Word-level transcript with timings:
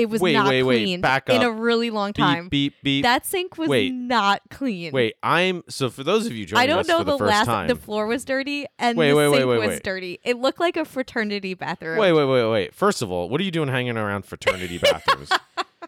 It 0.00 0.08
was 0.08 0.20
Wait, 0.22 0.32
not 0.32 0.48
wait, 0.48 0.62
wait, 0.62 0.84
clean 0.84 1.00
back 1.02 1.28
in 1.28 1.42
a 1.42 1.50
really 1.50 1.90
long 1.90 2.14
time. 2.14 2.48
beep 2.48 2.74
beep. 2.82 3.02
That 3.02 3.26
sink 3.26 3.58
was 3.58 3.68
Wait. 3.68 3.92
not 3.92 4.40
clean. 4.48 4.92
Wait, 4.92 5.14
I'm 5.22 5.62
so 5.68 5.90
for 5.90 6.02
those 6.02 6.24
of 6.24 6.32
you 6.32 6.46
joining 6.46 6.62
I 6.62 6.66
don't 6.66 6.78
us 6.80 6.88
know 6.88 6.98
for 7.00 7.04
the, 7.04 7.12
the, 7.12 7.18
first 7.18 7.30
last. 7.30 7.46
time. 7.46 7.68
The 7.68 7.76
floor 7.76 8.06
was 8.06 8.24
dirty 8.24 8.64
and 8.78 8.96
Wait, 8.96 9.10
the 9.10 9.16
wait, 9.16 9.28
wait, 9.28 9.36
sink 9.40 9.48
wait, 9.50 9.58
was 9.58 9.68
wait. 9.68 9.82
dirty. 9.82 10.18
It 10.24 10.38
looked 10.38 10.58
like 10.58 10.78
a 10.78 10.86
fraternity 10.86 11.52
bathroom. 11.52 11.98
Wait, 11.98 12.12
wait, 12.12 12.24
wait, 12.24 12.50
wait. 12.50 12.74
First 12.74 13.02
of 13.02 13.10
all, 13.12 13.28
what 13.28 13.42
are 13.42 13.44
you 13.44 13.50
doing 13.50 13.68
hanging 13.68 13.98
around 13.98 14.24
fraternity 14.24 14.78
bathrooms? 14.82 15.28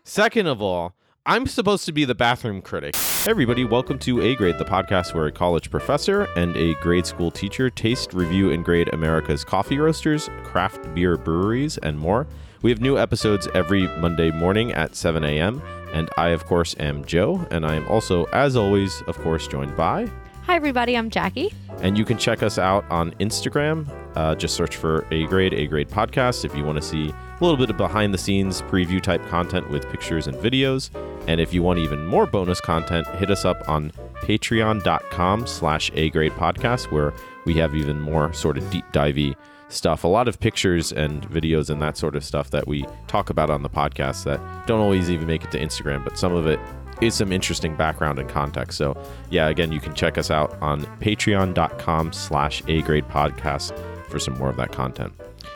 Second 0.04 0.46
of 0.46 0.60
all, 0.60 0.94
I'm 1.24 1.46
supposed 1.46 1.86
to 1.86 1.92
be 1.92 2.04
the 2.04 2.14
bathroom 2.14 2.60
critic. 2.60 2.94
Hey 2.96 3.30
everybody, 3.30 3.64
welcome 3.64 3.98
to 4.00 4.20
A 4.20 4.34
Grade, 4.34 4.58
the 4.58 4.64
podcast 4.64 5.14
where 5.14 5.26
a 5.26 5.32
college 5.32 5.70
professor 5.70 6.24
and 6.36 6.54
a 6.56 6.74
grade 6.82 7.06
school 7.06 7.30
teacher 7.30 7.70
taste, 7.70 8.12
review, 8.12 8.50
and 8.50 8.64
grade 8.64 8.92
America's 8.92 9.44
coffee 9.44 9.78
roasters, 9.78 10.28
craft 10.42 10.92
beer 10.94 11.16
breweries, 11.16 11.78
and 11.78 11.98
more. 11.98 12.26
We 12.62 12.70
have 12.70 12.80
new 12.80 12.96
episodes 12.96 13.48
every 13.54 13.88
Monday 13.98 14.30
morning 14.30 14.72
at 14.72 14.94
7 14.94 15.24
a.m. 15.24 15.60
And 15.92 16.08
I, 16.16 16.28
of 16.28 16.46
course, 16.46 16.76
am 16.78 17.04
Joe, 17.04 17.44
and 17.50 17.66
I 17.66 17.74
am 17.74 17.88
also, 17.88 18.26
as 18.26 18.54
always, 18.54 19.02
of 19.08 19.18
course, 19.18 19.48
joined 19.48 19.76
by. 19.76 20.08
Hi, 20.46 20.54
everybody. 20.54 20.96
I'm 20.96 21.10
Jackie. 21.10 21.52
And 21.80 21.98
you 21.98 22.04
can 22.04 22.18
check 22.18 22.40
us 22.40 22.58
out 22.58 22.84
on 22.88 23.10
Instagram. 23.14 23.88
Uh, 24.14 24.36
just 24.36 24.54
search 24.54 24.76
for 24.76 25.04
A 25.10 25.26
Grade, 25.26 25.52
A 25.54 25.66
Grade 25.66 25.88
Podcast 25.88 26.44
if 26.44 26.54
you 26.54 26.64
want 26.64 26.80
to 26.80 26.82
see 26.82 27.08
a 27.08 27.38
little 27.40 27.56
bit 27.56 27.68
of 27.68 27.76
behind 27.76 28.14
the 28.14 28.18
scenes 28.18 28.62
preview 28.62 29.02
type 29.02 29.26
content 29.26 29.68
with 29.68 29.88
pictures 29.90 30.28
and 30.28 30.36
videos. 30.36 30.90
And 31.26 31.40
if 31.40 31.52
you 31.52 31.64
want 31.64 31.80
even 31.80 32.06
more 32.06 32.26
bonus 32.26 32.60
content, 32.60 33.08
hit 33.16 33.30
us 33.30 33.44
up 33.44 33.68
on 33.68 33.90
patreon.com 34.20 35.48
slash 35.48 35.90
A 35.94 36.10
Grade 36.10 36.32
Podcast, 36.32 36.92
where 36.92 37.12
we 37.44 37.54
have 37.54 37.74
even 37.74 38.00
more 38.00 38.32
sort 38.32 38.56
of 38.56 38.70
deep 38.70 38.84
divey 38.92 39.34
stuff. 39.72 40.04
A 40.04 40.08
lot 40.08 40.28
of 40.28 40.38
pictures 40.40 40.92
and 40.92 41.28
videos 41.28 41.70
and 41.70 41.80
that 41.82 41.96
sort 41.96 42.16
of 42.16 42.24
stuff 42.24 42.50
that 42.50 42.66
we 42.66 42.84
talk 43.06 43.30
about 43.30 43.50
on 43.50 43.62
the 43.62 43.70
podcast 43.70 44.24
that 44.24 44.40
don't 44.66 44.80
always 44.80 45.10
even 45.10 45.26
make 45.26 45.44
it 45.44 45.50
to 45.52 45.58
Instagram, 45.58 46.04
but 46.04 46.18
some 46.18 46.34
of 46.34 46.46
it 46.46 46.60
is 47.00 47.14
some 47.14 47.32
interesting 47.32 47.74
background 47.74 48.18
and 48.18 48.28
context. 48.28 48.78
So 48.78 49.00
yeah, 49.30 49.48
again, 49.48 49.72
you 49.72 49.80
can 49.80 49.94
check 49.94 50.18
us 50.18 50.30
out 50.30 50.60
on 50.62 50.82
patreon.com 51.00 52.12
slash 52.12 52.62
A 52.68 52.82
grade 52.82 53.08
podcast 53.08 53.76
for 54.08 54.18
some 54.18 54.38
more 54.38 54.50
of 54.50 54.56
that 54.56 54.72
content. 54.72 55.12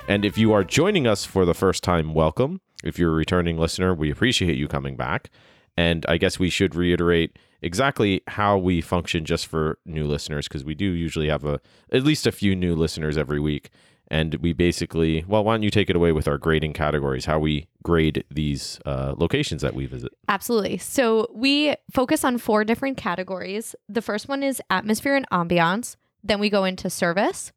And 0.08 0.24
if 0.24 0.38
you 0.38 0.52
are 0.52 0.64
joining 0.64 1.06
us 1.06 1.24
for 1.24 1.44
the 1.44 1.54
first 1.54 1.84
time, 1.84 2.14
welcome. 2.14 2.60
If 2.82 2.98
you're 2.98 3.12
a 3.12 3.14
returning 3.14 3.58
listener, 3.58 3.94
we 3.94 4.10
appreciate 4.10 4.56
you 4.56 4.68
coming 4.68 4.96
back. 4.96 5.30
And 5.76 6.06
I 6.08 6.16
guess 6.16 6.38
we 6.38 6.48
should 6.48 6.74
reiterate 6.74 7.38
exactly 7.62 8.22
how 8.28 8.56
we 8.56 8.80
function 8.80 9.24
just 9.24 9.46
for 9.46 9.78
new 9.84 10.06
listeners 10.06 10.48
because 10.48 10.64
we 10.64 10.74
do 10.74 10.86
usually 10.86 11.28
have 11.28 11.44
a 11.44 11.60
at 11.92 12.02
least 12.02 12.26
a 12.26 12.32
few 12.32 12.54
new 12.54 12.74
listeners 12.74 13.18
every 13.18 13.40
week. 13.40 13.70
And 14.08 14.36
we 14.36 14.52
basically, 14.52 15.24
well, 15.26 15.42
why 15.42 15.54
don't 15.54 15.62
you 15.62 15.70
take 15.70 15.90
it 15.90 15.96
away 15.96 16.12
with 16.12 16.28
our 16.28 16.38
grading 16.38 16.74
categories, 16.74 17.24
how 17.24 17.38
we 17.38 17.66
grade 17.82 18.24
these 18.30 18.78
uh, 18.86 19.14
locations 19.16 19.62
that 19.62 19.74
we 19.74 19.86
visit? 19.86 20.12
Absolutely. 20.28 20.78
So 20.78 21.26
we 21.34 21.74
focus 21.90 22.24
on 22.24 22.38
four 22.38 22.64
different 22.64 22.96
categories. 22.96 23.74
The 23.88 24.02
first 24.02 24.28
one 24.28 24.42
is 24.42 24.62
atmosphere 24.70 25.16
and 25.16 25.28
ambiance. 25.30 25.96
Then 26.22 26.38
we 26.38 26.50
go 26.50 26.64
into 26.64 26.88
service, 26.88 27.52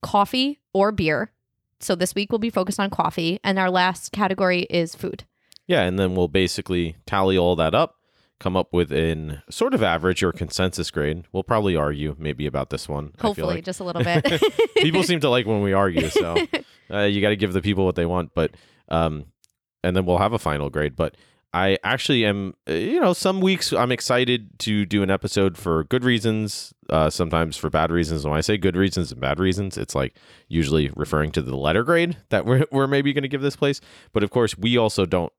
coffee 0.00 0.60
or 0.72 0.90
beer. 0.90 1.32
So 1.80 1.94
this 1.94 2.14
week 2.14 2.32
we'll 2.32 2.38
be 2.38 2.50
focused 2.50 2.80
on 2.80 2.90
coffee. 2.90 3.38
And 3.44 3.58
our 3.58 3.70
last 3.70 4.12
category 4.12 4.62
is 4.70 4.94
food. 4.94 5.24
Yeah, 5.66 5.82
and 5.82 5.98
then 5.98 6.16
we'll 6.16 6.28
basically 6.28 6.96
tally 7.06 7.38
all 7.38 7.54
that 7.56 7.74
up, 7.76 7.99
come 8.40 8.56
up 8.56 8.72
with 8.72 8.90
an 8.90 9.42
sort 9.50 9.74
of 9.74 9.82
average 9.82 10.22
or 10.24 10.32
consensus 10.32 10.90
grade. 10.90 11.24
We'll 11.30 11.44
probably 11.44 11.76
argue 11.76 12.16
maybe 12.18 12.46
about 12.46 12.70
this 12.70 12.88
one. 12.88 13.12
I 13.18 13.22
feel 13.22 13.28
Hopefully, 13.28 13.54
like. 13.56 13.64
just 13.64 13.78
a 13.78 13.84
little 13.84 14.02
bit. 14.02 14.42
people 14.78 15.02
seem 15.04 15.20
to 15.20 15.28
like 15.28 15.46
when 15.46 15.60
we 15.60 15.72
argue, 15.72 16.08
so 16.08 16.36
uh, 16.90 17.02
you 17.02 17.20
got 17.20 17.28
to 17.28 17.36
give 17.36 17.52
the 17.52 17.62
people 17.62 17.84
what 17.84 17.94
they 17.94 18.06
want. 18.06 18.32
But 18.34 18.52
um, 18.88 19.26
and 19.84 19.96
then 19.96 20.06
we'll 20.06 20.18
have 20.18 20.32
a 20.32 20.38
final 20.38 20.70
grade. 20.70 20.96
But 20.96 21.16
I 21.52 21.78
actually 21.82 22.24
am, 22.24 22.54
uh, 22.68 22.74
you 22.74 23.00
know, 23.00 23.12
some 23.12 23.40
weeks 23.40 23.72
I'm 23.72 23.90
excited 23.90 24.58
to 24.60 24.86
do 24.86 25.02
an 25.02 25.10
episode 25.10 25.58
for 25.58 25.84
good 25.84 26.04
reasons, 26.04 26.72
uh, 26.88 27.10
sometimes 27.10 27.56
for 27.56 27.70
bad 27.70 27.90
reasons. 27.90 28.24
When 28.24 28.36
I 28.36 28.40
say 28.40 28.56
good 28.56 28.76
reasons 28.76 29.10
and 29.10 29.20
bad 29.20 29.40
reasons, 29.40 29.76
it's 29.76 29.94
like 29.94 30.16
usually 30.48 30.90
referring 30.94 31.32
to 31.32 31.42
the 31.42 31.56
letter 31.56 31.82
grade 31.82 32.16
that 32.28 32.46
we're 32.46 32.66
we're 32.72 32.86
maybe 32.86 33.12
going 33.12 33.22
to 33.22 33.28
give 33.28 33.42
this 33.42 33.56
place. 33.56 33.80
But 34.12 34.22
of 34.22 34.30
course, 34.30 34.56
we 34.56 34.76
also 34.76 35.06
don't 35.06 35.32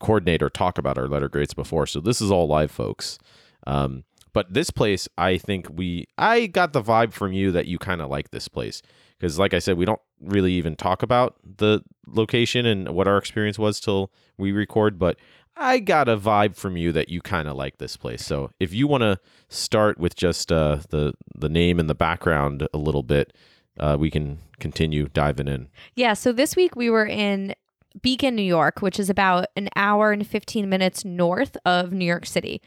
coordinate 0.00 0.42
or 0.42 0.50
talk 0.50 0.76
about 0.76 0.98
our 0.98 1.08
letter 1.08 1.28
grades 1.28 1.54
before, 1.54 1.86
so 1.86 2.00
this 2.00 2.20
is 2.20 2.30
all 2.30 2.46
live, 2.46 2.70
folks. 2.70 3.18
Um, 3.66 4.04
but 4.34 4.52
this 4.52 4.70
place, 4.70 5.08
I 5.16 5.38
think 5.38 5.68
we, 5.72 6.08
I 6.18 6.46
got 6.46 6.72
the 6.72 6.82
vibe 6.82 7.12
from 7.12 7.32
you 7.32 7.52
that 7.52 7.66
you 7.66 7.78
kind 7.78 8.02
of 8.02 8.10
like 8.10 8.32
this 8.32 8.48
place 8.48 8.82
because, 9.18 9.38
like 9.38 9.54
I 9.54 9.60
said, 9.60 9.78
we 9.78 9.84
don't 9.84 10.00
really 10.20 10.52
even 10.54 10.74
talk 10.74 11.02
about 11.02 11.36
the 11.42 11.82
location 12.06 12.66
and 12.66 12.90
what 12.90 13.06
our 13.06 13.16
experience 13.16 13.58
was 13.58 13.78
till 13.78 14.10
we 14.36 14.50
record. 14.50 14.98
But 14.98 15.18
I 15.56 15.78
got 15.78 16.08
a 16.08 16.16
vibe 16.16 16.56
from 16.56 16.76
you 16.76 16.92
that 16.92 17.08
you 17.08 17.20
kind 17.20 17.48
of 17.48 17.56
like 17.56 17.78
this 17.78 17.96
place. 17.96 18.24
So 18.24 18.50
if 18.58 18.72
you 18.72 18.86
want 18.86 19.02
to 19.02 19.18
start 19.48 19.98
with 19.98 20.16
just 20.16 20.50
uh, 20.50 20.78
the 20.90 21.14
the 21.34 21.48
name 21.48 21.78
and 21.78 21.88
the 21.88 21.94
background 21.94 22.66
a 22.74 22.78
little 22.78 23.02
bit, 23.02 23.32
uh, 23.78 23.96
we 23.98 24.10
can 24.10 24.38
continue 24.58 25.08
diving 25.12 25.48
in. 25.48 25.68
yeah. 25.94 26.14
So 26.14 26.32
this 26.32 26.56
week 26.56 26.74
we 26.76 26.90
were 26.90 27.06
in 27.06 27.54
Beacon, 28.02 28.34
New 28.34 28.42
York, 28.42 28.82
which 28.82 28.98
is 28.98 29.08
about 29.08 29.46
an 29.56 29.68
hour 29.76 30.10
and 30.10 30.26
15 30.26 30.68
minutes 30.68 31.04
north 31.04 31.56
of 31.64 31.92
New 31.92 32.04
York 32.04 32.26
City. 32.26 32.60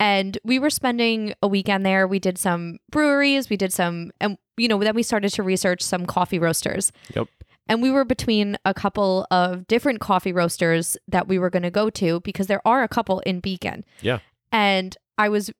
And 0.00 0.38
we 0.44 0.60
were 0.60 0.70
spending 0.70 1.34
a 1.42 1.48
weekend 1.48 1.84
there. 1.84 2.06
We 2.06 2.20
did 2.20 2.38
some 2.38 2.78
breweries, 2.88 3.50
we 3.50 3.56
did 3.56 3.72
some, 3.72 4.12
and 4.20 4.38
you 4.56 4.68
know, 4.68 4.78
then 4.78 4.94
we 4.94 5.02
started 5.02 5.32
to 5.32 5.42
research 5.42 5.82
some 5.82 6.06
coffee 6.06 6.38
roasters. 6.38 6.92
Yep. 7.16 7.26
And 7.68 7.82
we 7.82 7.90
were 7.90 8.04
between 8.04 8.56
a 8.64 8.72
couple 8.74 9.26
of 9.30 9.66
different 9.66 10.00
coffee 10.00 10.32
roasters 10.32 10.96
that 11.06 11.28
we 11.28 11.38
were 11.38 11.50
going 11.50 11.62
to 11.64 11.70
go 11.70 11.90
to 11.90 12.20
because 12.20 12.46
there 12.46 12.62
are 12.66 12.82
a 12.82 12.88
couple 12.88 13.20
in 13.20 13.40
Beacon. 13.40 13.84
Yeah. 14.00 14.20
And 14.52 14.96
I 15.18 15.28
was 15.28 15.50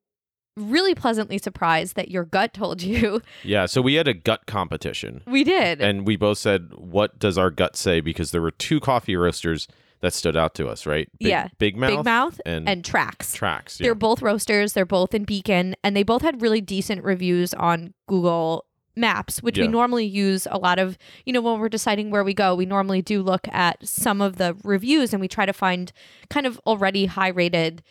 really 0.56 0.94
pleasantly 0.94 1.38
surprised 1.38 1.94
that 1.96 2.10
your 2.10 2.24
gut 2.24 2.52
told 2.52 2.82
you 2.82 3.20
Yeah. 3.44 3.66
So 3.66 3.80
we 3.80 3.94
had 3.94 4.08
a 4.08 4.14
gut 4.14 4.46
competition. 4.46 5.22
we 5.26 5.44
did. 5.44 5.80
and 5.80 6.06
we 6.06 6.16
both 6.16 6.38
said, 6.38 6.70
"What 6.74 7.18
does 7.18 7.38
our 7.38 7.50
gut 7.50 7.76
say?" 7.76 8.00
Because 8.00 8.32
there 8.32 8.42
were 8.42 8.50
two 8.50 8.80
coffee 8.80 9.14
roasters 9.14 9.68
that 10.00 10.12
stood 10.14 10.36
out 10.36 10.54
to 10.54 10.68
us, 10.68 10.86
right? 10.86 11.08
Big, 11.18 11.28
Yeah. 11.28 11.48
Big 11.58 11.76
Mouth, 11.76 11.90
Big 11.90 12.04
Mouth 12.04 12.40
and, 12.46 12.68
and 12.68 12.82
Trax. 12.84 13.36
Trax. 13.36 13.78
They're 13.78 13.94
both 13.96 14.22
roasters. 14.22 14.72
They're 14.72 14.84
both 14.86 15.12
in 15.14 15.24
Beacon, 15.24 15.74
and 15.84 15.96
they 15.96 16.04
both 16.04 16.22
had 16.22 16.40
really 16.40 16.60
decent 16.60 17.02
reviews 17.04 17.52
on 17.54 17.94
Google 18.08 18.64
Maps, 18.98 19.42
which 19.42 19.56
we 19.58 19.68
normally 19.68 20.04
use 20.04 20.46
a 20.50 20.58
lot 20.58 20.78
of. 20.78 20.98
You 21.24 21.32
know, 21.32 21.40
when 21.40 21.58
we're 21.58 21.68
deciding 21.68 22.10
where 22.10 22.24
we 22.24 22.34
go, 22.34 22.54
we 22.54 22.66
normally 22.66 23.02
do 23.02 23.22
look 23.22 23.48
at 23.48 23.86
some 23.86 24.20
of 24.20 24.36
the 24.36 24.56
reviews, 24.64 25.12
and 25.12 25.20
we 25.20 25.28
try 25.28 25.46
to 25.46 25.52
find 25.52 25.92
kind 26.28 26.46
of 26.46 26.60
already 26.66 27.06
high 27.06 27.28
rated 27.28 27.82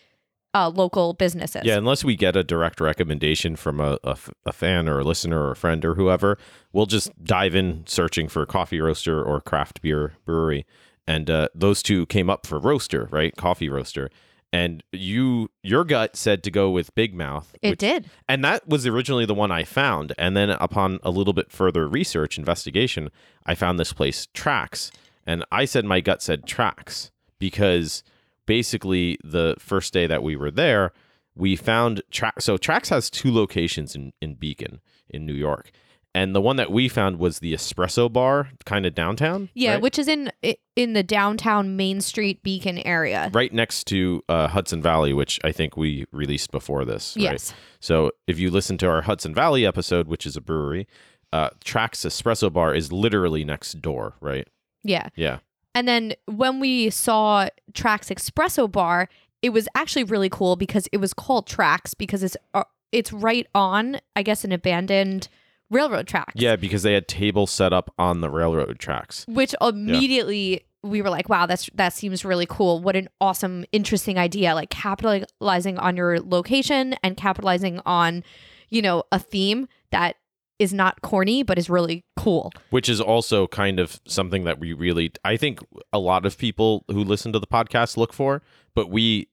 uh, 0.54 0.70
local 0.70 1.14
businesses. 1.14 1.64
Yeah, 1.66 1.78
unless 1.78 2.04
we 2.04 2.16
get 2.16 2.36
a 2.36 2.44
direct 2.44 2.82
recommendation 2.82 3.56
from 3.56 3.80
a, 3.80 3.98
a 4.04 4.12
f- 4.12 4.30
a 4.46 4.52
fan 4.52 4.88
or 4.90 5.00
a 5.00 5.04
listener 5.04 5.40
or 5.40 5.52
a 5.52 5.56
friend 5.56 5.84
or 5.86 5.96
whoever, 5.96 6.38
we'll 6.74 6.86
just 6.86 7.12
dive 7.24 7.56
in 7.56 7.84
searching 7.86 8.28
for 8.28 8.46
coffee 8.46 8.80
roaster 8.80 9.24
or 9.24 9.40
craft 9.42 9.82
beer 9.82 10.14
brewery. 10.26 10.66
And 11.06 11.30
uh, 11.30 11.48
those 11.56 11.82
two 11.82 12.06
came 12.08 12.30
up 12.30 12.46
for 12.46 12.60
roaster, 12.60 13.08
right? 13.12 13.36
Coffee 13.36 13.70
roaster. 13.70 14.10
And 14.54 14.82
you, 14.92 15.50
your 15.62 15.84
gut 15.84 16.16
said 16.16 16.42
to 16.44 16.52
go 16.52 16.70
with 16.70 16.96
Big 16.96 17.14
Mouth. 17.14 17.54
it 17.62 17.72
which- 17.72 17.80
did. 17.80 18.10
And 18.30 18.44
that 18.46 18.68
was 18.68 18.88
originally 18.88 19.26
the 19.26 19.34
one 19.34 19.52
I 19.52 19.64
found. 19.64 20.14
And 20.18 20.38
then 20.38 20.50
upon 20.52 21.00
a 21.04 21.12
little 21.12 21.34
bit 21.34 21.52
further 21.52 21.88
research, 21.88 22.38
investigation, 22.38 23.10
I 23.46 23.56
found 23.56 23.80
this 23.80 23.94
place, 23.94 24.28
Trax. 24.34 24.92
And 25.26 25.44
I 25.52 25.66
said 25.66 25.84
my 25.84 26.00
gut 26.00 26.22
said 26.22 26.46
Trax 26.46 27.12
because 27.40 28.04
basically 28.46 29.18
the 29.24 29.56
first 29.60 29.94
day 29.94 30.08
that 30.08 30.24
we 30.24 30.36
were 30.36 30.52
there, 30.52 30.94
we 31.36 31.56
found 31.56 32.02
Track. 32.10 32.42
So 32.42 32.58
Trax 32.58 32.90
has 32.90 33.10
two 33.10 33.34
locations 33.34 33.96
in, 33.96 34.14
in 34.22 34.36
Beacon, 34.36 34.80
in 35.10 35.26
New 35.26 35.34
York. 35.34 35.72
And 36.18 36.34
the 36.34 36.42
one 36.42 36.56
that 36.56 36.72
we 36.72 36.90
found 36.90 37.20
was 37.20 37.38
the 37.38 37.54
espresso 37.54 38.12
bar, 38.12 38.50
kind 38.66 38.88
of 38.88 38.96
downtown. 38.96 39.50
Yeah, 39.54 39.74
right? 39.74 39.82
which 39.84 40.00
is 40.00 40.08
in 40.08 40.32
in 40.76 40.94
the 40.94 41.04
downtown 41.04 41.76
Main 41.76 42.02
Street 42.02 42.42
Beacon 42.42 42.80
area. 42.80 43.30
right 43.36 43.54
next 43.54 43.86
to 43.88 44.24
uh, 44.28 44.48
Hudson 44.48 44.82
Valley, 44.82 45.14
which 45.14 45.40
I 45.44 45.52
think 45.52 45.78
we 45.78 46.06
released 46.12 46.50
before 46.50 46.86
this. 46.86 47.16
right? 47.16 47.34
Yes. 47.34 47.54
So 47.80 48.10
if 48.26 48.40
you 48.40 48.50
listen 48.50 48.80
to 48.80 48.88
our 48.88 49.04
Hudson 49.04 49.36
Valley 49.36 49.64
episode, 49.64 50.08
which 50.08 50.26
is 50.26 50.36
a 50.36 50.42
brewery, 50.42 50.88
uh, 51.32 51.52
Trax 51.64 52.04
Espresso 52.04 52.52
Bar 52.52 52.74
is 52.74 52.92
literally 52.92 53.44
next 53.44 53.80
door, 53.80 54.16
right? 54.20 54.48
Yeah. 54.84 55.10
Yeah. 55.16 55.38
And 55.76 55.88
then 55.88 56.16
when 56.26 56.60
we 56.60 56.90
saw 56.90 57.50
Trax 57.74 58.12
Espresso 58.12 58.72
Bar, 58.72 59.08
it 59.44 59.50
was 59.50 59.68
actually 59.76 60.04
really 60.04 60.30
cool 60.30 60.56
because 60.56 60.88
it 60.92 60.98
was 60.98 61.14
called 61.14 61.48
Trax 61.48 61.96
because 61.96 62.24
it's 62.24 62.38
uh, 62.56 62.64
it's 62.92 63.14
right 63.14 63.46
on, 63.54 64.00
I 64.16 64.24
guess, 64.24 64.44
an 64.44 64.52
abandoned 64.52 65.28
railroad 65.70 66.08
tracks. 66.08 66.34
Yeah, 66.36 66.56
because 66.56 66.84
they 66.84 66.94
had 66.94 67.08
tables 67.08 67.52
set 67.52 67.74
up 67.74 67.94
on 67.98 68.22
the 68.22 68.30
railroad 68.30 68.80
tracks. 68.80 69.26
Which 69.28 69.54
immediately 69.62 70.66
we 70.84 71.02
were 71.02 71.10
like, 71.10 71.30
wow, 71.30 71.46
that's 71.46 71.70
that 71.76 71.94
seems 71.94 72.24
really 72.24 72.46
cool. 72.48 72.80
What 72.82 72.96
an 72.96 73.10
awesome, 73.20 73.66
interesting 73.72 74.18
idea. 74.18 74.56
Like 74.56 74.70
capitalizing 74.70 75.78
on 75.80 75.98
your 75.98 76.20
location 76.20 76.96
and 77.04 77.18
capitalizing 77.18 77.82
on, 77.86 78.24
you 78.70 78.82
know, 78.82 79.04
a 79.12 79.20
theme 79.20 79.68
that 79.92 80.16
is 80.60 80.74
not 80.74 81.02
corny 81.04 81.44
but 81.44 81.60
is 81.60 81.70
really 81.70 82.04
cool. 82.16 82.52
which 82.72 82.90
is 82.90 83.00
also 83.00 83.46
kind 83.48 83.80
of 83.80 84.02
something 84.08 84.44
that 84.44 84.60
we 84.60 84.74
really 84.74 85.12
i 85.24 85.38
think 85.38 85.60
a 85.94 86.00
lot 86.00 86.26
of 86.26 86.36
people 86.36 86.84
who 86.88 87.04
listen 87.04 87.32
to 87.32 87.38
the 87.38 87.46
podcast 87.46 87.96
look 87.96 88.12
for 88.12 88.42
but 88.74 88.90
we 88.90 89.28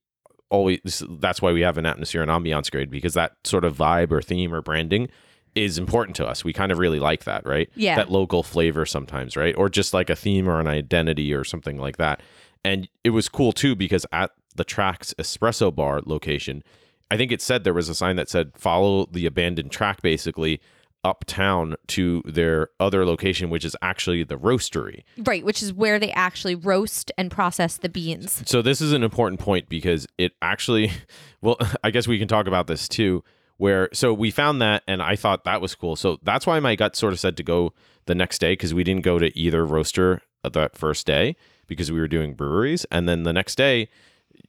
always 0.51 1.03
that's 1.19 1.41
why 1.41 1.51
we 1.51 1.63
have 1.63 1.79
an 1.79 1.87
atmosphere 1.87 2.21
and 2.21 2.31
ambiance 2.31 2.71
grade 2.71 2.91
because 2.91 3.15
that 3.15 3.33
sort 3.43 3.65
of 3.65 3.75
vibe 3.75 4.13
or 4.13 4.21
theme 4.21 4.53
or 4.53 4.61
branding 4.61 5.09
is 5.55 5.79
important 5.79 6.17
to 6.17 6.27
us. 6.27 6.45
We 6.45 6.53
kind 6.53 6.73
of 6.73 6.79
really 6.79 7.01
like 7.01 7.25
that 7.25 7.47
right? 7.47 7.71
Yeah. 7.75 7.97
that 7.97 8.11
local 8.11 8.43
flavor 8.43 8.87
sometimes 8.87 9.37
right? 9.37 9.56
Or 9.56 9.69
just 9.69 9.95
like 9.95 10.11
a 10.11 10.17
theme 10.17 10.49
or 10.49 10.61
an 10.61 10.67
identity 10.67 11.33
or 11.33 11.45
something 11.45 11.79
like 11.79 11.97
that. 11.99 12.21
And 12.65 12.89
it 13.03 13.11
was 13.11 13.29
cool 13.29 13.53
too 13.53 13.75
because 13.75 14.06
at 14.12 14.31
the 14.56 14.65
Trax 14.65 15.15
espresso 15.15 15.75
bar 15.75 16.01
location 16.05 16.62
i 17.11 17.17
think 17.17 17.33
it 17.33 17.43
said 17.43 17.65
there 17.65 17.75
was 17.75 17.89
a 17.89 17.95
sign 17.95 18.17
that 18.17 18.29
said 18.29 18.53
follow 18.56 19.06
the 19.06 19.27
abandoned 19.27 19.71
track 19.71 20.01
basically 20.03 20.61
uptown 21.05 21.75
to 21.87 22.23
their 22.25 22.71
other 22.81 23.05
location 23.05 23.51
which 23.51 23.65
is 23.65 23.77
actually 23.83 24.25
the 24.25 24.39
roastery. 24.39 25.03
Right, 25.19 25.45
which 25.45 25.62
is 25.62 25.71
where 25.71 25.99
they 25.99 26.11
actually 26.12 26.55
roast 26.55 27.12
and 27.19 27.31
process 27.31 27.77
the 27.77 27.91
beans. 27.91 28.43
so 28.47 28.62
this 28.62 28.81
is 28.81 28.95
an 28.95 29.03
important 29.03 29.39
point 29.39 29.69
because 29.69 30.06
it 30.17 30.33
actually 30.41 30.91
well 31.43 31.59
i 31.85 31.91
guess 31.91 32.09
we 32.09 32.19
can 32.19 32.29
talk 32.29 32.47
about 32.47 32.67
this 32.67 32.89
too 32.89 33.23
where 33.56 33.89
so 33.93 34.12
we 34.12 34.31
found 34.31 34.61
that 34.61 34.83
and 34.89 35.03
i 35.03 35.17
thought 35.17 35.45
that 35.45 35.61
was 35.61 35.75
cool. 35.75 35.97
So 35.97 36.19
that's 36.23 36.47
why 36.47 36.59
my 36.61 36.75
gut 36.77 36.97
sort 36.97 37.12
of 37.12 37.21
said 37.21 37.37
to 37.37 37.43
go 37.43 37.73
the 38.06 38.15
next 38.15 38.39
day 38.39 38.53
because 38.53 38.75
we 38.75 38.85
didn't 38.85 39.05
go 39.05 39.19
to 39.19 39.37
either 39.39 39.65
roaster 39.65 40.23
that 40.43 40.77
first 40.77 41.06
day 41.06 41.37
because 41.67 41.91
we 41.91 41.99
were 41.99 42.09
doing 42.09 42.35
breweries. 42.35 42.85
And 42.91 43.09
then 43.09 43.23
the 43.23 43.33
next 43.33 43.56
day 43.56 43.89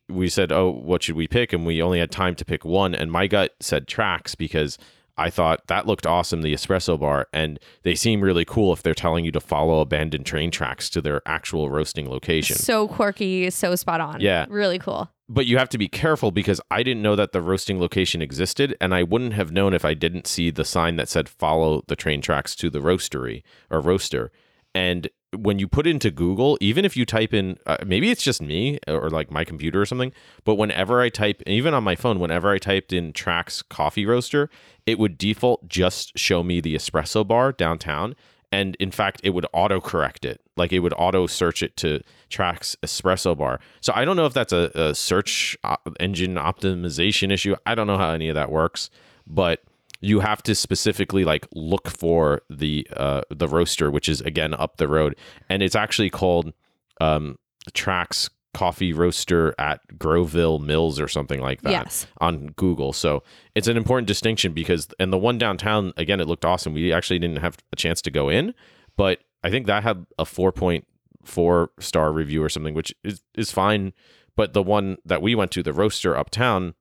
we 0.09 0.29
said 0.29 0.51
oh 0.51 0.69
what 0.69 1.03
should 1.03 1.15
we 1.15 1.27
pick? 1.27 1.53
And 1.53 1.65
we 1.65 1.81
only 1.81 1.99
had 1.99 2.11
time 2.11 2.35
to 2.35 2.45
pick 2.45 2.65
one. 2.65 2.93
And 2.93 3.11
my 3.11 3.27
gut 3.27 3.55
said 3.59 3.87
Trax 3.87 4.35
because 4.37 4.77
I 5.17 5.29
thought 5.29 5.67
that 5.67 5.87
looked 5.87 6.05
awesome, 6.05 6.41
the 6.41 6.53
espresso 6.53 6.99
bar, 6.99 7.27
and 7.31 7.59
they 7.83 7.95
seem 7.95 8.21
really 8.21 8.43
cool 8.45 8.73
if 8.73 8.83
they're 8.83 8.93
telling 8.93 9.23
you 9.25 9.31
to 9.31 9.39
follow 9.39 9.79
abandoned 9.79 10.25
train 10.25 10.51
tracks 10.51 10.89
to 10.91 11.01
their 11.01 11.21
actual 11.25 11.69
roasting 11.69 12.09
location. 12.09 12.57
So 12.57 12.87
quirky, 12.87 13.49
so 13.49 13.75
spot 13.75 14.01
on. 14.01 14.19
Yeah. 14.19 14.45
Really 14.49 14.79
cool. 14.79 15.09
but 15.27 15.45
you 15.47 15.57
have 15.57 15.69
to 15.69 15.77
be 15.77 15.87
careful 15.87 16.29
because 16.31 16.61
I 16.69 16.83
didn't 16.83 17.01
know 17.01 17.15
that 17.15 17.31
the 17.31 17.41
roasting 17.41 17.79
location 17.79 18.21
existed, 18.21 18.75
and 18.81 18.93
I 18.93 19.03
wouldn't 19.03 19.33
have 19.33 19.51
known 19.51 19.73
if 19.73 19.83
I 19.85 19.93
didn't 19.95 20.27
see 20.27 20.51
the 20.51 20.65
sign 20.65 20.97
that 20.97 21.09
said 21.09 21.27
"Follow 21.29 21.81
the 21.87 21.95
train 21.95 22.21
tracks 22.21 22.55
to 22.57 22.69
the 22.69 22.79
roastery" 22.79 23.41
or 23.71 23.79
roaster. 23.81 24.31
And 24.75 25.07
when 25.35 25.59
you 25.59 25.67
put 25.67 25.87
into 25.87 26.11
Google, 26.11 26.57
even 26.61 26.85
if 26.85 26.97
you 26.97 27.05
type 27.05 27.33
in, 27.33 27.57
uh, 27.65 27.77
maybe 27.85 28.09
it's 28.11 28.23
just 28.23 28.41
me 28.41 28.79
or 28.87 29.09
like 29.09 29.31
my 29.31 29.43
computer 29.43 29.81
or 29.81 29.85
something, 29.85 30.11
but 30.43 30.55
whenever 30.55 31.01
I 31.01 31.09
type, 31.09 31.41
even 31.47 31.73
on 31.73 31.83
my 31.83 31.95
phone, 31.95 32.19
whenever 32.19 32.51
I 32.51 32.57
typed 32.57 32.93
in 32.93 33.13
Trax 33.13 33.67
Coffee 33.69 34.05
Roaster, 34.05 34.49
it 34.85 34.99
would 34.99 35.17
default 35.17 35.67
just 35.67 36.17
show 36.17 36.43
me 36.43 36.61
the 36.61 36.75
espresso 36.75 37.27
bar 37.27 37.51
downtown. 37.51 38.15
And 38.51 38.75
in 38.75 38.91
fact, 38.91 39.19
it 39.23 39.31
would 39.31 39.45
auto 39.51 39.81
correct 39.81 40.23
it. 40.23 40.39
Like 40.55 40.71
it 40.71 40.79
would 40.79 40.93
auto 40.97 41.27
search 41.27 41.61
it 41.61 41.75
to 41.77 42.01
Trax 42.29 42.77
Espresso 42.77 43.37
Bar. 43.37 43.59
So 43.81 43.91
I 43.93 44.05
don't 44.05 44.15
know 44.15 44.25
if 44.25 44.33
that's 44.33 44.53
a, 44.53 44.71
a 44.73 44.95
search 44.95 45.57
engine 45.99 46.35
optimization 46.35 47.33
issue. 47.33 47.55
I 47.65 47.75
don't 47.75 47.87
know 47.87 47.97
how 47.97 48.11
any 48.11 48.29
of 48.29 48.35
that 48.35 48.49
works, 48.49 48.89
but 49.27 49.64
you 50.05 50.19
have 50.19 50.43
to 50.43 50.53
specifically 50.53 51.25
like 51.25 51.47
look 51.53 51.89
for 51.89 52.41
the 52.49 52.87
uh, 52.95 53.21
the 53.29 53.47
roaster, 53.47 53.89
which 53.89 54.07
is 54.07 54.21
again 54.21 54.53
up 54.53 54.77
the 54.77 54.87
road, 54.87 55.15
and 55.49 55.63
it's 55.63 55.75
actually 55.75 56.09
called 56.09 56.53
um, 57.01 57.37
Trax 57.73 58.29
Coffee 58.53 58.93
Roaster 58.93 59.53
at 59.59 59.81
Groveville 59.97 60.59
Mills 60.61 60.99
or 60.99 61.07
something 61.07 61.41
like 61.41 61.61
that 61.63 61.71
Yes. 61.71 62.07
on 62.19 62.47
Google. 62.55 62.93
So 62.93 63.23
it's 63.55 63.67
an 63.67 63.75
important 63.77 64.07
distinction 64.07 64.53
because, 64.53 64.87
and 64.99 65.11
the 65.11 65.17
one 65.17 65.37
downtown, 65.37 65.91
again, 65.97 66.21
it 66.21 66.27
looked 66.27 66.45
awesome. 66.45 66.73
We 66.73 66.93
actually 66.93 67.19
didn't 67.19 67.39
have 67.39 67.57
a 67.73 67.75
chance 67.75 68.01
to 68.03 68.11
go 68.11 68.29
in, 68.29 68.53
but 68.95 69.19
I 69.43 69.49
think 69.49 69.65
that 69.67 69.83
had 69.83 70.05
a 70.17 70.23
4.4 70.23 71.67
star 71.79 72.11
review 72.13 72.43
or 72.43 72.49
something, 72.49 72.73
which 72.73 72.93
is, 73.03 73.21
is 73.35 73.51
fine. 73.51 73.91
But 74.37 74.53
the 74.53 74.63
one 74.63 74.97
that 75.05 75.21
we 75.21 75.35
went 75.35 75.51
to, 75.51 75.63
the 75.63 75.73
roaster 75.73 76.15
uptown, 76.15 76.75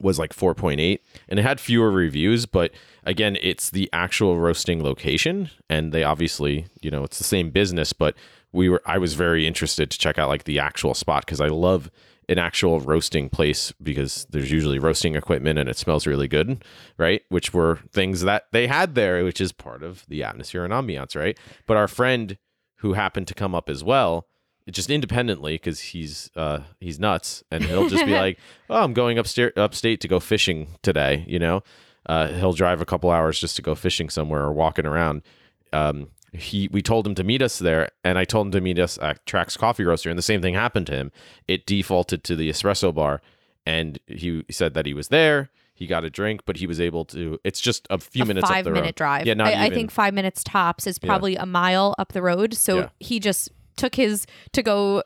was 0.00 0.18
like 0.18 0.34
4.8 0.34 0.98
and 1.28 1.38
it 1.38 1.42
had 1.42 1.60
fewer 1.60 1.90
reviews 1.90 2.44
but 2.44 2.72
again 3.04 3.36
it's 3.40 3.70
the 3.70 3.88
actual 3.92 4.38
roasting 4.38 4.82
location 4.82 5.50
and 5.70 5.92
they 5.92 6.02
obviously 6.02 6.66
you 6.82 6.90
know 6.90 7.04
it's 7.04 7.18
the 7.18 7.24
same 7.24 7.50
business 7.50 7.92
but 7.92 8.14
we 8.52 8.68
were 8.68 8.82
i 8.84 8.98
was 8.98 9.14
very 9.14 9.46
interested 9.46 9.90
to 9.90 9.98
check 9.98 10.18
out 10.18 10.28
like 10.28 10.44
the 10.44 10.58
actual 10.58 10.92
spot 10.92 11.24
because 11.24 11.40
i 11.40 11.46
love 11.46 11.90
an 12.28 12.38
actual 12.38 12.80
roasting 12.80 13.28
place 13.28 13.72
because 13.82 14.26
there's 14.30 14.50
usually 14.50 14.78
roasting 14.78 15.14
equipment 15.14 15.58
and 15.58 15.68
it 15.68 15.76
smells 15.76 16.06
really 16.06 16.28
good 16.28 16.64
right? 16.98 17.22
Which 17.28 17.54
were 17.54 17.80
things 17.92 18.22
that 18.22 18.46
they 18.52 18.66
had 18.66 18.94
there 18.94 19.22
which 19.24 19.40
is 19.40 19.52
part 19.52 19.82
of 19.82 20.04
the 20.08 20.22
atmosphere 20.24 20.64
and 20.64 20.72
ambiance 20.72 21.14
right? 21.14 21.38
But 21.66 21.76
our 21.76 21.88
friend 21.88 22.36
who 22.78 22.94
happened 22.94 23.28
to 23.28 23.34
come 23.34 23.54
up 23.54 23.70
as 23.70 23.84
well 23.84 24.26
just 24.70 24.90
independently 24.90 25.54
because 25.54 25.80
he's 25.80 26.30
uh 26.36 26.60
he's 26.80 26.98
nuts 26.98 27.44
and 27.50 27.64
he'll 27.64 27.88
just 27.88 28.04
be 28.04 28.12
like 28.24 28.38
oh 28.70 28.82
i'm 28.82 28.92
going 28.92 29.18
upstairs 29.18 29.52
upstate 29.56 30.00
to 30.00 30.08
go 30.08 30.18
fishing 30.20 30.68
today 30.82 31.24
you 31.28 31.38
know 31.38 31.62
uh 32.06 32.28
he'll 32.28 32.52
drive 32.52 32.80
a 32.80 32.84
couple 32.86 33.10
hours 33.10 33.38
just 33.38 33.56
to 33.56 33.62
go 33.62 33.74
fishing 33.74 34.08
somewhere 34.08 34.42
or 34.42 34.52
walking 34.52 34.84
around 34.86 35.22
um 35.72 36.08
he 36.32 36.68
we 36.72 36.82
told 36.82 37.06
him 37.06 37.14
to 37.14 37.22
meet 37.24 37.40
us 37.40 37.58
there 37.60 37.88
and 38.04 38.18
i 38.18 38.24
told 38.24 38.46
him 38.46 38.52
to 38.52 38.60
meet 38.60 38.78
us 38.78 38.98
at 39.00 39.24
trax 39.24 39.56
coffee 39.56 39.84
roaster 39.84 40.10
and 40.10 40.18
the 40.18 40.22
same 40.22 40.42
thing 40.42 40.54
happened 40.54 40.86
to 40.86 40.92
him 40.94 41.12
it 41.46 41.64
defaulted 41.66 42.24
to 42.24 42.34
the 42.36 42.50
espresso 42.50 42.92
bar 42.94 43.20
and 43.64 43.98
he 44.06 44.44
said 44.50 44.74
that 44.74 44.84
he 44.86 44.92
was 44.94 45.08
there 45.08 45.50
he 45.74 45.86
got 45.86 46.04
a 46.04 46.10
drink 46.10 46.40
but 46.46 46.56
he 46.56 46.66
was 46.66 46.80
able 46.80 47.04
to 47.04 47.38
it's 47.44 47.60
just 47.60 47.86
a 47.90 47.98
few 47.98 48.22
a 48.22 48.26
minutes 48.26 48.48
five 48.48 48.58
up 48.60 48.64
the 48.64 48.70
minute 48.70 48.86
road. 48.86 48.94
drive. 48.96 49.26
yeah 49.26 49.34
not 49.34 49.48
I, 49.48 49.66
I 49.66 49.70
think 49.70 49.90
five 49.90 50.12
minutes 50.14 50.42
tops 50.42 50.86
is 50.86 50.98
Yeah. 51.02 51.06
probably 51.08 51.36
a 51.36 51.44
mile 51.46 51.94
up 51.98 52.12
the 52.12 52.22
road. 52.22 52.54
So 52.54 52.78
Yeah. 52.78 52.88
he 52.98 53.20
just 53.20 53.50
took 53.76 53.94
his 53.94 54.26
to 54.52 54.62
go 54.62 55.02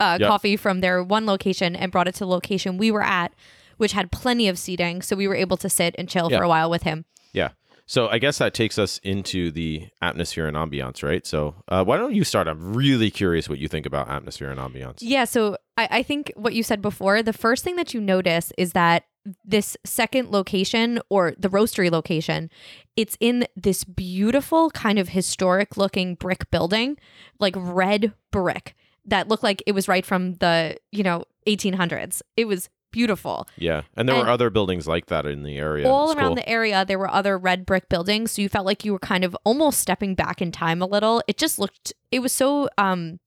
uh, 0.00 0.18
Yep. 0.20 0.28
coffee 0.28 0.56
from 0.56 0.80
their 0.80 1.02
one 1.02 1.24
location 1.26 1.74
and 1.74 1.90
brought 1.90 2.06
it 2.08 2.12
to 2.14 2.20
the 2.20 2.26
location 2.26 2.76
we 2.76 2.90
were 2.90 3.02
at, 3.02 3.32
which 3.78 3.92
had 3.92 4.12
plenty 4.12 4.46
of 4.48 4.58
seating. 4.58 5.00
So 5.02 5.16
we 5.16 5.26
were 5.26 5.34
able 5.34 5.56
to 5.58 5.68
sit 5.70 5.94
and 5.98 6.08
chill 6.08 6.30
Yeah. 6.30 6.38
for 6.38 6.44
a 6.44 6.48
while 6.48 6.68
with 6.70 6.82
him. 6.82 7.04
Yeah. 7.32 7.50
So 7.86 8.08
I 8.08 8.18
guess 8.18 8.38
that 8.38 8.52
takes 8.52 8.78
us 8.78 8.98
into 9.04 9.52
the 9.52 9.88
atmosphere 10.02 10.46
and 10.46 10.56
ambiance, 10.56 11.04
right? 11.04 11.24
So 11.24 11.54
uh, 11.68 11.84
why 11.84 11.96
don't 11.96 12.14
you 12.14 12.24
start? 12.24 12.48
I'm 12.48 12.74
really 12.74 13.10
curious 13.10 13.48
what 13.48 13.58
you 13.58 13.68
think 13.68 13.86
about 13.86 14.10
atmosphere 14.10 14.50
and 14.50 14.58
ambiance. 14.58 14.98
Yeah, 15.00 15.24
so 15.24 15.56
I, 15.76 15.88
I 15.90 16.02
think 16.02 16.32
what 16.34 16.52
you 16.52 16.64
said 16.64 16.82
before, 16.82 17.22
the 17.22 17.32
first 17.32 17.62
thing 17.62 17.76
that 17.76 17.94
you 17.94 18.00
notice 18.00 18.52
is 18.58 18.72
that 18.72 19.04
this 19.44 19.76
second 19.84 20.30
location 20.30 21.00
or 21.10 21.34
the 21.38 21.48
roastery 21.48 21.90
location, 21.90 22.50
it's 22.96 23.16
in 23.20 23.46
this 23.54 23.84
beautiful 23.84 24.70
kind 24.70 24.98
of 24.98 25.10
historic 25.10 25.76
looking 25.76 26.16
brick 26.16 26.50
building, 26.50 26.96
like 27.38 27.54
red 27.56 28.12
brick 28.32 28.74
that 29.04 29.28
looked 29.28 29.42
like 29.44 29.62
it 29.66 29.72
was 29.72 29.88
right 29.88 30.04
from 30.04 30.34
the, 30.34 30.76
you 30.90 31.04
know, 31.04 31.24
1800s. 31.46 32.22
It 32.36 32.46
was 32.46 32.68
beautiful. 32.96 33.46
Yeah, 33.58 33.82
and 33.94 34.08
there 34.08 34.16
And- 34.16 34.26
were 34.26 34.32
other 34.32 34.48
buildings 34.48 34.86
like 34.86 35.06
that 35.06 35.26
in 35.26 35.42
the 35.42 35.58
area. 35.58 35.86
All 35.86 36.16
around 36.16 36.36
the 36.36 36.48
area, 36.48 36.84
there 36.84 36.98
were 36.98 37.10
other 37.10 37.36
red 37.36 37.66
brick 37.66 37.88
buildings. 37.90 38.32
So 38.32 38.42
you 38.42 38.48
felt 38.48 38.64
like 38.64 38.84
you 38.84 38.92
were 38.92 38.98
kind 38.98 39.22
of 39.22 39.36
almost 39.44 39.80
stepping 39.80 40.14
back 40.14 40.40
in 40.40 40.50
time 40.50 40.80
a 40.80 40.86
little. 40.86 41.22
It 41.28 41.36
just 41.36 41.58
looked, 41.58 41.92
it 42.10 42.20
was 42.20 42.32
so 42.32 42.68
um 42.78 43.20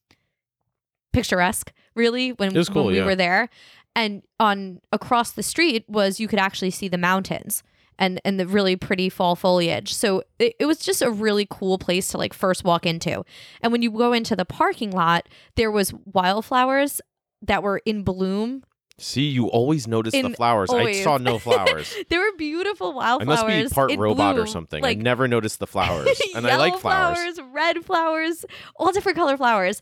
picturesque, 1.13 1.71
really, 1.95 2.31
when, 2.31 2.51
cool, 2.65 2.85
we 2.85 2.97
yeah. 2.97 3.05
were 3.05 3.15
there. 3.15 3.49
And 3.95 4.23
on 4.39 4.79
across 4.91 5.31
the 5.31 5.43
street 5.43 5.85
was 5.87 6.19
you 6.19 6.27
could 6.27 6.39
actually 6.39 6.71
see 6.71 6.87
the 6.87 6.97
mountains 6.97 7.63
and 7.97 8.19
and 8.23 8.39
the 8.39 8.47
really 8.47 8.75
pretty 8.75 9.09
fall 9.09 9.35
foliage. 9.35 9.93
So 9.93 10.23
it, 10.39 10.55
it 10.59 10.65
was 10.65 10.79
just 10.79 11.01
a 11.01 11.11
really 11.11 11.45
cool 11.49 11.77
place 11.77 12.09
to 12.09 12.17
like 12.17 12.33
first 12.33 12.63
walk 12.63 12.85
into. 12.85 13.23
And 13.61 13.71
when 13.71 13.81
you 13.81 13.91
go 13.91 14.13
into 14.13 14.35
the 14.35 14.45
parking 14.45 14.91
lot, 14.91 15.27
there 15.55 15.71
was 15.71 15.93
wildflowers 16.05 17.01
that 17.41 17.63
were 17.63 17.81
in 17.85 18.03
bloom. 18.03 18.63
See, 18.99 19.27
you 19.29 19.47
always 19.47 19.87
notice 19.87 20.13
the 20.13 20.29
flowers. 20.29 20.69
always. 20.69 20.99
I 20.99 21.03
saw 21.03 21.17
no 21.17 21.39
flowers. 21.39 21.95
There 22.09 22.19
were 22.19 22.35
beautiful 22.37 22.91
I 22.91 23.15
wildflowers. 23.17 23.27
must 23.43 23.47
be 23.71 23.75
part 23.75 23.91
in 23.91 23.99
robot 23.99 24.37
or 24.37 24.45
something. 24.45 24.83
Like 24.83 24.97
I 24.97 25.01
never 25.01 25.27
noticed 25.27 25.59
the 25.59 25.67
flowers, 25.67 26.19
and 26.35 26.45
I 26.47 26.57
like 26.57 26.69
yellow 26.71 26.79
flowers. 26.79 27.39
red 27.51 27.85
flowers, 27.85 28.45
all 28.75 28.91
different 28.91 29.17
color 29.17 29.37
flowers 29.37 29.81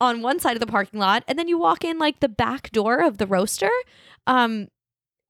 on 0.00 0.22
one 0.22 0.40
side 0.40 0.54
of 0.56 0.60
the 0.60 0.66
parking 0.66 0.98
lot, 0.98 1.22
and 1.28 1.38
then 1.38 1.48
you 1.48 1.58
walk 1.58 1.84
in 1.84 1.98
like 1.98 2.20
the 2.20 2.28
back 2.28 2.70
door 2.72 2.98
of 3.02 3.18
the 3.18 3.26
roaster, 3.26 3.70
um, 4.26 4.68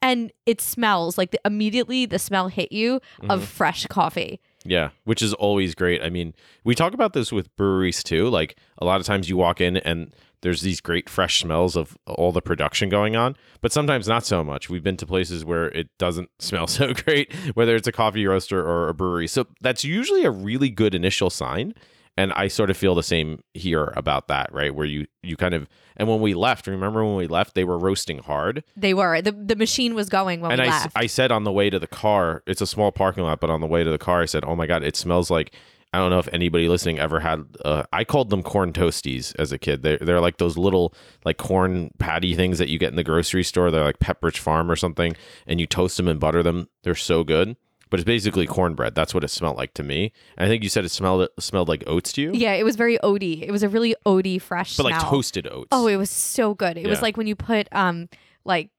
and 0.01 0.33
it 0.47 0.61
smells 0.61 1.17
like 1.19 1.31
the, 1.31 1.41
immediately 1.45 2.07
the 2.07 2.19
smell 2.19 2.49
hit 2.49 2.73
you 2.73 3.01
of 3.29 3.41
Mhm. 3.43 3.45
fresh 3.45 3.87
coffee. 3.87 4.41
Yeah, 4.65 4.91
which 5.05 5.23
is 5.23 5.35
always 5.35 5.75
great. 5.75 6.03
I 6.03 6.09
mean, 6.11 6.35
we 6.65 6.75
talk 6.75 6.95
about 6.95 7.13
this 7.13 7.33
with 7.33 7.55
breweries 7.57 8.03
too. 8.03 8.29
Like 8.29 8.57
a 8.79 8.85
lot 8.85 9.01
of 9.01 9.07
times 9.07 9.29
you 9.29 9.37
walk 9.37 9.61
in 9.61 9.77
and 9.77 10.15
there's 10.43 10.61
these 10.61 10.81
great 10.81 11.09
fresh 11.09 11.41
smells 11.41 11.77
of 11.77 11.97
all 12.07 12.33
the 12.33 12.43
production 12.43 12.89
going 12.89 13.17
on, 13.17 13.37
but 13.61 13.73
sometimes 13.73 14.07
not 14.07 14.27
so 14.27 14.45
much. 14.45 14.69
We've 14.69 14.83
been 14.83 14.97
to 14.99 15.07
places 15.07 15.45
where 15.45 15.69
it 15.69 15.89
doesn't 15.99 16.31
smell 16.39 16.67
so 16.67 16.93
great, 16.93 17.33
whether 17.55 17.75
it's 17.75 17.89
a 17.89 17.93
coffee 17.93 18.27
roaster 18.27 18.61
or 18.61 18.89
a 18.89 18.95
brewery. 18.95 19.29
So 19.29 19.47
that's 19.61 19.85
usually 19.85 20.25
a 20.25 20.31
really 20.31 20.69
good 20.69 20.95
initial 20.95 21.31
sign. 21.31 21.75
And 22.15 22.31
I 22.35 22.49
sort 22.49 22.69
of 22.69 22.77
feel 22.77 22.95
the 22.95 23.03
same 23.03 23.43
here 23.55 23.91
about 23.97 24.29
that, 24.29 24.53
right? 24.53 24.75
Where 24.75 24.85
you 24.85 25.07
you 25.23 25.35
kind 25.35 25.55
of 25.55 25.67
and 25.97 26.07
when 26.09 26.21
we 26.21 26.35
left, 26.35 26.67
remember 26.67 27.03
when 27.03 27.17
we 27.17 27.27
left, 27.27 27.55
they 27.55 27.65
were 27.65 27.79
roasting 27.79 28.19
hard. 28.19 28.65
They 28.77 28.93
were. 28.93 29.23
The 29.23 29.33
the 29.33 29.57
machine 29.57 29.95
was 29.95 30.11
going 30.11 30.43
when 30.43 30.53
and 30.53 30.61
we 30.61 30.69
I, 30.69 30.71
left. 30.71 30.93
I 30.95 31.07
said 31.07 31.33
on 31.33 31.45
the 31.45 31.53
way 31.53 31.71
to 31.71 31.79
the 31.79 31.87
car, 31.87 32.43
it's 32.47 32.61
a 32.61 32.67
small 32.67 32.93
parking 32.93 33.25
lot, 33.25 33.41
but 33.41 33.49
on 33.49 33.63
the 33.63 33.67
way 33.67 33.83
to 33.83 33.91
the 33.91 33.97
car, 33.97 34.21
I 34.21 34.27
said, 34.27 34.45
"Oh 34.45 34.55
my 34.55 34.67
god, 34.67 34.83
it 34.85 34.95
smells 34.95 35.31
like." 35.31 35.55
I 35.93 35.99
don't 35.99 36.11
know 36.11 36.19
if 36.19 36.29
anybody 36.33 36.69
listening 36.69 36.99
ever 36.99 37.21
had. 37.21 37.45
Uh, 37.65 37.83
I 37.93 38.05
called 38.05 38.31
them 38.31 38.43
corn 38.43 38.73
toasties 38.73 39.35
as 39.39 39.53
a 39.53 39.59
kid. 39.59 39.83
They're 39.83 39.99
they're 39.99 40.21
like 40.21 40.39
those 40.39 40.57
little 40.57 40.95
like 41.25 41.37
corn 41.37 41.91
patty 41.99 42.35
things 42.35 42.59
that 42.59 42.69
you 42.69 42.79
get 42.79 42.91
in 42.91 42.97
the 42.97 43.05
grocery 43.05 43.45
store. 43.45 43.71
They're 43.71 43.85
like 43.85 43.99
Pepperidge 43.99 44.39
Farm 44.39 44.71
or 44.71 44.77
something, 44.77 45.15
and 45.47 45.61
you 45.61 45.67
toast 45.67 45.99
them 45.99 46.09
and 46.09 46.19
butter 46.19 46.43
them. 46.43 46.69
They're 46.83 46.95
so 46.95 47.25
good. 47.25 47.57
But 47.91 48.01
it's 48.01 48.07
basically 48.07 48.47
cornbread. 48.47 48.95
That's 48.95 49.13
what 49.13 49.23
it 49.23 49.29
smelled 49.29 49.59
like 49.59 49.75
to 49.75 49.83
me. 49.83 50.13
And 50.39 50.47
I 50.47 50.49
think 50.49 50.63
you 50.63 50.71
said 50.71 50.87
it 50.87 50.89
smelled 50.89 51.29
smelled 51.39 51.69
like 51.69 51.85
oats 51.87 52.11
to 52.13 52.23
you, 52.23 52.31
yeah, 52.33 52.55
it 52.55 52.65
was 52.65 52.75
very 52.75 52.97
oaty. 53.01 53.43
It 53.43 53.51
was 53.51 53.63
a 53.63 53.69
really 53.69 53.95
oaty 54.07 54.41
fresh 54.41 54.79
but 54.79 54.85
like 54.85 54.99
smell. 54.99 55.11
toasted 55.11 55.47
oats. 55.47 55.69
Oh, 55.73 55.89
it 55.89 55.97
was 55.97 56.09
so 56.09 56.55
good. 56.55 56.79
It 56.79 56.87
was 56.87 57.03
like 57.03 57.19
when 57.19 57.27
you 57.27 57.37
put 57.37 57.69
um 57.71 58.09
like 58.47 58.71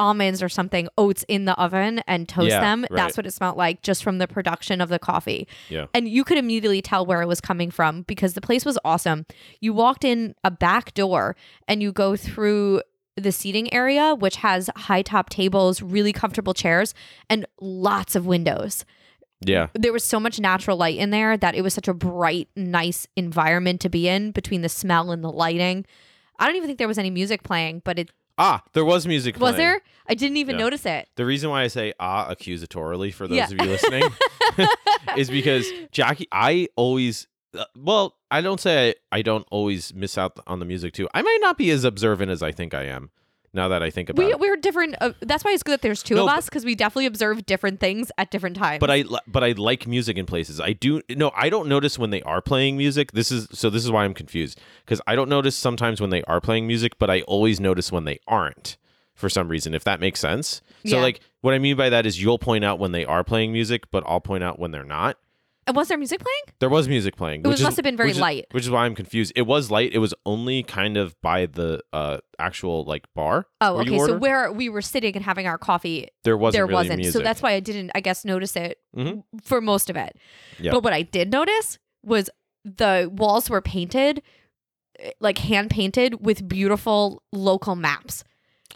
almonds 0.00 0.42
or 0.42 0.48
something 0.48 0.88
oats 0.98 1.24
in 1.28 1.44
the 1.44 1.54
oven 1.54 2.00
and 2.08 2.28
toast 2.28 2.48
Yeah, 2.48 2.60
them. 2.60 2.82
right. 2.82 2.96
That's 2.96 3.16
what 3.16 3.26
it 3.26 3.32
smelled 3.32 3.56
like 3.56 3.82
just 3.82 4.02
from 4.02 4.18
the 4.18 4.26
production 4.26 4.80
of 4.80 4.88
the 4.88 4.98
coffee. 4.98 5.46
Yeah. 5.68 5.86
And 5.94 6.08
you 6.08 6.24
could 6.24 6.38
immediately 6.38 6.82
tell 6.82 7.06
where 7.06 7.22
it 7.22 7.26
was 7.26 7.40
coming 7.40 7.70
from 7.70 8.02
because 8.02 8.34
the 8.34 8.40
place 8.40 8.64
was 8.64 8.78
awesome. 8.84 9.26
You 9.60 9.72
walked 9.72 10.02
in 10.02 10.34
a 10.42 10.50
back 10.50 10.94
door 10.94 11.36
and 11.68 11.82
you 11.82 11.92
go 11.92 12.16
through 12.16 12.82
the 13.16 13.30
seating 13.30 13.72
area 13.72 14.14
which 14.14 14.36
has 14.36 14.70
high 14.76 15.02
top 15.02 15.28
tables, 15.28 15.82
really 15.82 16.12
comfortable 16.12 16.54
chairs 16.54 16.94
and 17.28 17.44
lots 17.60 18.16
of 18.16 18.26
windows 18.26 18.84
yeah, 19.42 19.68
there 19.72 19.92
was 19.92 20.04
so 20.04 20.20
much 20.20 20.38
natural 20.38 20.76
light 20.76 20.98
in 20.98 21.08
there 21.08 21.34
that 21.34 21.54
it 21.54 21.62
was 21.62 21.72
such 21.72 21.88
a 21.88 21.94
bright, 21.94 22.48
nice 22.56 23.06
environment 23.16 23.80
to 23.80 23.88
be 23.88 24.06
in 24.06 24.32
between 24.32 24.60
the 24.60 24.68
smell 24.68 25.10
and 25.10 25.24
the 25.24 25.32
lighting. 25.32 25.86
I 26.38 26.44
don't 26.46 26.56
even 26.56 26.66
think 26.66 26.78
there 26.78 26.86
was 26.86 26.98
any 26.98 27.08
music 27.08 27.42
playing, 27.42 27.80
but 27.82 27.98
it 27.98 28.10
ah, 28.40 28.62
there 28.72 28.84
was 28.84 29.06
music. 29.06 29.34
was 29.36 29.52
playing. 29.54 29.56
there. 29.58 29.80
I 30.08 30.14
didn't 30.14 30.38
even 30.38 30.56
Yeah. 30.56 30.64
notice 30.64 30.84
it. 30.86 31.08
The 31.16 31.24
reason 31.26 31.50
why 31.50 31.62
I 31.62 31.68
say 31.68 31.92
ah 32.00 32.32
accusatorily 32.34 33.12
for 33.14 33.28
those 33.28 33.36
Yeah. 33.36 33.44
of 33.44 33.52
you 33.52 33.58
listening 33.76 34.02
is 35.16 35.30
because 35.30 35.70
Jackie, 35.92 36.26
I 36.32 36.68
always, 36.76 37.26
uh, 37.56 37.64
well, 37.76 38.16
I 38.30 38.40
don't 38.40 38.60
say 38.60 38.94
I, 39.12 39.18
I 39.18 39.22
don't 39.22 39.46
always 39.50 39.92
miss 39.94 40.16
out 40.18 40.38
on 40.46 40.58
the 40.58 40.64
music 40.64 40.92
too. 40.94 41.08
I 41.14 41.22
might 41.22 41.38
not 41.40 41.58
be 41.58 41.70
as 41.70 41.84
observant 41.84 42.30
as 42.30 42.42
I 42.42 42.52
think 42.52 42.74
I 42.74 42.84
am. 42.84 43.10
Now 43.52 43.66
that 43.68 43.82
I 43.82 43.90
think 43.90 44.08
about 44.08 44.24
We 44.24 44.30
it, 44.30 44.38
we're 44.38 44.56
different. 44.56 44.94
Uh, 45.00 45.10
that's 45.20 45.44
why 45.44 45.50
it's 45.50 45.64
good 45.64 45.72
that 45.72 45.82
there's 45.82 46.02
two 46.04 46.14
No, 46.14 46.22
of 46.22 46.28
but- 46.28 46.38
us 46.38 46.44
because 46.44 46.64
we 46.64 46.76
definitely 46.76 47.06
observe 47.06 47.44
different 47.46 47.80
things 47.80 48.12
at 48.16 48.30
different 48.30 48.56
times. 48.56 48.78
but 48.80 48.90
I 48.90 49.02
but 49.26 49.42
I 49.42 49.52
like 49.52 49.86
music 49.88 50.16
in 50.16 50.24
places. 50.26 50.60
I 50.60 50.72
do 50.72 51.02
no, 51.10 51.32
I 51.34 51.50
don't 51.50 51.68
notice 51.68 51.98
when 51.98 52.10
they 52.10 52.22
are 52.22 52.40
playing 52.40 52.76
music. 52.76 53.10
This 53.12 53.32
is 53.32 53.48
so 53.52 53.68
this 53.68 53.84
is 53.84 53.90
why 53.90 54.04
I'm 54.04 54.14
confused 54.14 54.60
because 54.84 55.00
I 55.06 55.16
don't 55.16 55.28
notice 55.28 55.56
sometimes 55.56 56.00
when 56.00 56.10
they 56.10 56.22
are 56.24 56.40
playing 56.40 56.66
music, 56.68 56.98
but 56.98 57.10
I 57.10 57.22
always 57.22 57.58
notice 57.58 57.90
when 57.90 58.04
they 58.04 58.20
aren't 58.28 58.76
for 59.14 59.28
some 59.28 59.48
reason. 59.48 59.74
If 59.74 59.82
that 59.84 59.98
makes 59.98 60.20
sense. 60.20 60.62
So 60.86 60.96
Yeah. 60.96 61.02
like 61.02 61.20
what 61.40 61.52
I 61.52 61.58
mean 61.58 61.76
by 61.76 61.88
that 61.90 62.06
is 62.06 62.22
you'll 62.22 62.38
point 62.38 62.64
out 62.64 62.78
when 62.78 62.92
they 62.92 63.04
are 63.04 63.24
playing 63.24 63.52
music, 63.52 63.90
but 63.90 64.04
I'll 64.06 64.20
point 64.20 64.44
out 64.44 64.58
when 64.60 64.70
they're 64.70 64.84
not. 64.84 65.16
And 65.66 65.76
was 65.76 65.88
there 65.88 65.98
music 65.98 66.20
playing? 66.20 66.56
There 66.58 66.68
was 66.68 66.88
music 66.88 67.16
playing. 67.16 67.40
It 67.40 67.46
was- 67.46 67.52
which 67.54 67.60
is- 67.60 67.64
must 67.64 67.76
have 67.76 67.84
been 67.84 67.96
very 67.96 68.08
which 68.10 68.16
is- 68.16 68.20
light. 68.20 68.46
which 68.52 68.64
is 68.64 68.70
why 68.70 68.86
I'm 68.86 68.94
confused. 68.94 69.32
It 69.36 69.42
was 69.42 69.70
light. 69.70 69.92
It 69.92 69.98
was 69.98 70.14
only 70.26 70.62
kind 70.62 70.96
of 70.96 71.14
by 71.22 71.46
the 71.46 71.80
uh, 71.92 72.18
actual 72.38 72.84
like 72.84 73.04
bar. 73.14 73.46
Oh, 73.60 73.74
where 73.76 73.84
you 73.84 73.90
okay. 73.90 73.98
So 73.98 74.02
order. 74.04 74.18
where 74.18 74.52
we 74.52 74.68
were 74.68 74.82
sitting 74.82 75.14
and 75.16 75.24
having 75.24 75.46
our 75.46 75.58
coffee, 75.58 76.08
there 76.24 76.36
wasn't 76.36 76.54
there 76.58 76.64
really 76.66 76.74
wasn't. 76.74 76.96
music. 76.98 77.12
So 77.12 77.22
that's 77.22 77.42
why 77.42 77.52
I 77.52 77.60
didn't, 77.60 77.90
I 77.94 78.00
guess, 78.00 78.24
notice 78.24 78.56
it 78.56 78.78
Mhm. 78.96 79.22
for 79.42 79.60
most 79.60 79.90
of 79.90 79.96
it. 79.96 80.16
Yeah. 80.58 80.72
But 80.72 80.82
what 80.82 80.92
I 80.92 81.02
did 81.02 81.30
notice 81.30 81.78
was 82.04 82.30
the 82.64 83.10
walls 83.12 83.48
were 83.50 83.60
painted, 83.60 84.22
eh, 84.98 85.10
like 85.20 85.38
hand 85.38 85.70
painted 85.70 86.24
with 86.24 86.48
beautiful 86.48 87.22
local 87.32 87.76
maps. 87.76 88.24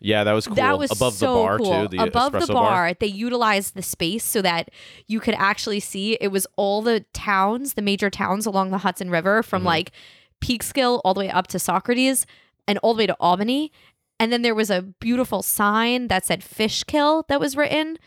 Yeah, 0.01 0.25
that 0.25 0.33
was 0.33 0.47
cool. 0.47 0.57
That 0.57 0.79
was 0.79 0.91
above 0.91 1.15
so 1.15 1.27
the 1.27 1.41
bar 1.43 1.59
cool. 1.59 1.89
too. 1.89 1.97
The 1.97 2.03
above 2.03 2.33
the 2.33 2.39
espresso 2.41 2.55
bar, 2.55 2.95
they 2.99 3.07
utilized 3.07 3.75
the 3.75 3.83
space 3.83 4.25
so 4.25 4.43
that 4.43 4.71
you 5.07 5.21
could 5.21 5.35
actually 5.35 5.81
see 5.81 6.15
it 6.21 6.29
was 6.29 6.47
all 6.57 6.83
the 6.83 7.05
towns, 7.13 7.75
the 7.75 7.83
major 7.83 8.11
towns 8.11 8.47
along 8.47 8.71
the 8.71 8.79
Hudson 8.79 9.11
River, 9.11 9.43
from 9.43 9.63
Mhm. 9.63 9.67
like 9.67 9.93
Peekskill 10.41 11.01
all 11.05 11.15
the 11.15 11.21
way 11.21 11.31
up 11.31 11.47
to 11.49 11.59
Saugerties 11.59 12.25
and 12.67 12.79
all 12.79 12.95
the 12.95 12.99
way 12.99 13.07
to 13.07 13.17
Albany. 13.21 13.73
And 14.21 14.33
then 14.33 14.43
there 14.43 14.55
was 14.55 14.71
a 14.71 14.83
beautiful 14.83 15.43
sign 15.43 16.09
that 16.09 16.25
said 16.25 16.43
Fishkill 16.45 17.25
that 17.29 17.41
was 17.41 17.57
written. 17.57 17.99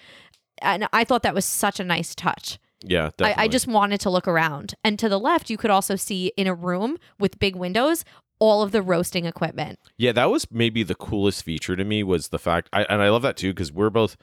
And 0.61 0.87
I 0.93 1.03
thought 1.03 1.23
that 1.23 1.35
was 1.35 1.45
such 1.45 1.79
a 1.79 1.83
nice 1.83 2.15
touch. 2.15 2.59
Yeah, 2.83 3.09
I. 3.21 3.33
I 3.37 3.47
just 3.47 3.67
wanted 3.67 3.99
to 4.01 4.09
look 4.09 4.27
around. 4.27 4.75
And 4.83 4.99
to 4.99 5.09
the 5.09 5.19
left, 5.19 5.49
you 5.49 5.57
could 5.57 5.71
also 5.71 5.95
see 5.95 6.31
in 6.37 6.45
a 6.47 6.53
room 6.53 6.97
with 7.19 7.39
big 7.39 7.55
windows 7.55 8.05
all 8.39 8.61
of 8.61 8.71
the 8.71 8.81
roasting 8.81 9.25
equipment. 9.25 9.79
yeah, 9.97 10.11
that 10.11 10.29
was 10.29 10.45
maybe 10.51 10.83
the 10.83 10.95
coolest 10.95 11.43
feature 11.43 11.75
to 11.75 11.83
me 11.83 12.03
was 12.03 12.29
the 12.29 12.39
fact, 12.39 12.69
I, 12.73 12.83
and 12.83 13.01
I 13.01 13.09
love 13.09 13.21
that 13.23 13.37
too 13.37 13.51
because 13.53 13.71
we're 13.71 13.89
both 13.89 14.15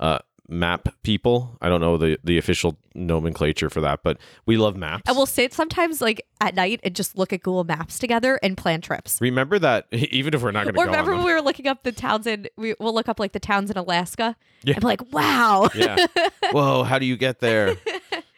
uh, 0.00 0.18
map 0.48 0.88
people. 1.02 1.56
I 1.62 1.68
don't 1.68 1.80
know 1.80 1.96
the 1.96 2.18
the 2.24 2.36
official 2.36 2.76
nomenclature 2.94 3.70
for 3.70 3.80
that, 3.80 4.00
but 4.02 4.18
we 4.44 4.56
love 4.56 4.76
maps. 4.76 5.04
And 5.06 5.16
we'll 5.16 5.24
sit 5.26 5.54
sometimes 5.54 6.00
like 6.02 6.26
at 6.40 6.54
night 6.54 6.80
and 6.82 6.94
just 6.94 7.16
look 7.16 7.32
at 7.32 7.42
Google 7.42 7.64
Maps 7.64 7.98
together 7.98 8.38
and 8.42 8.56
plan 8.56 8.80
trips. 8.80 9.18
remember 9.20 9.58
that 9.60 9.86
even 9.92 10.34
if 10.34 10.42
we're 10.42 10.50
not 10.50 10.64
going 10.64 10.74
to 10.74 10.80
Or 10.80 10.84
go 10.84 10.90
remember 10.90 11.12
on 11.12 11.18
when 11.18 11.26
we 11.26 11.32
were 11.32 11.40
looking 11.40 11.68
up 11.68 11.82
the 11.84 11.92
towns 11.92 12.26
in 12.26 12.48
we 12.58 12.74
we'll 12.80 12.92
look 12.94 13.08
up 13.08 13.18
like 13.20 13.32
the 13.32 13.40
towns 13.40 13.70
in 13.70 13.76
Alaska 13.78 14.36
Yeah. 14.64 14.74
and 14.74 14.80
be 14.82 14.86
like, 14.86 15.12
wow. 15.12 15.70
yeah. 15.74 16.06
Whoa, 16.50 16.82
how 16.82 16.98
do 16.98 17.06
you 17.06 17.16
get 17.16 17.40
there? 17.40 17.76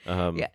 Um, 0.06 0.36
Yeah. 0.36 0.48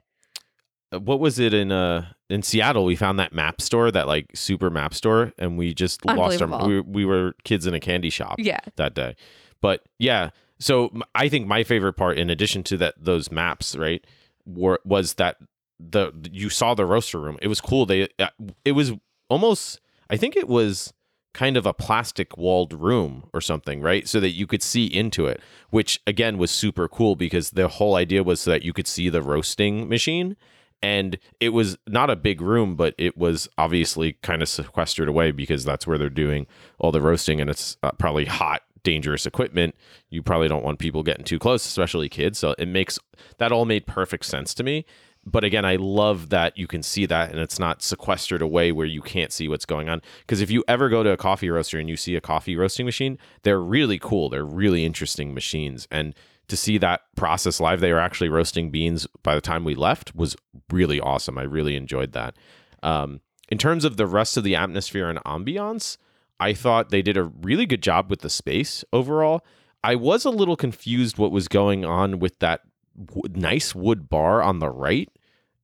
What 0.92 1.20
was 1.20 1.40
it 1.40 1.54
in 1.56 1.72
uh 1.72 2.06
in 2.30 2.44
Seattle? 2.44 2.86
We 2.86 2.96
found 2.96 3.20
that 3.20 3.34
map 3.34 3.62
store, 3.62 3.92
that 3.92 4.08
like 4.08 4.28
super 4.36 4.70
map 4.70 4.94
store, 4.94 5.34
and 5.38 5.58
we 5.58 5.74
just 5.74 6.06
lost 6.06 6.42
our. 6.42 6.68
We, 6.68 6.82
we 6.82 7.06
were 7.06 7.34
kids 7.44 7.66
in 7.66 7.74
a 7.74 7.80
candy 7.80 8.10
shop 8.10 8.36
yeah. 8.38 8.60
that 8.76 8.94
day, 8.94 9.16
but 9.62 9.84
yeah. 9.98 10.30
So 10.60 10.92
I 11.16 11.30
think 11.30 11.48
my 11.48 11.64
favorite 11.64 11.94
part, 11.94 12.18
in 12.18 12.30
addition 12.30 12.64
to 12.64 12.78
that, 12.78 12.96
those 12.98 13.32
maps, 13.32 13.76
right, 13.76 14.06
were 14.46 14.80
was 14.84 15.16
that 15.16 15.38
the 15.80 16.12
you 16.32 16.50
saw 16.50 16.74
the 16.74 16.86
roaster 16.86 17.20
room. 17.20 17.38
It 17.42 17.48
was 17.48 17.62
cool. 17.62 17.86
They 17.86 18.10
uh, 18.20 18.30
it 18.66 18.74
was 18.74 18.94
almost. 19.30 19.80
I 20.10 20.18
think 20.18 20.36
it 20.36 20.48
was 20.48 20.92
kind 21.34 21.56
of 21.56 21.66
a 21.66 21.74
plastic 21.74 22.38
walled 22.38 22.74
room 22.74 23.30
or 23.34 23.42
something, 23.42 23.82
right? 23.82 24.08
So 24.08 24.20
that 24.20 24.32
you 24.32 24.48
could 24.48 24.64
see 24.64 24.86
into 24.86 25.26
it, 25.28 25.42
which 25.70 26.02
again 26.08 26.38
was 26.38 26.52
super 26.52 26.88
cool 26.88 27.16
because 27.16 27.52
the 27.52 27.68
whole 27.68 27.96
idea 27.96 28.24
was 28.24 28.46
that 28.46 28.64
you 28.64 28.74
could 28.74 28.88
see 28.88 29.10
the 29.10 29.22
roasting 29.22 29.88
machine. 29.88 30.36
And 30.82 31.18
it 31.40 31.50
was 31.50 31.78
not 31.88 32.10
a 32.10 32.16
big 32.16 32.42
room, 32.42 32.76
but 32.76 32.96
it 32.98 33.18
was 33.18 33.50
obviously 33.58 34.14
kind 34.22 34.42
of 34.42 34.48
sequestered 34.48 35.10
away 35.10 35.32
because 35.32 35.66
that's 35.66 35.86
where 35.86 35.98
they're 35.98 36.10
doing 36.10 36.48
all 36.80 36.92
the 36.92 37.02
roasting 37.02 37.42
and 37.42 37.50
it's 37.50 37.78
uh, 37.84 37.92
probably 37.92 38.26
hot, 38.26 38.62
dangerous 38.84 39.26
equipment. 39.26 39.76
You 40.10 40.24
probably 40.24 40.48
don't 40.48 40.64
want 40.64 40.80
people 40.80 41.04
getting 41.04 41.26
too 41.26 41.40
close, 41.40 41.66
especially 41.66 42.08
kids. 42.08 42.40
So 42.40 42.56
it 42.58 42.68
makes 42.68 42.98
that 43.40 43.52
all 43.52 43.66
made 43.66 43.88
perfect 43.88 44.26
sense 44.26 44.54
to 44.56 44.64
me. 44.64 44.86
But 45.26 45.44
again, 45.44 45.66
I 45.66 45.76
love 45.76 46.30
that 46.30 46.58
you 46.58 46.66
can 46.66 46.82
see 46.82 47.06
that 47.06 47.32
and 47.32 47.40
it's 47.40 47.60
not 47.60 47.82
sequestered 47.82 48.42
away 48.42 48.72
where 48.72 48.86
you 48.86 49.02
can't 49.02 49.34
see 49.34 49.48
what's 49.48 49.66
going 49.66 49.90
on. 49.90 50.02
Because 50.22 50.40
if 50.42 50.50
you 50.50 50.64
ever 50.68 50.88
go 50.88 51.04
to 51.04 51.12
a 51.12 51.18
coffee 51.18 51.50
roaster 51.50 51.78
and 51.78 51.90
you 51.90 51.98
see 51.98 52.16
a 52.16 52.22
coffee 52.22 52.56
roasting 52.56 52.86
machine, 52.86 53.18
they're 53.44 53.60
really 53.60 54.00
cool. 54.00 54.30
They're 54.30 54.46
really 54.46 54.86
interesting 54.86 55.34
machines. 55.34 55.88
And 55.92 56.16
to 56.50 56.58
see 56.58 56.78
that 56.80 57.02
process 57.16 57.60
live, 57.60 57.80
they 57.80 57.92
were 57.94 58.00
actually 58.00 58.30
roasting 58.30 58.70
beans 58.70 59.08
by 59.24 59.36
the 59.36 59.42
time 59.42 59.64
we 59.64 59.76
left 59.76 60.16
was 60.16 60.36
really 60.72 61.00
awesome. 61.00 61.38
I 61.38 61.44
really 61.44 61.76
enjoyed 61.76 62.12
that. 62.14 62.36
Um, 62.84 63.22
in 63.50 63.58
terms 63.58 63.86
of 63.86 63.98
the 63.98 64.06
rest 64.08 64.38
of 64.38 64.44
the 64.44 64.56
atmosphere 64.56 65.10
and 65.10 65.20
ambiance, 65.24 65.98
I 66.40 66.54
thought 66.54 66.90
they 66.90 67.02
did 67.02 67.18
a 67.18 67.24
really 67.24 67.66
good 67.66 67.82
job 67.82 68.10
with 68.10 68.22
the 68.22 68.30
space 68.30 68.84
overall. 68.94 69.42
I 69.84 69.96
was 69.96 70.26
a 70.26 70.30
little 70.30 70.56
confused 70.56 71.18
what 71.18 71.32
was 71.32 71.48
going 71.48 71.86
on 71.86 72.20
with 72.20 72.38
that 72.40 72.62
w- 73.04 73.34
nice 73.34 73.74
wood 73.74 74.10
bar 74.10 74.42
on 74.42 74.60
the 74.60 74.70
right. 74.70 75.10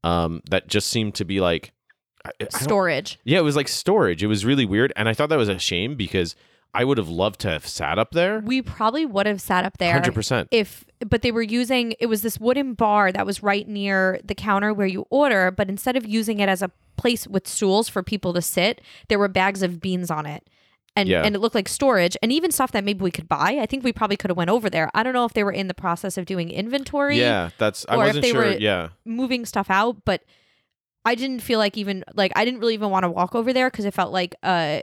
Um, 0.04 0.42
that 0.50 0.68
just 0.68 0.88
seemed 0.88 1.16
to 1.16 1.26
be 1.26 1.40
like 1.42 1.74
I- 2.24 2.32
I 2.42 2.48
Storage. 2.60 3.20
yeah, 3.24 3.40
it 3.40 3.44
was 3.44 3.56
like 3.56 3.68
storage. 3.68 4.24
It 4.24 4.28
was 4.28 4.46
really 4.46 4.66
weird, 4.66 4.92
and 4.96 5.08
I 5.10 5.14
thought 5.14 5.30
that 5.30 5.38
was 5.38 5.50
a 5.50 5.58
shame 5.60 5.96
because 5.96 6.36
I 6.76 6.84
would 6.84 6.98
have 6.98 7.10
loved 7.10 7.40
to 7.42 7.50
have 7.50 7.66
sat 7.66 7.98
up 7.98 8.12
there. 8.12 8.40
We 8.40 8.62
probably 8.62 9.06
would 9.06 9.26
have 9.26 9.40
sat 9.42 9.66
up 9.66 9.78
there 9.78 9.94
Hundred 9.94 10.14
percent. 10.14 10.50
if 10.52 10.84
but 11.08 11.22
they 11.22 11.32
were 11.32 11.42
using 11.42 11.96
it 12.00 12.08
was 12.08 12.22
this 12.22 12.40
wooden 12.40 12.74
bar 12.74 13.12
that 13.12 13.26
was 13.26 13.42
right 13.42 13.68
near 13.68 14.20
the 14.24 14.36
counter 14.36 14.74
where 14.74 14.88
you 14.88 15.06
order, 15.10 15.52
but 15.52 15.70
instead 15.70 15.96
of 15.96 16.06
using 16.06 16.40
it 16.40 16.50
as 16.50 16.62
a 16.62 16.70
place 16.98 17.28
with 17.28 17.48
stools 17.48 17.88
for 17.90 18.04
people 18.04 18.34
to 18.34 18.42
sit, 18.42 18.82
there 19.08 19.20
were 19.20 19.28
bags 19.28 19.62
of 19.64 19.80
beans 19.82 20.12
on 20.12 20.26
it. 20.26 20.48
And 20.98 21.10
Yeah. 21.10 21.24
and 21.24 21.36
it 21.36 21.40
looked 21.40 21.56
like 21.56 21.68
storage 21.68 22.16
and 22.24 22.32
even 22.32 22.52
stuff 22.52 22.72
that 22.72 22.84
maybe 22.86 23.04
we 23.04 23.12
could 23.12 23.28
buy. 23.28 23.58
I 23.62 23.66
think 23.66 23.84
we 23.84 23.92
probably 23.92 24.16
could 24.18 24.30
have 24.30 24.38
went 24.38 24.50
over 24.50 24.70
there. 24.70 24.90
I 24.94 25.04
don't 25.04 25.14
know 25.14 25.26
if 25.26 25.34
they 25.34 25.44
were 25.44 25.52
in 25.52 25.68
the 25.68 25.74
process 25.74 26.18
of 26.18 26.26
doing 26.26 26.50
inventory, 26.50 27.20
Yeah, 27.20 27.50
that's. 27.58 27.86
I 27.90 27.98
wasn't 27.98 28.22
they 28.24 28.32
sure. 28.32 28.42
were- 28.46 28.58
yeah, 28.58 28.90
moving 29.04 29.46
stuff 29.46 29.70
out, 29.70 30.06
but 30.06 30.24
I 31.04 31.16
didn't 31.16 31.42
feel 31.42 31.60
like 31.60 31.78
even 31.78 32.04
like 32.16 32.32
I 32.36 32.46
didn't 32.46 32.62
really 32.62 32.74
even 32.76 32.90
want 32.90 33.04
to 33.04 33.10
walk 33.10 33.36
over 33.36 33.52
there 33.54 33.70
because 33.70 33.86
it 33.86 33.94
felt 33.94 34.12
like 34.14 34.36
uh 34.42 34.82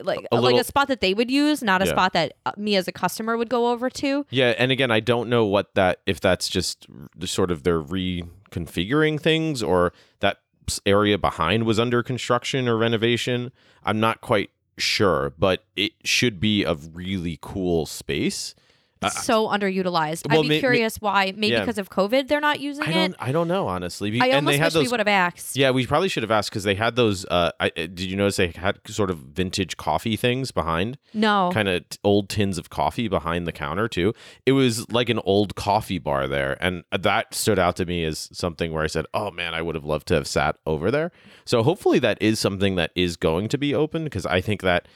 like 0.00 0.26
A 0.32 0.40
like 0.40 0.56
a 0.56 0.64
spot 0.64 0.88
that 0.88 1.00
they 1.00 1.12
would 1.14 1.30
use, 1.30 1.62
not 1.62 1.82
a 1.82 1.84
Yeah. 1.86 1.90
spot 1.92 2.12
that 2.14 2.32
uh, 2.46 2.52
me 2.56 2.76
as 2.76 2.88
a 2.88 2.92
customer 2.92 3.36
would 3.36 3.48
go 3.50 3.70
over 3.70 3.90
to. 3.90 4.24
yeah, 4.30 4.54
and 4.58 4.72
again, 4.72 4.90
I 4.90 5.00
don't 5.00 5.28
know 5.28 5.44
what 5.44 5.74
that 5.74 6.00
if 6.06 6.20
that's 6.20 6.48
just 6.48 6.86
r- 7.20 7.26
sort 7.26 7.50
of 7.50 7.62
they're 7.62 7.82
reconfiguring 7.82 9.20
things 9.20 9.62
or 9.62 9.92
that 10.20 10.38
area 10.86 11.18
behind 11.18 11.64
was 11.64 11.78
under 11.78 12.02
construction 12.02 12.68
or 12.68 12.76
renovation. 12.76 13.52
I'm 13.84 14.00
not 14.00 14.20
quite 14.20 14.50
sure, 14.78 15.34
but 15.38 15.64
it 15.76 15.92
should 16.04 16.40
be 16.40 16.64
a 16.64 16.74
really 16.74 17.38
cool 17.42 17.84
space. 17.86 18.54
Uh, 19.04 19.10
so 19.10 19.48
underutilized. 19.48 20.28
well, 20.28 20.38
I'd 20.40 20.42
be 20.42 20.48
may- 20.48 20.54
may- 20.56 20.60
curious 20.60 20.96
why. 21.00 21.32
Maybe 21.36 21.48
Yeah. 21.54 21.60
because 21.60 21.78
of 21.78 21.90
COVID, 21.90 22.28
they're 22.28 22.40
not 22.40 22.60
using 22.60 22.84
I 22.84 22.90
it. 23.04 23.14
I 23.18 23.32
don't 23.32 23.48
know 23.48 23.66
honestly. 23.68 24.10
Be- 24.10 24.20
I 24.20 24.26
and 24.26 24.34
almost 24.36 24.52
they 24.52 24.58
had 24.58 24.64
wish 24.66 24.72
those 24.74 24.82
we 24.84 24.88
would 24.90 25.00
have 25.00 25.08
asked. 25.08 25.56
Yeah, 25.56 25.70
we 25.70 25.86
probably 25.86 26.08
should 26.08 26.22
have 26.22 26.30
asked 26.30 26.50
because 26.50 26.64
they 26.64 26.74
had 26.74 26.96
those. 26.96 27.24
Uh, 27.26 27.50
I, 27.60 27.66
uh, 27.68 27.70
did 27.76 28.00
you 28.02 28.16
notice 28.16 28.36
they 28.36 28.48
had 28.54 28.78
sort 28.88 29.10
of 29.10 29.18
vintage 29.18 29.76
coffee 29.76 30.16
things 30.16 30.50
behind, 30.52 30.98
No. 31.14 31.50
kind 31.52 31.68
of 31.68 31.88
t- 31.88 31.98
old 32.04 32.28
tins 32.28 32.58
of 32.58 32.70
coffee 32.70 33.08
behind 33.08 33.46
the 33.46 33.52
counter 33.52 33.88
too? 33.88 34.12
It 34.46 34.52
was 34.52 34.90
like 34.92 35.08
an 35.08 35.20
old 35.24 35.54
coffee 35.54 35.98
bar 35.98 36.26
there, 36.28 36.56
and 36.60 36.84
that 36.90 37.34
stood 37.34 37.58
out 37.58 37.76
to 37.76 37.86
me 37.86 38.04
as 38.04 38.28
something 38.32 38.72
where 38.72 38.84
I 38.84 38.88
said, 38.88 39.06
"Oh 39.14 39.30
man, 39.30 39.54
I 39.54 39.62
would 39.62 39.74
have 39.74 39.84
loved 39.84 40.08
to 40.08 40.14
have 40.14 40.26
sat 40.26 40.56
over 40.66 40.90
there." 40.90 41.10
So 41.44 41.62
hopefully 41.62 41.98
that 42.00 42.18
is 42.20 42.38
something 42.38 42.76
that 42.76 42.90
is 42.94 43.16
going 43.16 43.48
to 43.48 43.58
be 43.58 43.74
open 43.74 44.04
because 44.04 44.26
I 44.26 44.40
think 44.40 44.62
that 44.62 44.86
uh, 44.86 44.88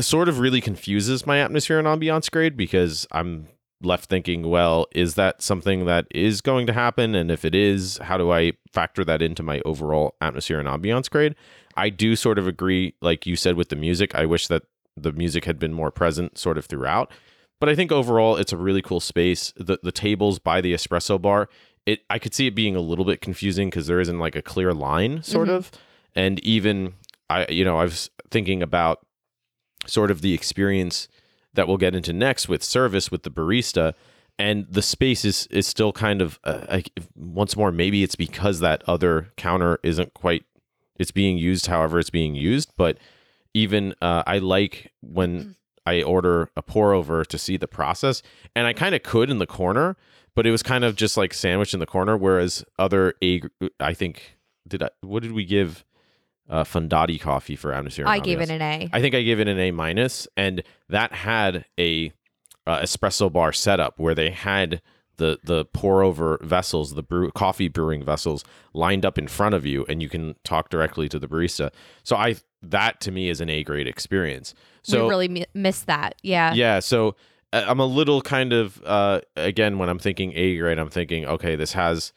sort 0.00 0.28
of 0.28 0.38
really 0.38 0.60
confuses 0.60 1.26
my 1.26 1.38
atmosphere 1.38 1.78
and 1.78 1.86
ambiance 1.88 2.30
grade 2.30 2.56
because 2.56 3.06
I'm 3.12 3.46
left 3.82 4.08
thinking, 4.08 4.48
well, 4.48 4.86
is 4.92 5.14
that 5.16 5.42
something 5.42 5.84
that 5.86 6.06
is 6.10 6.40
going 6.40 6.66
to 6.66 6.72
happen? 6.72 7.14
And 7.14 7.30
if 7.30 7.44
it 7.44 7.54
is, 7.54 7.98
how 7.98 8.16
do 8.16 8.30
I 8.32 8.52
factor 8.72 9.04
that 9.04 9.20
into 9.22 9.42
my 9.42 9.60
overall 9.64 10.14
atmosphere 10.20 10.58
and 10.58 10.68
ambiance 10.68 11.10
grade? 11.10 11.34
I 11.76 11.90
do 11.90 12.16
sort 12.16 12.38
of 12.38 12.46
agree, 12.46 12.94
like 13.02 13.26
you 13.26 13.36
said, 13.36 13.56
with 13.56 13.68
the 13.68 13.76
music. 13.76 14.14
I 14.14 14.24
wish 14.26 14.48
that 14.48 14.62
the 14.96 15.12
music 15.12 15.44
had 15.44 15.58
been 15.58 15.74
more 15.74 15.90
present 15.90 16.38
sort 16.38 16.56
of 16.56 16.64
throughout. 16.64 17.10
But 17.60 17.68
I 17.68 17.74
think 17.74 17.92
overall 17.92 18.36
it's 18.36 18.52
a 18.52 18.56
really 18.56 18.82
cool 18.82 19.00
space. 19.00 19.52
The 19.56 19.78
the 19.82 19.92
tables 19.92 20.38
by 20.38 20.60
the 20.60 20.74
espresso 20.74 21.20
bar, 21.20 21.48
it 21.86 22.00
I 22.10 22.18
could 22.18 22.34
see 22.34 22.46
it 22.46 22.54
being 22.54 22.76
a 22.76 22.80
little 22.80 23.04
bit 23.04 23.20
confusing 23.22 23.68
because 23.70 23.86
there 23.86 24.00
isn't 24.00 24.18
like 24.18 24.36
a 24.36 24.42
clear 24.42 24.74
line, 24.74 25.22
sort 25.22 25.48
Mhm. 25.48 25.52
of. 25.54 25.70
And 26.14 26.38
even 26.40 26.94
I 27.30 27.46
you 27.48 27.64
know, 27.64 27.78
I 27.78 27.84
was 27.84 28.10
thinking 28.30 28.62
about 28.62 29.05
sort 29.86 30.10
of 30.10 30.20
the 30.20 30.34
experience 30.34 31.08
that 31.54 31.66
we'll 31.66 31.76
get 31.76 31.94
into 31.94 32.12
next 32.12 32.48
with 32.48 32.62
service 32.62 33.10
with 33.10 33.22
the 33.22 33.30
barista 33.30 33.94
and 34.38 34.66
the 34.70 34.82
space 34.82 35.24
is 35.24 35.46
is 35.50 35.66
still 35.66 35.92
kind 35.92 36.20
of 36.20 36.38
uh, 36.44 36.66
like 36.68 36.90
once 37.14 37.56
more 37.56 37.72
maybe 37.72 38.02
it's 38.02 38.16
because 38.16 38.60
that 38.60 38.82
other 38.86 39.32
counter 39.36 39.78
isn't 39.82 40.14
quite 40.14 40.44
it's 40.98 41.10
being 41.10 41.38
used 41.38 41.66
however 41.66 41.98
it's 41.98 42.10
being 42.10 42.34
used 42.34 42.70
but 42.76 42.98
even 43.54 43.94
uh, 44.02 44.22
i 44.26 44.38
like 44.38 44.92
when 45.00 45.56
i 45.86 46.02
order 46.02 46.50
a 46.56 46.62
pour 46.62 46.92
over 46.92 47.24
to 47.24 47.38
see 47.38 47.56
the 47.56 47.68
process 47.68 48.22
and 48.54 48.66
i 48.66 48.72
kind 48.72 48.94
of 48.94 49.02
could 49.02 49.30
in 49.30 49.38
the 49.38 49.46
corner 49.46 49.96
but 50.34 50.46
it 50.46 50.50
was 50.50 50.62
kind 50.62 50.84
of 50.84 50.96
just 50.96 51.16
like 51.16 51.32
sandwiched 51.32 51.74
in 51.74 51.80
the 51.80 51.86
corner 51.86 52.16
whereas 52.16 52.64
other 52.78 53.14
a 53.24 53.40
i 53.80 53.94
think 53.94 54.36
did 54.68 54.82
i 54.82 54.90
what 55.00 55.22
did 55.22 55.32
we 55.32 55.44
give 55.44 55.84
uh 56.48 56.64
fundati 56.64 57.20
coffee 57.20 57.56
for 57.56 57.72
atmosphere 57.72 58.06
I 58.06 58.18
gave 58.18 58.40
it 58.40 58.50
an 58.50 58.62
A. 58.62 58.88
I 58.92 59.00
think 59.00 59.14
I 59.14 59.22
gave 59.22 59.40
it 59.40 59.48
an 59.48 59.58
A 59.58 59.70
minus, 59.70 60.28
and 60.36 60.62
that 60.88 61.12
had 61.12 61.64
a 61.78 62.12
uh, 62.66 62.80
espresso 62.80 63.32
bar 63.32 63.52
setup 63.52 63.98
where 63.98 64.14
they 64.14 64.30
had 64.30 64.82
the 65.16 65.38
the 65.44 65.64
pour 65.66 66.02
over 66.02 66.38
vessels, 66.42 66.94
the 66.94 67.02
brew 67.02 67.30
coffee 67.30 67.68
brewing 67.68 68.04
vessels 68.04 68.44
lined 68.74 69.04
up 69.04 69.18
in 69.18 69.28
front 69.28 69.54
of 69.54 69.64
you, 69.64 69.84
and 69.88 70.02
you 70.02 70.08
can 70.08 70.34
talk 70.44 70.68
directly 70.68 71.08
to 71.08 71.18
the 71.18 71.28
barista. 71.28 71.70
So 72.02 72.16
I 72.16 72.36
that 72.62 73.00
to 73.02 73.10
me 73.10 73.28
is 73.28 73.40
an 73.40 73.48
A 73.48 73.62
grade 73.62 73.86
experience. 73.86 74.54
So 74.82 75.04
we 75.04 75.10
really 75.10 75.28
mi- 75.28 75.46
missed 75.54 75.86
that. 75.86 76.14
Yeah. 76.22 76.54
yeah, 76.54 76.80
so 76.80 77.16
uh, 77.52 77.64
I'm 77.66 77.80
a 77.80 77.86
little 77.86 78.22
kind 78.22 78.52
of 78.52 78.82
uh, 78.84 79.20
again 79.36 79.78
when 79.78 79.88
I'm 79.88 79.98
thinking 79.98 80.32
A 80.34 80.56
grade, 80.58 80.78
I'm 80.78 80.90
thinking 80.90 81.26
okay, 81.26 81.56
this 81.56 81.72
has 81.72 82.12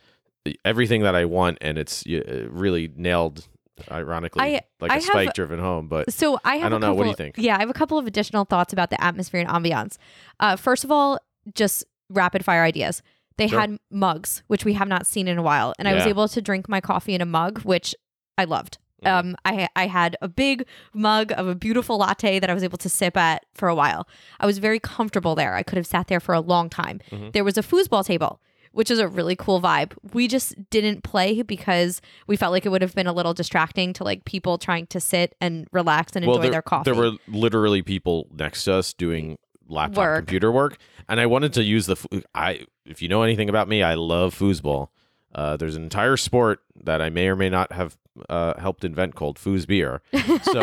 everything 0.66 1.02
that 1.04 1.16
I 1.16 1.26
want, 1.26 1.58
and 1.62 1.78
it's 1.78 2.06
uh, 2.06 2.48
really 2.50 2.92
nailed. 2.96 3.48
Ironically, 3.92 4.42
I- 4.42 4.62
like 4.80 4.92
I 4.92 4.96
a 4.96 4.98
have- 4.98 5.04
spike 5.04 5.34
driven 5.34 5.60
home, 5.60 5.88
but 5.88 6.12
So 6.14 6.40
I 6.44 6.56
have. 6.58 6.72
don't 6.72 6.84
a 6.84 6.88
know. 6.88 6.94
What 6.94 7.04
do 7.04 7.10
you 7.10 7.16
think? 7.16 7.36
Yeah, 7.38 7.56
I 7.58 7.60
have 7.60 7.70
a 7.70 7.74
couple 7.74 7.98
of 7.98 8.06
additional 8.08 8.46
thoughts 8.46 8.74
about 8.74 8.90
the 8.90 9.02
atmosphere 9.04 9.42
and 9.42 9.50
ambiance. 9.50 9.98
Uh, 10.40 10.56
first 10.56 10.84
of 10.84 10.92
all, 10.92 11.20
just 11.54 11.84
rapid 12.10 12.44
fire 12.46 12.64
ideas. 12.64 13.02
They 13.38 13.48
Sure. 13.48 13.60
had 13.62 13.78
mugs, 13.90 14.44
which 14.48 14.66
we 14.66 14.74
have 14.74 14.88
not 14.88 15.06
seen 15.08 15.28
in 15.28 15.38
a 15.38 15.42
while, 15.42 15.74
and 15.80 15.88
I 15.88 15.94
was 15.94 16.06
able 16.06 16.28
to 16.28 16.42
drink 16.42 16.68
my 16.68 16.82
coffee 16.82 17.14
in 17.16 17.22
a 17.22 17.26
mug, 17.26 17.60
which 17.64 17.96
I 18.38 18.44
loved. 18.44 18.78
Mhm. 19.04 19.10
Um, 19.10 19.36
I 19.46 19.70
I 19.78 19.88
had 19.88 20.18
a 20.22 20.28
big 20.28 20.66
mug 20.94 21.32
of 21.38 21.48
a 21.48 21.56
beautiful 21.56 21.98
latte 22.00 22.38
that 22.40 22.50
I 22.50 22.54
was 22.54 22.66
able 22.66 22.78
to 22.80 22.90
sip 22.90 23.16
at 23.16 23.46
for 23.54 23.70
a 23.70 23.76
while. 23.76 24.06
I 24.42 24.46
was 24.46 24.58
very 24.58 24.78
comfortable 24.80 25.36
there. 25.36 25.56
I 25.56 25.64
could 25.64 25.78
have 25.78 25.88
sat 25.88 26.08
there 26.08 26.20
for 26.20 26.36
a 26.36 26.42
long 26.42 26.70
time. 26.70 27.00
Mhm. 27.12 27.32
There 27.32 27.46
was 27.46 27.58
a 27.58 27.62
foosball 27.62 28.06
table, 28.06 28.42
which 28.72 28.92
is 28.92 29.00
a 29.00 29.08
really 29.08 29.36
cool 29.36 29.62
vibe. 29.62 29.94
We 30.14 30.28
just 30.28 30.70
didn't 30.70 31.04
play 31.04 31.42
because 31.42 32.02
we 32.28 32.36
felt 32.36 32.52
like 32.52 32.66
it 32.66 32.70
would 32.70 32.82
have 32.82 32.96
been 32.96 33.08
a 33.08 33.14
little 33.14 33.34
distracting 33.34 33.94
to 33.94 34.04
like 34.04 34.26
people 34.26 34.58
trying 34.58 34.88
to 34.88 35.00
sit 35.00 35.36
and 35.42 35.68
relax 35.72 36.16
and 36.16 36.26
enjoy 36.26 36.42
there, 36.44 36.52
their 36.52 36.62
coffee. 36.62 36.92
There 36.92 37.00
were 37.00 37.12
literally 37.28 37.82
people 37.82 38.28
next 38.32 38.64
to 38.66 38.76
us 38.76 38.94
doing 38.94 39.38
laptop 39.68 39.98
Work. 39.98 40.20
computer 40.20 40.52
work, 40.52 40.78
and 41.08 41.20
I 41.20 41.26
wanted 41.26 41.54
to 41.54 41.64
use 41.64 41.86
the. 41.86 42.24
I 42.34 42.66
if 42.86 43.02
you 43.02 43.08
know 43.08 43.24
anything 43.24 43.50
about 43.50 43.68
me, 43.68 43.84
I 43.84 43.96
love 43.96 44.38
foosball. 44.38 44.90
Uh, 45.34 45.58
there's 45.58 45.76
an 45.76 45.84
entire 45.84 46.18
sport 46.18 46.62
that 46.84 47.02
I 47.02 47.10
may 47.10 47.28
or 47.28 47.36
may 47.36 47.50
not 47.50 47.72
have 47.72 47.98
uh, 48.28 48.60
helped 48.60 48.84
invent 48.84 49.16
called 49.16 49.38
foos 49.38 49.68
beer. 49.68 50.02
So 50.42 50.62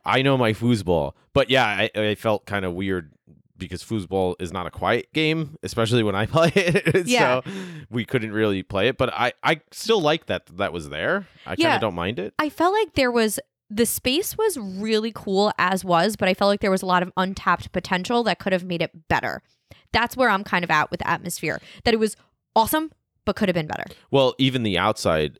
I 0.04 0.22
know 0.22 0.38
my 0.38 0.52
foosball, 0.52 1.12
but 1.34 1.50
yeah, 1.50 1.66
I, 1.66 1.90
I 1.94 2.14
felt 2.14 2.46
kind 2.46 2.64
of 2.64 2.72
weird 2.72 3.12
because 3.58 3.82
foosball 3.82 4.34
is 4.40 4.52
not 4.52 4.66
a 4.66 4.70
quiet 4.70 5.12
game, 5.12 5.56
especially 5.62 6.02
when 6.02 6.14
I 6.14 6.26
play 6.36 6.52
it. 6.54 7.06
Yeah. 7.06 7.40
so 7.42 7.50
we 7.90 8.04
couldn't 8.04 8.32
really 8.32 8.62
play 8.62 8.88
it, 8.88 8.98
but 8.98 9.12
I 9.12 9.32
I 9.42 9.60
still 9.72 10.00
like 10.00 10.26
that 10.26 10.46
that 10.56 10.72
was 10.72 10.88
there. 10.88 11.26
I 11.46 11.56
kind 11.56 11.74
of 11.74 11.80
don't 11.80 11.94
mind 11.94 12.18
it. 12.18 12.34
I 12.38 12.48
felt 12.48 12.72
like 12.72 12.94
there 12.94 13.10
was 13.10 13.38
the 13.68 13.86
space 13.86 14.38
was 14.38 14.56
really 14.56 15.12
cool 15.14 15.52
as 15.58 15.84
was, 15.84 16.16
but 16.16 16.28
I 16.28 16.34
felt 16.34 16.48
like 16.48 16.60
there 16.60 16.70
was 16.70 16.82
a 16.82 16.86
lot 16.86 17.02
of 17.02 17.12
untapped 17.16 17.72
potential 17.72 18.22
that 18.24 18.38
could 18.38 18.52
have 18.52 18.64
made 18.64 18.82
it 18.82 19.08
better. 19.08 19.42
That's 19.92 20.16
where 20.16 20.28
I'm 20.30 20.44
kind 20.44 20.64
of 20.64 20.70
at 20.70 20.90
with 20.90 21.00
the 21.00 21.08
atmosphere. 21.08 21.60
That 21.84 21.94
it 21.94 21.98
was 21.98 22.16
awesome, 22.54 22.92
but 23.24 23.36
could 23.36 23.48
have 23.48 23.54
been 23.54 23.66
better. 23.66 23.84
Well, 24.10 24.34
even 24.38 24.62
the 24.62 24.78
outside, 24.78 25.38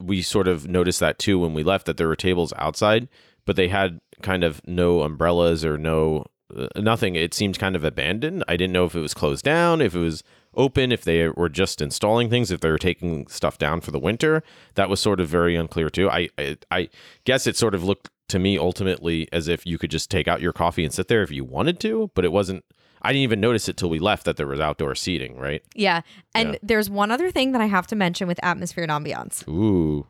we 0.00 0.22
sort 0.22 0.48
of 0.48 0.66
noticed 0.68 1.00
that 1.00 1.18
too 1.18 1.38
when 1.38 1.54
we 1.54 1.62
left 1.62 1.86
that 1.86 1.96
there 1.96 2.08
were 2.08 2.16
tables 2.16 2.52
outside, 2.56 3.08
but 3.44 3.56
they 3.56 3.68
had 3.68 4.00
kind 4.22 4.42
of 4.44 4.60
no 4.66 5.02
umbrellas 5.02 5.64
or 5.64 5.78
no 5.78 6.26
Uh, 6.56 6.68
nothing. 6.76 7.14
It 7.14 7.34
seemed 7.34 7.58
kind 7.58 7.76
of 7.76 7.84
abandoned. 7.84 8.42
I 8.48 8.56
didn't 8.56 8.72
know 8.72 8.84
if 8.86 8.94
it 8.94 9.00
was 9.00 9.14
closed 9.14 9.44
down, 9.44 9.80
if 9.80 9.94
it 9.94 9.98
was 9.98 10.22
open, 10.54 10.90
if 10.92 11.04
they 11.04 11.28
were 11.28 11.48
just 11.50 11.80
installing 11.80 12.30
things, 12.30 12.50
if 12.50 12.60
they 12.60 12.70
were 12.70 12.78
taking 12.78 13.26
stuff 13.26 13.58
down 13.58 13.80
for 13.80 13.90
the 13.90 13.98
winter. 13.98 14.42
That 14.74 14.88
was 14.88 14.98
sort 15.00 15.20
of 15.20 15.28
very 15.28 15.56
unclear 15.56 15.90
too. 15.90 16.08
I 16.10 16.28
I, 16.38 16.56
I 16.70 16.88
guess 17.24 17.46
it 17.46 17.56
sort 17.56 17.74
of 17.74 17.84
looked 17.84 18.08
to 18.30 18.38
me 18.38 18.58
ultimately 18.58 19.28
as 19.32 19.48
if 19.48 19.64
you 19.66 19.78
could 19.78 19.90
just 19.90 20.10
take 20.10 20.26
out 20.28 20.40
your 20.40 20.52
coffee 20.52 20.84
and 20.84 20.92
sit 20.92 21.08
there 21.08 21.22
if 21.22 21.30
you 21.30 21.44
wanted 21.44 21.80
to, 21.80 22.10
but 22.14 22.24
it 22.24 22.32
wasn't. 22.32 22.64
I 23.00 23.12
didn't 23.12 23.22
even 23.22 23.40
notice 23.40 23.68
it 23.68 23.76
till 23.76 23.90
we 23.90 24.00
left 24.00 24.24
that 24.24 24.36
there 24.36 24.46
was 24.48 24.58
outdoor 24.58 24.94
seating, 24.96 25.38
right? 25.38 25.62
Yeah. 25.74 26.00
And 26.34 26.54
Yeah. 26.54 26.58
there's 26.64 26.90
one 26.90 27.10
other 27.12 27.30
thing 27.30 27.52
that 27.52 27.60
I 27.60 27.66
have 27.66 27.86
to 27.88 27.96
mention 27.96 28.26
with 28.26 28.42
atmosphere 28.42 28.84
and 28.88 28.90
ambiance. 28.90 29.46
Ooh. 29.48 30.06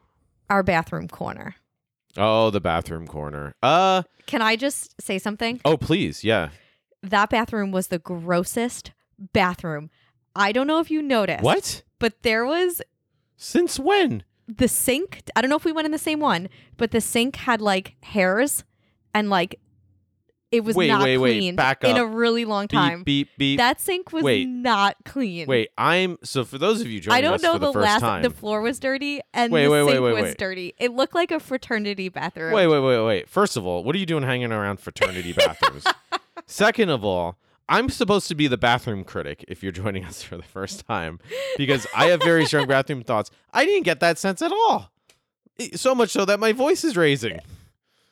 Our 0.49 0.63
bathroom 0.63 1.07
corner. 1.09 1.57
Oh, 2.17 2.51
the 2.51 2.61
bathroom 2.61 3.07
corner. 3.07 3.55
Uh 3.63 4.03
Can 4.27 4.43
I 4.43 4.57
just 4.57 5.01
say 5.01 5.19
something? 5.19 5.61
oh, 5.65 5.77
please. 5.77 6.25
Yeah. 6.25 6.51
That 7.03 7.31
bathroom 7.31 7.71
was 7.71 7.89
the 7.89 7.99
grossest 7.99 8.93
bathroom. 9.33 9.91
I 10.35 10.53
don't 10.53 10.67
know 10.67 10.81
if 10.81 10.91
you 10.91 11.03
noticed. 11.03 11.43
What? 11.45 11.83
But 11.99 12.23
there 12.23 12.45
was 12.47 12.83
Since 13.37 13.79
when? 13.79 14.23
the 14.49 14.69
sink. 14.69 15.23
I 15.37 15.41
don't 15.43 15.51
know 15.51 15.57
if 15.57 15.65
we 15.65 15.73
went 15.73 15.85
in 15.87 15.93
the 15.93 15.99
same 15.99 16.21
one, 16.21 16.49
but 16.77 16.91
the 16.91 17.01
sink 17.01 17.37
had 17.37 17.61
like 17.61 17.97
hairs 18.03 18.65
and 19.15 19.29
like 19.29 19.61
it 20.51 20.65
was 20.65 20.75
Wait, 20.75 20.89
not 20.89 21.03
wait, 21.03 21.19
wait, 21.19 21.39
cleaned 21.39 21.57
back 21.59 21.85
in 21.85 21.97
a 21.99 22.07
really 22.07 22.45
long 22.47 22.69
time. 22.69 23.03
Beep 23.03 23.29
beep 23.29 23.39
beep. 23.39 23.59
That 23.59 23.81
sink 23.81 24.13
was 24.13 24.25
Wait. 24.25 24.49
not 24.49 24.97
clean. 25.05 25.47
Wait, 25.47 25.69
I'm 25.77 26.17
so 26.23 26.45
for 26.45 26.57
those 26.57 26.81
of 26.81 26.87
you 26.87 27.01
joining 27.01 27.19
I 27.19 27.21
don't 27.21 27.35
us 27.35 27.43
know 27.43 27.53
for 27.55 27.59
the, 27.59 27.67
the, 27.67 27.73
first 27.75 27.85
last. 27.85 28.01
time. 28.01 28.23
The 28.23 28.31
floor 28.31 28.61
was 28.63 28.79
dirty 28.81 29.21
and 29.35 29.53
Wait, 29.53 29.65
the 29.65 29.71
wait, 29.71 29.83
wait, 29.83 29.93
sink 29.93 30.05
wait, 30.05 30.13
was 30.15 30.23
wait. 30.23 30.39
dirty. 30.39 30.75
It 30.79 30.93
looked 30.93 31.15
like 31.15 31.31
a 31.31 31.39
fraternity 31.41 32.09
bathroom. 32.09 32.53
wait, 32.55 32.67
wait, 32.67 32.81
wait, 32.81 33.05
wait. 33.05 33.29
First 33.29 33.57
of 33.59 33.67
all, 33.67 33.85
what 33.85 33.95
are 33.95 33.99
you 33.99 34.07
doing 34.07 34.23
hanging 34.23 34.51
around 34.53 34.81
fraternity 34.81 35.33
bathrooms? 35.35 35.85
Second 36.47 36.89
of 36.89 37.05
all, 37.05 37.37
I'm 37.69 37.91
supposed 37.91 38.29
to 38.29 38.35
be 38.35 38.47
the 38.49 38.57
bathroom 38.57 39.05
critic 39.05 39.45
if 39.49 39.63
you're 39.63 39.73
joining 39.73 40.05
us 40.07 40.23
for 40.23 40.39
the 40.39 40.43
first 40.43 40.87
time 40.87 41.19
because 41.59 41.87
I 41.95 42.07
have 42.07 42.23
very 42.23 42.47
strong 42.47 42.67
bathroom 42.69 43.03
thoughts. 43.03 43.31
I 43.53 43.67
didn't 43.67 43.85
get 43.85 44.01
that 44.01 44.17
sense 44.19 44.41
at 44.41 44.51
all. 44.53 44.91
I- 45.61 45.71
So 45.75 45.95
much 45.95 46.09
so 46.11 46.25
that 46.25 46.41
my 46.41 46.53
voice 46.53 46.85
is 46.85 46.97
raising. 46.97 47.39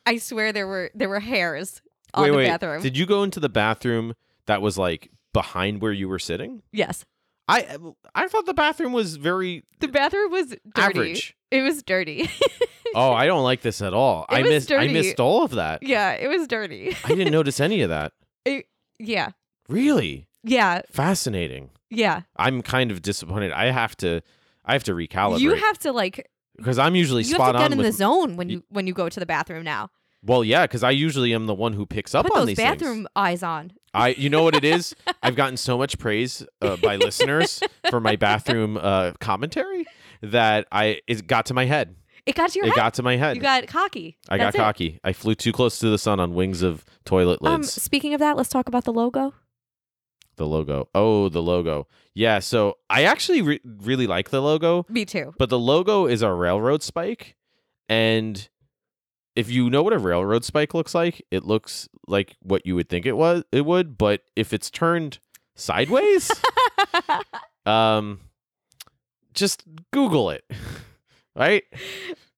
I 0.05 0.19
swear 0.19 0.53
there 0.53 0.67
were 0.69 0.91
there 0.95 1.09
were 1.09 1.19
hairs 1.21 1.81
on 2.17 2.23
wait, 2.25 2.31
the 2.31 2.37
wait. 2.37 2.47
bathroom. 2.49 2.83
Did 2.83 2.97
you 2.97 3.07
go 3.07 3.23
into 3.23 3.39
the 3.41 3.49
bathroom 3.49 4.15
that 4.47 4.61
was 4.63 4.77
like 4.79 5.11
behind 5.33 5.81
where 5.83 5.93
you 5.93 6.09
were 6.09 6.19
sitting? 6.19 6.63
yes, 6.73 7.05
I 7.49 7.77
I 8.15 8.27
thought 8.29 8.47
the 8.47 8.55
bathroom 8.55 8.93
was 8.93 9.17
very 9.17 9.63
the 9.81 9.89
bathroom 9.89 10.33
was 10.33 10.49
dirty. 10.75 10.99
average. 10.99 11.37
It 11.51 11.63
was 11.63 11.83
dirty. 11.83 12.29
Oh, 12.95 13.13
I 13.13 13.27
don't 13.27 13.43
like 13.43 13.61
this 13.61 13.83
at 13.83 13.93
all. 13.93 14.25
It 14.31 14.35
I 14.37 14.43
missed 14.43 14.73
I 14.73 14.87
missed 14.87 15.21
all 15.21 15.43
of 15.45 15.51
that. 15.53 15.83
yeah, 15.83 16.13
it 16.13 16.29
was 16.29 16.47
dirty. 16.47 16.97
I 17.05 17.09
didn't 17.09 17.31
notice 17.41 17.61
any 17.61 17.83
of 17.83 17.91
that. 17.91 18.13
yeah, 18.99 19.33
Really? 19.69 20.29
yeah, 20.43 20.81
Fascinating. 20.91 21.71
yeah. 21.91 22.23
I'm 22.37 22.63
kind 22.63 22.91
of 22.91 23.03
disappointed. 23.03 23.53
I 23.53 23.67
have 23.71 23.97
to 23.99 24.23
I 24.65 24.73
have 24.73 24.85
to 24.85 24.93
recalibrate. 24.95 25.41
You 25.41 25.55
have 25.55 25.79
to 25.81 25.93
like 25.93 26.31
because 26.57 26.79
I'm 26.79 26.95
usually 26.95 27.23
you 27.25 27.35
spot 27.35 27.55
have 27.55 27.55
to 27.57 27.59
get 27.59 27.65
on 27.67 27.73
in 27.73 27.79
with. 27.79 27.87
the 27.89 27.93
zone 27.93 28.37
when 28.37 28.49
you 28.49 28.63
when 28.71 28.87
you 28.87 28.95
go 28.95 29.09
to 29.11 29.21
the 29.21 29.27
bathroom 29.27 29.65
now. 29.65 29.91
Well, 30.27 30.45
yeah, 30.45 30.63
because 30.65 30.83
I 30.83 30.91
usually 30.91 31.33
am 31.35 31.47
the 31.47 31.55
one 31.55 31.73
who 31.73 31.87
picks 31.87 32.15
up 32.15 32.27
Put 32.27 32.33
on 32.35 32.41
those 32.41 32.47
these 32.49 32.57
bathroom 32.57 32.95
things. 32.97 33.09
eyes 33.17 33.43
on. 33.43 33.73
I, 33.95 34.09
you 34.09 34.29
know 34.29 34.43
what 34.43 34.55
it 34.55 34.65
is? 34.65 34.95
I've 35.23 35.37
gotten 35.37 35.57
so 35.57 35.79
much 35.79 35.99
praise 35.99 36.45
uh, 36.61 36.77
by 36.77 36.97
listeners 36.97 37.63
for 37.91 38.01
my 38.01 38.17
bathroom 38.17 38.77
uh, 38.77 39.13
commentary 39.21 39.87
that 40.23 40.67
I 40.71 41.01
it 41.07 41.27
got 41.27 41.47
to 41.47 41.55
my 41.55 41.65
head. 41.65 41.97
It 42.27 42.35
got 42.35 42.51
to 42.51 42.59
your 42.59 42.65
head. 42.67 42.73
It 42.73 42.75
head. 42.75 42.83
got 42.83 42.95
to 42.95 43.03
my 43.03 43.17
head. 43.17 43.37
you 43.37 43.43
got 43.43 43.67
cocky. 43.69 44.19
I 44.29 44.37
got 44.37 44.45
That's 44.47 44.57
it. 44.57 44.59
cocky. 44.59 45.01
I 45.05 45.13
flew 45.13 45.35
too 45.37 45.53
close 45.53 45.79
to 45.79 45.89
the 45.89 45.99
sun 45.99 46.19
on 46.21 46.35
wings 46.35 46.61
of 46.63 46.85
toilet 47.05 47.39
Um, 47.43 47.61
lids. 47.61 47.73
speaking 47.81 48.15
of 48.15 48.21
that, 48.21 48.37
let's 48.37 48.49
talk 48.49 48.69
about 48.69 48.85
the 48.85 48.93
logo. 48.93 49.33
the 50.37 50.47
logo. 50.47 50.89
Oh, 50.95 51.29
the 51.29 51.41
logo. 51.43 51.87
Yeah. 52.15 52.41
So 52.41 52.79
I 52.91 53.05
actually 53.05 53.43
re- 53.43 53.61
really 53.65 54.07
like 54.09 54.31
the 54.31 54.43
logo, 54.43 54.85
Me 54.89 55.05
too. 55.05 55.35
but 55.39 55.49
the 55.51 55.59
logo 55.59 56.07
is 56.07 56.21
a 56.23 56.33
railroad 56.33 56.83
spike, 56.83 57.37
and 57.89 58.49
if 59.37 59.51
you 59.51 59.69
know 59.71 59.83
what 59.83 59.93
a 59.93 59.99
railroad 59.99 60.45
spike 60.45 60.75
looks 60.75 60.95
like, 60.95 61.25
it 61.31 61.45
looks 61.45 61.89
like 62.09 62.37
what 62.43 62.67
you 62.67 62.75
would 62.75 62.89
think 62.89 63.07
it 63.07 63.17
was. 63.17 63.45
It 63.53 63.67
would, 63.67 63.99
but 63.99 64.23
if 64.35 64.53
it's 64.53 64.71
turned 64.71 65.19
sideways, 65.55 66.31
um, 67.67 68.21
just 69.35 69.63
Google 69.93 70.31
it. 70.31 70.45
Right? 71.39 71.65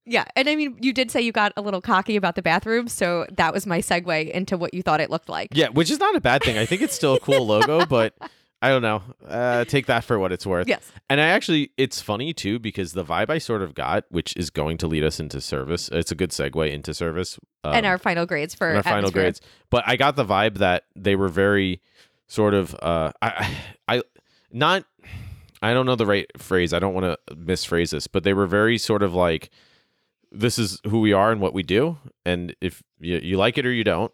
yeah, 0.07 0.25
and 0.35 0.49
I 0.49 0.57
mean, 0.57 0.77
you 0.81 0.93
did 0.93 1.13
say 1.13 1.21
you 1.21 1.31
got 1.31 1.53
a 1.57 1.63
little 1.63 1.81
cocky 1.81 2.17
about 2.17 2.35
the 2.35 2.43
bathroom, 2.43 2.89
so 2.89 3.27
that 3.31 3.55
was 3.55 3.65
my 3.65 3.79
segue 3.79 4.29
into 4.33 4.59
what 4.59 4.75
you 4.75 4.83
thought 4.83 5.01
it 5.01 5.09
looked 5.09 5.29
like. 5.29 5.51
Yeah, 5.53 5.69
which 5.69 5.89
is 5.89 6.01
not 6.01 6.17
a 6.17 6.21
bad 6.21 6.43
thing. 6.43 6.59
I 6.59 6.67
think 6.67 6.83
it's 6.83 6.97
still 6.97 7.15
a 7.15 7.21
cool 7.21 7.47
logo, 7.47 7.87
but 7.87 8.15
I 8.61 8.71
don't 8.71 8.83
know. 8.83 9.03
Uh, 9.27 9.65
take 9.65 9.87
that 9.87 10.03
for 10.03 10.19
what 10.19 10.33
it's 10.33 10.45
worth. 10.45 10.67
Yes. 10.67 10.91
And 11.09 11.21
I 11.21 11.29
actually, 11.29 11.71
it's 11.77 12.01
funny 12.01 12.33
too 12.33 12.59
because 12.59 12.93
the 12.93 13.05
vibe 13.05 13.31
I 13.31 13.39
sort 13.39 13.63
of 13.63 13.75
got, 13.75 14.05
which 14.11 14.37
is 14.37 14.51
going 14.51 14.79
to 14.79 14.89
lead 14.89 15.05
us 15.05 15.21
into 15.21 15.41
service, 15.41 15.89
it's 15.93 16.11
a 16.11 16.17
good 16.17 16.31
segue 16.31 16.73
into 16.73 16.93
service. 16.93 17.39
Um, 17.63 17.75
and 17.75 17.87
our 17.87 17.99
final 17.99 18.27
grades 18.27 18.55
for 18.55 18.67
our 18.69 18.83
final 18.83 18.99
atmosphere. 18.99 19.23
grades. 19.23 19.41
But 19.71 19.85
I 19.87 19.97
got 19.97 20.17
the 20.17 20.25
vibe 20.25 20.59
that 20.59 20.85
they 20.97 21.15
were 21.15 21.29
very 21.29 21.81
sort 22.27 22.53
of, 22.55 22.75
uh, 22.83 23.13
I, 23.23 23.57
I, 23.87 24.03
not, 24.51 24.85
I 25.63 25.73
don't 25.73 25.87
know 25.87 25.97
the 25.97 26.07
right 26.07 26.27
phrase. 26.37 26.73
I 26.73 26.81
don't 26.81 26.95
want 26.95 27.07
to 27.07 27.35
misphrase 27.37 27.91
this, 27.91 28.09
but 28.09 28.25
they 28.25 28.33
were 28.33 28.47
very 28.47 28.77
sort 28.77 29.03
of 29.05 29.15
like, 29.15 29.51
this 30.31 30.59
is 30.59 30.81
who 30.87 31.01
we 31.01 31.13
are 31.13 31.33
and 31.33 31.41
what 31.41 31.55
we 31.55 31.63
do, 31.63 31.97
and 32.27 32.55
if 32.61 32.83
you, 33.01 33.19
you 33.23 33.39
like 33.39 33.57
it 33.57 33.65
or 33.65 33.73
you 33.73 33.83
don't. 33.83 34.13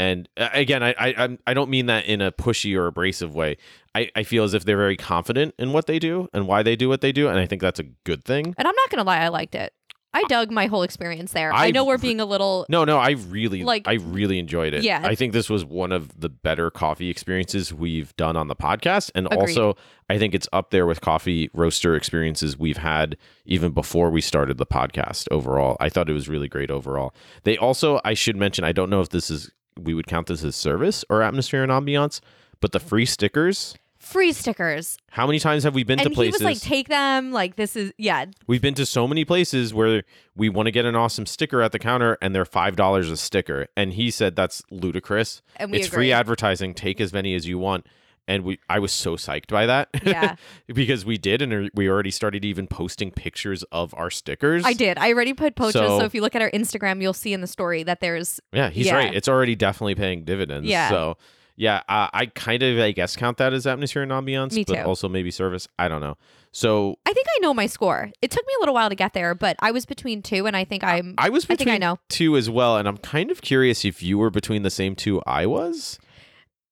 And 0.00 0.30
uh, 0.38 0.48
again, 0.54 0.82
I, 0.82 0.94
I 0.98 1.12
I'm- 1.18 1.38
don't 1.52 1.68
mean 1.68 1.86
that 1.86 2.06
in 2.06 2.22
a 2.22 2.32
pushy 2.32 2.74
or 2.74 2.86
abrasive 2.86 3.34
way. 3.34 3.58
I, 3.94 4.10
I 4.16 4.22
feel 4.22 4.44
as 4.44 4.54
if 4.54 4.64
they're 4.64 4.78
very 4.78 4.96
confident 4.96 5.54
in 5.58 5.72
what 5.74 5.86
they 5.86 5.98
do 5.98 6.26
and 6.32 6.46
why 6.46 6.62
they 6.62 6.74
do 6.74 6.88
what 6.88 7.02
they 7.02 7.12
do, 7.12 7.28
and 7.28 7.38
I 7.38 7.44
think 7.44 7.60
that's 7.60 7.80
a 7.80 7.84
good 8.04 8.24
thing. 8.24 8.54
And 8.56 8.66
I'm 8.66 8.74
not 8.74 8.88
gonna 8.90 9.04
lie, 9.04 9.18
I 9.18 9.28
liked 9.28 9.54
it. 9.54 9.74
I 10.14 10.24
dug 10.24 10.50
my 10.50 10.66
whole 10.66 10.82
experience 10.82 11.32
there. 11.32 11.52
I, 11.52 11.66
I 11.66 11.70
know 11.70 11.84
we're 11.84 11.98
being 11.98 12.20
a 12.20 12.24
little 12.24 12.66
No, 12.68 12.84
no, 12.84 12.98
I 12.98 13.10
really 13.10 13.62
Like- 13.62 13.86
I 13.86 13.94
really 13.94 14.38
enjoyed 14.38 14.74
it. 14.74 14.82
Yeah. 14.82 15.02
I 15.04 15.14
think 15.14 15.32
this 15.32 15.48
was 15.50 15.64
one 15.64 15.92
of 15.92 16.18
the 16.18 16.28
better 16.28 16.70
coffee 16.70 17.10
experiences 17.10 17.72
we've 17.72 18.16
done 18.16 18.36
on 18.36 18.48
the 18.48 18.56
podcast. 18.56 19.10
And 19.14 19.26
Agreed. 19.26 19.40
also 19.40 19.76
I 20.08 20.18
think 20.18 20.34
it's 20.34 20.48
up 20.52 20.70
there 20.70 20.86
with 20.86 21.00
coffee 21.00 21.48
roaster 21.54 21.94
experiences 21.94 22.58
we've 22.58 22.78
had 22.78 23.16
even 23.44 23.70
before 23.72 24.10
we 24.10 24.20
started 24.20 24.58
the 24.58 24.66
podcast 24.66 25.28
overall. 25.30 25.76
I 25.78 25.88
thought 25.88 26.10
it 26.10 26.14
was 26.14 26.28
really 26.28 26.48
great 26.48 26.70
overall. 26.72 27.14
They 27.44 27.56
also 27.56 28.00
I 28.04 28.14
should 28.14 28.36
mention, 28.36 28.64
I 28.64 28.72
don't 28.72 28.90
know 28.90 29.02
if 29.02 29.10
this 29.10 29.30
is 29.30 29.52
we 29.78 29.94
would 29.94 30.06
count 30.06 30.26
this 30.28 30.44
as 30.44 30.56
service 30.56 31.04
or 31.10 31.22
atmosphere 31.22 31.62
and 31.62 31.70
ambiance, 31.72 32.20
but 32.60 32.72
the 32.72 32.80
free 32.80 33.06
stickers. 33.06 33.74
free 33.98 34.32
stickers. 34.32 34.96
How 35.10 35.26
many 35.26 35.38
times 35.38 35.62
have 35.64 35.74
we 35.74 35.84
been 35.84 36.00
And 36.00 36.08
to 36.08 36.14
places? 36.14 36.40
he 36.40 36.44
was 36.44 36.62
like, 36.62 36.68
take 36.68 36.88
them. 36.88 37.32
Like 37.32 37.56
this 37.56 37.76
is 37.76 37.92
yeah. 37.98 38.26
We've 38.46 38.62
been 38.62 38.74
to 38.74 38.86
so 38.86 39.06
many 39.06 39.24
places 39.24 39.72
where 39.74 40.02
we 40.36 40.48
want 40.48 40.66
to 40.66 40.70
get 40.70 40.84
an 40.86 40.96
awesome 40.96 41.26
sticker 41.26 41.60
at 41.62 41.72
the 41.72 41.78
counter 41.78 42.16
and 42.22 42.34
they're 42.34 42.44
five 42.46 42.76
dollars 42.76 43.10
a 43.10 43.16
sticker. 43.16 43.68
And 43.76 43.92
he 43.92 44.10
said 44.10 44.36
that's 44.36 44.62
ludicrous. 44.70 45.42
And 45.56 45.70
we 45.70 45.78
it's 45.78 45.88
agree. 45.88 45.96
free 45.96 46.12
advertising. 46.12 46.74
Take 46.74 47.00
as 47.00 47.12
many 47.12 47.34
as 47.34 47.46
you 47.46 47.58
want. 47.58 47.86
And 48.28 48.44
we 48.44 48.60
I 48.68 48.78
was 48.78 48.92
so 48.92 49.16
psyched 49.16 49.48
by 49.48 49.66
that. 49.66 49.88
Yeah. 50.04 50.36
because 50.68 51.04
we 51.04 51.18
did 51.18 51.42
and 51.42 51.70
we 51.74 51.88
already 51.88 52.10
started 52.10 52.44
even 52.44 52.66
posting 52.68 53.10
pictures 53.10 53.62
of 53.72 53.92
our 53.96 54.10
stickers. 54.10 54.64
I 54.64 54.72
did. 54.72 54.98
I 54.98 55.12
already 55.12 55.32
put 55.34 55.56
pictures. 55.56 55.72
So, 55.72 55.98
So- 55.98 56.04
if 56.04 56.14
you 56.14 56.20
look 56.20 56.34
at 56.36 56.42
our 56.42 56.50
Instagram, 56.52 57.02
you'll 57.02 57.12
see 57.12 57.32
in 57.32 57.40
the 57.40 57.46
story 57.48 57.82
that 57.82 58.00
there's 58.00 58.40
Yeah, 58.52 58.70
he's 58.70 58.86
Yeah. 58.86 58.94
right. 58.96 59.14
It's 59.14 59.28
already 59.28 59.56
definitely 59.56 59.94
paying 59.96 60.24
dividends. 60.24 60.68
Yeah. 60.68 60.88
So 60.90 61.16
yeah, 61.56 61.82
uh, 61.88 62.08
I 62.12 62.26
kind 62.26 62.62
of 62.62 62.78
I 62.78 62.92
guess 62.92 63.16
count 63.16 63.36
that 63.38 63.52
as 63.52 63.66
atmosphere 63.66 64.02
and 64.02 64.10
ambiance, 64.12 64.52
Me 64.54 64.64
but 64.64 64.76
too. 64.76 64.82
also 64.82 65.08
maybe 65.08 65.30
service. 65.30 65.66
I 65.78 65.88
don't 65.88 66.00
know. 66.00 66.16
So 66.52 66.96
I 67.06 67.12
think 67.12 67.26
I 67.36 67.38
know 67.40 67.52
my 67.54 67.66
score. 67.66 68.10
It 68.22 68.30
took 68.30 68.46
me 68.46 68.52
a 68.58 68.60
little 68.60 68.74
while 68.74 68.88
to 68.88 68.94
get 68.94 69.12
there, 69.12 69.34
but 69.34 69.56
I 69.60 69.70
was 69.70 69.86
between 69.86 70.22
two 70.22 70.46
and 70.46 70.56
I 70.56 70.64
think 70.64 70.82
I'm 70.82 71.14
I 71.18 71.28
was 71.28 71.44
I 71.44 71.48
think 71.48 71.58
between 71.60 71.74
I 71.74 71.78
know. 71.78 71.98
two 72.08 72.36
as 72.36 72.48
well, 72.48 72.76
and 72.76 72.88
I'm 72.88 72.96
kind 72.96 73.30
of 73.30 73.42
curious 73.42 73.84
if 73.84 74.02
you 74.02 74.18
were 74.18 74.30
between 74.30 74.62
the 74.62 74.70
same 74.70 74.94
two 74.96 75.20
I 75.26 75.46
was. 75.46 75.98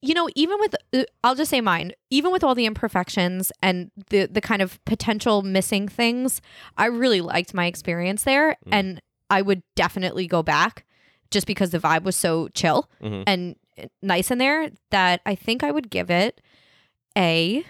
You 0.00 0.14
know, 0.14 0.28
even 0.36 0.58
with 0.60 0.74
uh, 0.94 1.04
I'll 1.24 1.34
just 1.34 1.50
say 1.50 1.60
mine, 1.60 1.92
even 2.10 2.30
with 2.32 2.44
all 2.44 2.54
the 2.54 2.66
imperfections 2.66 3.50
and 3.62 3.90
the 4.10 4.26
the 4.26 4.40
kind 4.40 4.62
of 4.62 4.82
potential 4.84 5.42
missing 5.42 5.88
things, 5.88 6.40
I 6.76 6.86
really 6.86 7.20
liked 7.20 7.52
my 7.54 7.66
experience 7.66 8.24
there 8.24 8.56
Mm. 8.66 8.72
and 8.72 9.02
I 9.30 9.42
would 9.42 9.62
definitely 9.76 10.26
go 10.26 10.42
back 10.42 10.84
just 11.30 11.46
because 11.46 11.70
the 11.70 11.78
vibe 11.78 12.04
was 12.04 12.16
so 12.16 12.48
chill 12.54 12.88
Mhm. 13.02 13.24
and 13.26 13.56
nice 14.02 14.30
in 14.30 14.38
there 14.38 14.70
that 14.90 15.20
I 15.26 15.34
think 15.34 15.62
I 15.62 15.70
would 15.70 15.90
give 15.90 16.10
it 16.10 16.40
a 17.16 17.64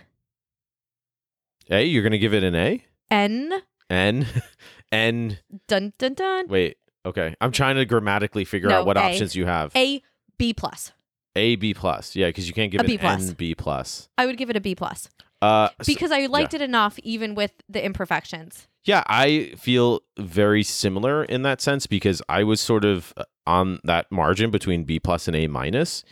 A, 1.71 1.85
you're 1.85 2.03
gonna 2.03 2.19
give 2.19 2.35
it 2.35 2.43
an 2.45 2.55
A? 2.55 2.85
N 3.11 3.63
N, 3.91 4.27
N. 4.93 5.39
dun 5.67 5.93
dun 5.99 6.15
dun 6.15 6.47
Wait, 6.49 6.77
okay. 7.07 7.35
I'm 7.41 7.53
trying 7.53 7.77
to 7.77 7.85
grammatically 7.85 8.45
figure 8.45 8.69
No, 8.69 8.81
out 8.81 8.87
what 8.87 8.97
A. 8.97 9.01
options 9.01 9.35
you 9.35 9.47
have. 9.47 9.73
A 9.77 10.03
B 10.37 10.53
plus. 10.55 10.93
A, 11.37 11.57
B 11.57 11.75
plus. 11.75 12.17
Yeah, 12.17 12.27
because 12.27 12.49
you 12.49 12.55
can't 12.55 12.71
give 12.71 12.81
A 12.81 12.85
it 12.85 12.87
B 12.87 12.95
an 12.95 13.01
plus. 13.01 13.35
Plus. 13.57 14.09
I 14.19 14.27
would 14.27 14.37
give 14.37 14.51
it 14.51 14.57
a 14.57 14.61
B 14.61 14.75
plus 14.75 15.09
Uh, 15.43 15.69
because 15.87 16.11
I 16.11 16.27
liked 16.27 16.55
it 16.55 16.63
enough 16.63 16.99
even 17.01 17.35
with 17.35 17.53
the 17.69 17.85
imperfections. 17.85 18.67
Yeah, 18.85 19.03
I 19.07 19.53
feel 19.59 20.01
very 20.19 20.63
similar 20.63 21.23
in 21.25 21.43
that 21.43 21.61
sense 21.61 21.87
because 21.87 22.23
I 22.29 22.43
was 22.45 22.61
sort 22.61 22.85
of 22.85 23.13
uh, 23.17 23.25
on 23.47 23.81
that 23.85 24.11
margin 24.11 24.51
between 24.51 24.85
B 24.85 24.99
plus 24.99 25.29
and 25.29 25.37
A 25.37 25.47
minus. 25.47 26.05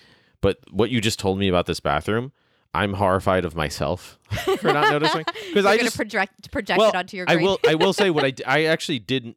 But 0.43 0.59
what 0.71 0.91
you 0.91 1.01
just 1.01 1.19
told 1.19 1.39
me 1.39 1.49
about 1.49 1.67
this 1.67 1.81
bathroom, 1.81 2.33
I'm 2.75 2.95
horrified 2.95 3.45
of 3.47 3.55
myself 3.57 4.19
for 4.59 4.73
not 4.73 4.91
noticing 4.91 5.25
because 5.25 5.55
You're 5.55 5.69
I 5.69 5.77
gonna 5.77 5.85
just 5.85 5.97
project 5.97 6.51
project 6.53 6.81
it 6.83 6.95
onto 6.95 7.17
your 7.17 7.27
I 7.29 7.37
will 7.37 7.59
I 7.67 7.75
will 7.75 7.95
say 7.95 8.11
what 8.11 8.25
I 8.25 8.31
d- 8.33 8.45
I 8.45 8.65
actually 8.65 8.99
didn't 8.99 9.37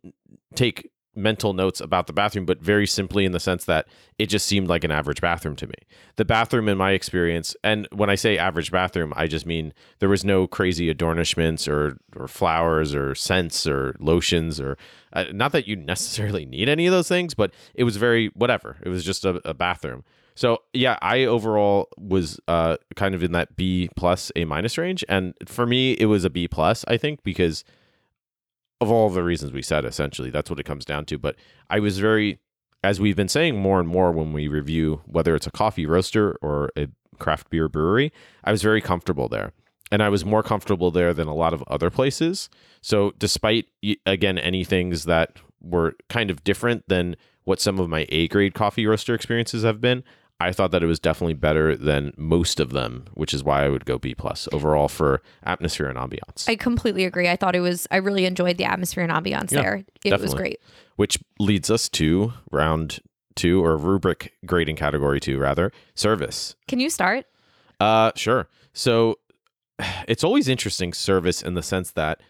take 0.56 0.92
mental 1.20 1.54
notes 1.54 1.82
about 1.82 2.08
the 2.08 2.14
bathroom, 2.14 2.46
but 2.46 2.62
very 2.62 2.88
simply 2.88 3.26
in 3.26 3.32
the 3.32 3.40
sense 3.40 3.66
that 3.66 3.88
it 4.18 4.28
just 4.28 4.46
seemed 4.46 4.68
like 4.68 4.84
an 4.84 4.92
average 4.92 5.22
bathroom 5.22 5.56
to 5.58 5.68
me. 5.68 5.74
The 6.16 6.26
bathroom, 6.26 6.68
in 6.70 6.78
my 6.78 6.92
experience, 6.92 7.56
and 7.64 7.88
when 7.92 8.10
I 8.10 8.16
say 8.16 8.38
average 8.38 8.72
bathroom, 8.72 9.14
I 9.16 9.28
just 9.28 9.46
mean 9.46 9.74
there 10.00 10.10
was 10.10 10.26
no 10.26 10.48
crazy 10.48 10.94
adornishments 10.94 11.68
or 11.68 11.98
or 12.16 12.28
flowers 12.28 12.96
or 12.96 13.16
scents 13.16 13.68
or 13.68 13.96
lotions 14.00 14.60
or 14.60 14.78
uh, 15.14 15.26
not 15.32 15.52
that 15.52 15.68
you 15.68 15.76
necessarily 15.76 16.46
need 16.46 16.70
any 16.70 16.88
of 16.88 16.92
those 16.92 17.08
things, 17.08 17.34
but 17.34 17.54
it 17.74 17.84
was 17.84 17.98
very 17.98 18.28
whatever. 18.28 18.78
It 18.84 18.90
was 18.90 19.04
just 19.04 19.26
a, 19.26 19.42
a 19.48 19.54
bathroom. 19.54 20.04
So 20.36 20.60
yeah, 20.74 20.98
I 21.02 21.26
overall 21.26 21.90
was 21.98 22.40
uh, 22.48 22.78
kind 22.96 23.14
of 23.14 23.24
in 23.24 23.34
that 23.34 23.58
B 23.58 23.90
plus 23.98 24.32
A 24.38 24.46
minus 24.46 24.78
range, 24.78 25.04
and 25.10 25.34
for 25.46 25.66
me 25.66 25.94
it 25.94 26.06
was 26.06 26.24
a 26.24 26.30
B 26.30 26.48
plus. 26.48 26.86
I 26.88 26.98
think 26.98 27.24
because 27.24 27.64
of 28.82 28.92
all 28.92 29.10
the 29.10 29.24
reasons 29.24 29.52
we 29.52 29.62
said, 29.62 29.86
essentially 29.86 30.30
that's 30.30 30.50
what 30.50 30.60
it 30.60 30.66
comes 30.66 30.86
down 30.86 31.06
to. 31.06 31.18
But 31.18 31.36
I 31.70 31.80
was 31.80 32.00
very, 32.00 32.40
as 32.84 33.00
we've 33.00 33.16
been 33.16 33.28
saying 33.28 33.58
more 33.58 33.80
and 33.80 33.90
more 33.90 34.12
when 34.12 34.34
we 34.34 34.48
review 34.48 35.02
whether 35.06 35.36
it's 35.36 35.48
a 35.48 35.52
coffee 35.52 35.86
roaster 35.86 36.38
or 36.42 36.72
a 36.78 36.88
craft 37.18 37.50
beer 37.50 37.68
brewery, 37.68 38.12
I 38.44 38.52
was 38.52 38.62
very 38.62 38.82
comfortable 38.82 39.28
there, 39.28 39.52
and 39.92 40.02
I 40.02 40.10
was 40.10 40.24
more 40.24 40.44
comfortable 40.44 40.92
there 40.92 41.14
than 41.14 41.28
a 41.28 41.36
lot 41.36 41.54
of 41.54 41.64
other 41.68 41.90
places. 41.90 42.50
So 42.82 43.14
despite 43.18 43.66
again 44.06 44.38
any 44.38 44.64
things 44.64 45.04
that 45.06 45.38
were 45.62 45.96
kind 46.08 46.32
of 46.32 46.44
different 46.44 46.86
than 46.88 47.18
what 47.44 47.60
some 47.60 47.80
of 47.80 47.90
my 47.90 48.06
A 48.10 48.28
grade 48.28 48.54
coffee 48.54 48.86
roaster 48.86 49.14
experiences 49.16 49.64
have 49.64 49.82
been. 49.82 50.04
I 50.42 50.54
thought 50.54 50.72
that 50.72 50.82
it 50.82 50.86
was 50.86 51.00
definitely 51.00 51.34
better 51.34 51.76
than 51.76 52.14
most 52.16 52.60
of 52.62 52.70
them, 52.72 53.06
which 53.14 53.34
is 53.34 53.44
why 53.44 53.66
I 53.66 53.70
would 53.70 53.84
go 53.86 53.98
B 53.98 54.16
plus 54.16 54.48
overall 54.54 54.88
for 54.88 55.22
atmosphere 55.44 55.88
and 55.88 55.98
ambiance. 55.98 56.48
I 56.48 56.56
completely 56.56 57.04
agree. 57.04 57.28
I 57.28 57.36
thought 57.36 57.56
it 57.56 57.60
was. 57.60 57.88
I 57.92 57.98
really 57.98 58.26
enjoyed 58.26 58.58
the 58.58 58.64
atmosphere 58.66 59.04
and 59.04 59.12
ambiance 59.12 59.52
Yeah, 59.52 59.62
there. 59.62 59.84
It 60.06 60.20
was 60.22 60.34
great. 60.34 60.60
which 60.96 61.20
leads 61.40 61.70
us 61.70 61.90
to 61.90 62.34
round 62.52 63.00
two 63.36 63.64
or 63.64 63.76
rubric 63.78 64.34
grading 64.46 64.76
category 64.78 65.20
two 65.20 65.38
rather 65.40 65.72
service. 65.94 66.56
Can 66.68 66.80
you 66.80 66.90
start? 66.90 67.26
Uh, 67.80 68.12
sure. 68.16 68.48
So 68.74 69.20
it's 70.08 70.24
always 70.24 70.48
interesting 70.48 70.94
service 70.94 71.42
in 71.42 71.54
the 71.56 71.64
sense 71.64 71.92
that 71.92 72.22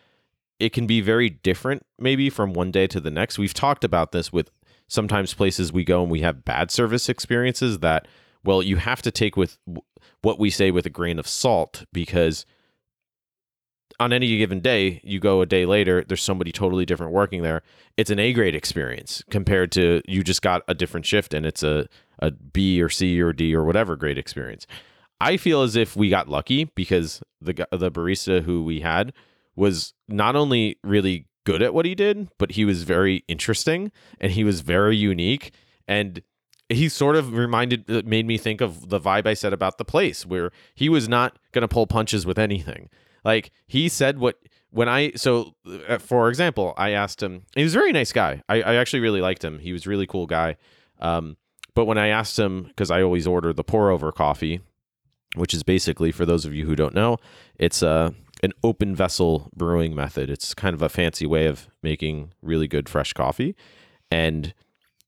it 0.60 0.74
can 0.74 0.86
be 0.88 1.00
very 1.00 1.30
different, 1.30 1.86
maybe 1.98 2.30
from 2.30 2.54
one 2.54 2.70
day 2.72 2.86
to 2.88 3.00
the 3.00 3.10
next. 3.12 3.38
We've 3.40 3.54
talked 3.54 3.84
about 3.84 4.12
this 4.12 4.34
with 4.34 4.50
sometimes 4.90 5.34
places 5.34 5.72
we 5.72 5.86
go 5.86 6.02
and 6.02 6.12
we 6.12 6.20
have 6.22 6.44
bad 6.44 6.72
service 6.72 7.08
experiences 7.08 7.80
that, 7.80 8.08
well, 8.44 8.62
you 8.62 8.76
have 8.76 9.02
to 9.04 9.12
take 9.12 9.38
with 9.38 9.58
what 10.22 10.38
we 10.38 10.50
say 10.50 10.72
with 10.72 10.86
a 10.86 10.90
grain 10.90 11.18
of 11.18 11.28
salt 11.28 11.86
because 11.94 12.46
on 14.00 14.14
any 14.14 14.38
given 14.38 14.60
day, 14.60 15.02
you 15.04 15.20
go 15.20 15.42
a 15.42 15.46
day 15.46 15.66
later, 15.66 16.04
there's 16.08 16.24
somebody 16.24 16.52
totally 16.52 16.86
different 16.86 17.12
working 17.12 17.42
there. 17.42 17.62
It's 17.98 18.10
an 18.10 18.20
A 18.20 18.34
grade 18.34 18.56
experience 18.56 19.24
compared 19.30 19.72
to 19.74 20.02
you 20.08 20.24
just 20.24 20.42
got 20.42 20.64
a 20.68 20.74
different 20.74 21.06
shift 21.06 21.34
and 21.34 21.46
it's 21.46 21.64
a, 21.64 21.88
a 22.20 22.32
B 22.32 22.82
or 22.82 22.90
C 22.90 23.22
or 23.22 23.34
D 23.34 23.56
or 23.56 23.64
whatever 23.64 23.96
grade 23.96 24.18
experience. 24.18 24.66
I 25.22 25.38
feel 25.38 25.62
as 25.64 25.76
if 25.76 25.96
we 25.96 26.10
got 26.10 26.30
lucky 26.30 26.66
because 26.76 27.22
the 27.42 27.68
the 27.72 27.92
barista 27.92 28.42
who 28.44 28.64
we 28.64 28.80
had 28.80 29.14
was 29.56 29.94
not 30.08 30.38
only 30.38 30.78
really 30.84 31.28
good 31.50 31.64
at 31.64 31.74
what 31.74 31.86
he 31.86 31.96
did, 31.96 32.30
but 32.38 32.52
he 32.52 32.64
was 32.64 32.84
very 32.84 33.24
interesting 33.28 33.92
and 34.22 34.34
he 34.34 34.44
was 34.44 34.62
very 34.62 34.96
unique 34.96 35.52
and 35.88 36.22
he 36.70 36.88
sort 36.88 37.16
of 37.16 37.34
reminded 37.34 37.90
uh, 37.90 38.04
made 38.06 38.28
me 38.28 38.38
think 38.38 38.62
of 38.62 38.90
the 38.90 39.00
vibe 39.00 39.26
I 39.26 39.34
said 39.34 39.52
about 39.52 39.80
the 39.80 39.86
place 39.86 40.28
where 40.28 40.52
he 40.76 40.90
was 40.90 41.10
not 41.10 41.40
going 41.52 41.64
to 41.64 41.68
pull 41.68 41.88
punches 41.88 42.24
with 42.24 42.38
anything. 42.38 42.90
Like 43.26 43.50
he 43.66 43.90
said 43.90 44.20
what 44.20 44.38
when 44.70 44.88
I 44.88 45.14
so 45.16 45.56
uh, 45.88 45.98
for 45.98 46.30
example, 46.30 46.76
I 46.78 46.92
asked 46.92 47.24
him. 47.24 47.42
He 47.56 47.64
was 47.64 47.74
a 47.74 47.80
very 47.80 47.94
nice 47.94 48.14
guy. 48.14 48.44
I, 48.48 48.62
I 48.62 48.76
actually 48.76 49.00
really 49.00 49.22
liked 49.22 49.44
him. 49.44 49.58
He 49.58 49.74
was 49.74 49.88
a 49.88 49.90
really 49.90 50.06
cool 50.06 50.28
guy. 50.28 50.56
Um, 51.00 51.36
but 51.74 51.86
when 51.86 51.98
I 51.98 52.10
asked 52.10 52.38
him 52.38 52.64
because 52.64 52.92
I 52.92 53.02
always 53.02 53.26
order 53.26 53.54
the 53.54 53.64
pour 53.64 53.90
over 53.90 54.12
coffee, 54.12 54.62
which 55.34 55.56
is 55.56 55.64
basically 55.64 56.12
for 56.12 56.28
those 56.28 56.46
of 56.46 56.54
you 56.54 56.68
who 56.68 56.76
don't 56.76 56.94
know, 56.94 57.18
it's 57.56 57.82
a 57.82 58.14
an 58.42 58.54
open 58.64 58.96
vessel 58.96 59.50
brewing 59.56 59.96
method. 59.96 60.30
It's 60.30 60.54
kind 60.54 60.74
of 60.74 60.82
a 60.82 60.90
fancy 60.90 61.26
way 61.26 61.46
of 61.46 61.68
making 61.84 62.34
really 62.42 62.68
good 62.68 62.88
fresh 62.88 63.14
coffee. 63.14 63.56
And 64.12 64.54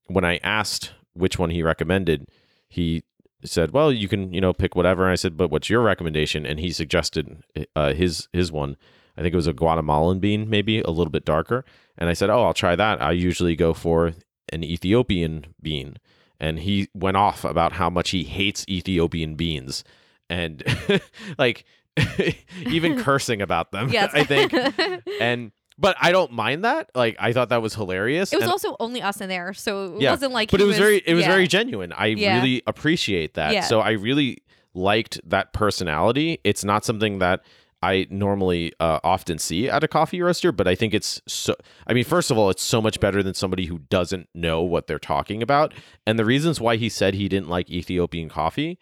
when 0.07 0.25
I 0.25 0.39
asked 0.43 0.93
which 1.13 1.39
one 1.39 1.49
he 1.49 1.63
recommended, 1.63 2.27
he 2.67 3.03
said, 3.43 3.71
"Well, 3.71 3.91
you 3.91 4.07
can, 4.07 4.33
you 4.33 4.41
know, 4.41 4.53
pick 4.53 4.75
whatever." 4.75 5.03
And 5.03 5.11
I 5.11 5.15
said, 5.15 5.37
"But 5.37 5.49
what's 5.49 5.69
your 5.69 5.81
recommendation?" 5.81 6.45
And 6.45 6.59
he 6.59 6.71
suggested 6.71 7.43
uh, 7.75 7.93
his 7.93 8.27
his 8.33 8.51
one. 8.51 8.77
I 9.17 9.21
think 9.21 9.33
it 9.33 9.37
was 9.37 9.47
a 9.47 9.53
Guatemalan 9.53 10.19
bean, 10.19 10.49
maybe 10.49 10.79
a 10.81 10.89
little 10.89 11.11
bit 11.11 11.25
darker. 11.25 11.65
And 11.97 12.09
I 12.09 12.13
said, 12.13 12.29
"Oh, 12.29 12.43
I'll 12.43 12.53
try 12.53 12.75
that." 12.75 13.01
I 13.01 13.11
usually 13.11 13.55
go 13.55 13.73
for 13.73 14.13
an 14.49 14.63
Ethiopian 14.63 15.45
bean. 15.61 15.97
And 16.39 16.59
he 16.59 16.89
went 16.95 17.17
off 17.17 17.43
about 17.43 17.73
how 17.73 17.89
much 17.89 18.09
he 18.09 18.23
hates 18.23 18.65
Ethiopian 18.67 19.35
beans 19.35 19.83
and 20.31 20.63
like 21.37 21.65
even 22.67 22.97
cursing 23.03 23.41
about 23.41 23.71
them. 23.71 23.89
Yes. 23.89 24.11
I 24.13 24.23
think. 24.23 24.53
And 25.19 25.51
but 25.77 25.95
I 25.99 26.11
don't 26.11 26.31
mind 26.31 26.63
that. 26.65 26.89
Like 26.95 27.15
I 27.19 27.33
thought 27.33 27.49
that 27.49 27.61
was 27.61 27.73
hilarious. 27.75 28.31
It 28.33 28.37
was 28.37 28.43
and- 28.43 28.51
also 28.51 28.75
only 28.79 29.01
us 29.01 29.19
in 29.21 29.29
there, 29.29 29.53
so 29.53 29.95
it 29.95 30.01
Yeah, 30.01 30.11
wasn't 30.11 30.33
like. 30.33 30.51
but 30.51 30.61
it 30.61 30.65
was, 30.65 30.77
very 30.77 31.01
it 31.05 31.13
was 31.13 31.23
yeah. 31.23 31.31
very 31.31 31.47
genuine. 31.47 31.91
I 31.93 32.07
Yeah. 32.07 32.37
really 32.37 32.61
appreciate 32.67 33.33
that. 33.35 33.65
So 33.65 33.79
I 33.79 33.91
really 33.91 34.37
liked 34.73 35.19
that 35.29 35.53
personality. 35.53 36.39
It's 36.43 36.63
not 36.63 36.85
something 36.85 37.19
that 37.19 37.41
I 37.83 38.05
normally 38.11 38.71
uh, 38.79 38.99
often 39.03 39.39
see 39.39 39.67
at 39.67 39.83
a 39.83 39.87
coffee 39.87 40.21
roaster, 40.21 40.51
but 40.51 40.67
I 40.67 40.75
think 40.75 40.93
it's 40.93 41.19
so. 41.27 41.55
I 41.87 41.93
mean, 41.93 42.03
first 42.03 42.29
of 42.29 42.37
all, 42.37 42.51
it's 42.51 42.61
so 42.61 42.79
much 42.79 42.99
better 42.99 43.23
than 43.23 43.33
somebody 43.33 43.65
who 43.65 43.79
doesn't 43.79 44.29
know 44.35 44.61
what 44.61 44.85
they're 44.85 44.99
talking 44.99 45.41
about. 45.41 45.73
And 46.05 46.19
the 46.19 46.25
reasons 46.25 46.61
why 46.61 46.75
he 46.75 46.89
said 46.89 47.15
he 47.15 47.27
didn't 47.27 47.49
like 47.49 47.69
Ethiopian 47.71 48.29
coffee, 48.29 48.77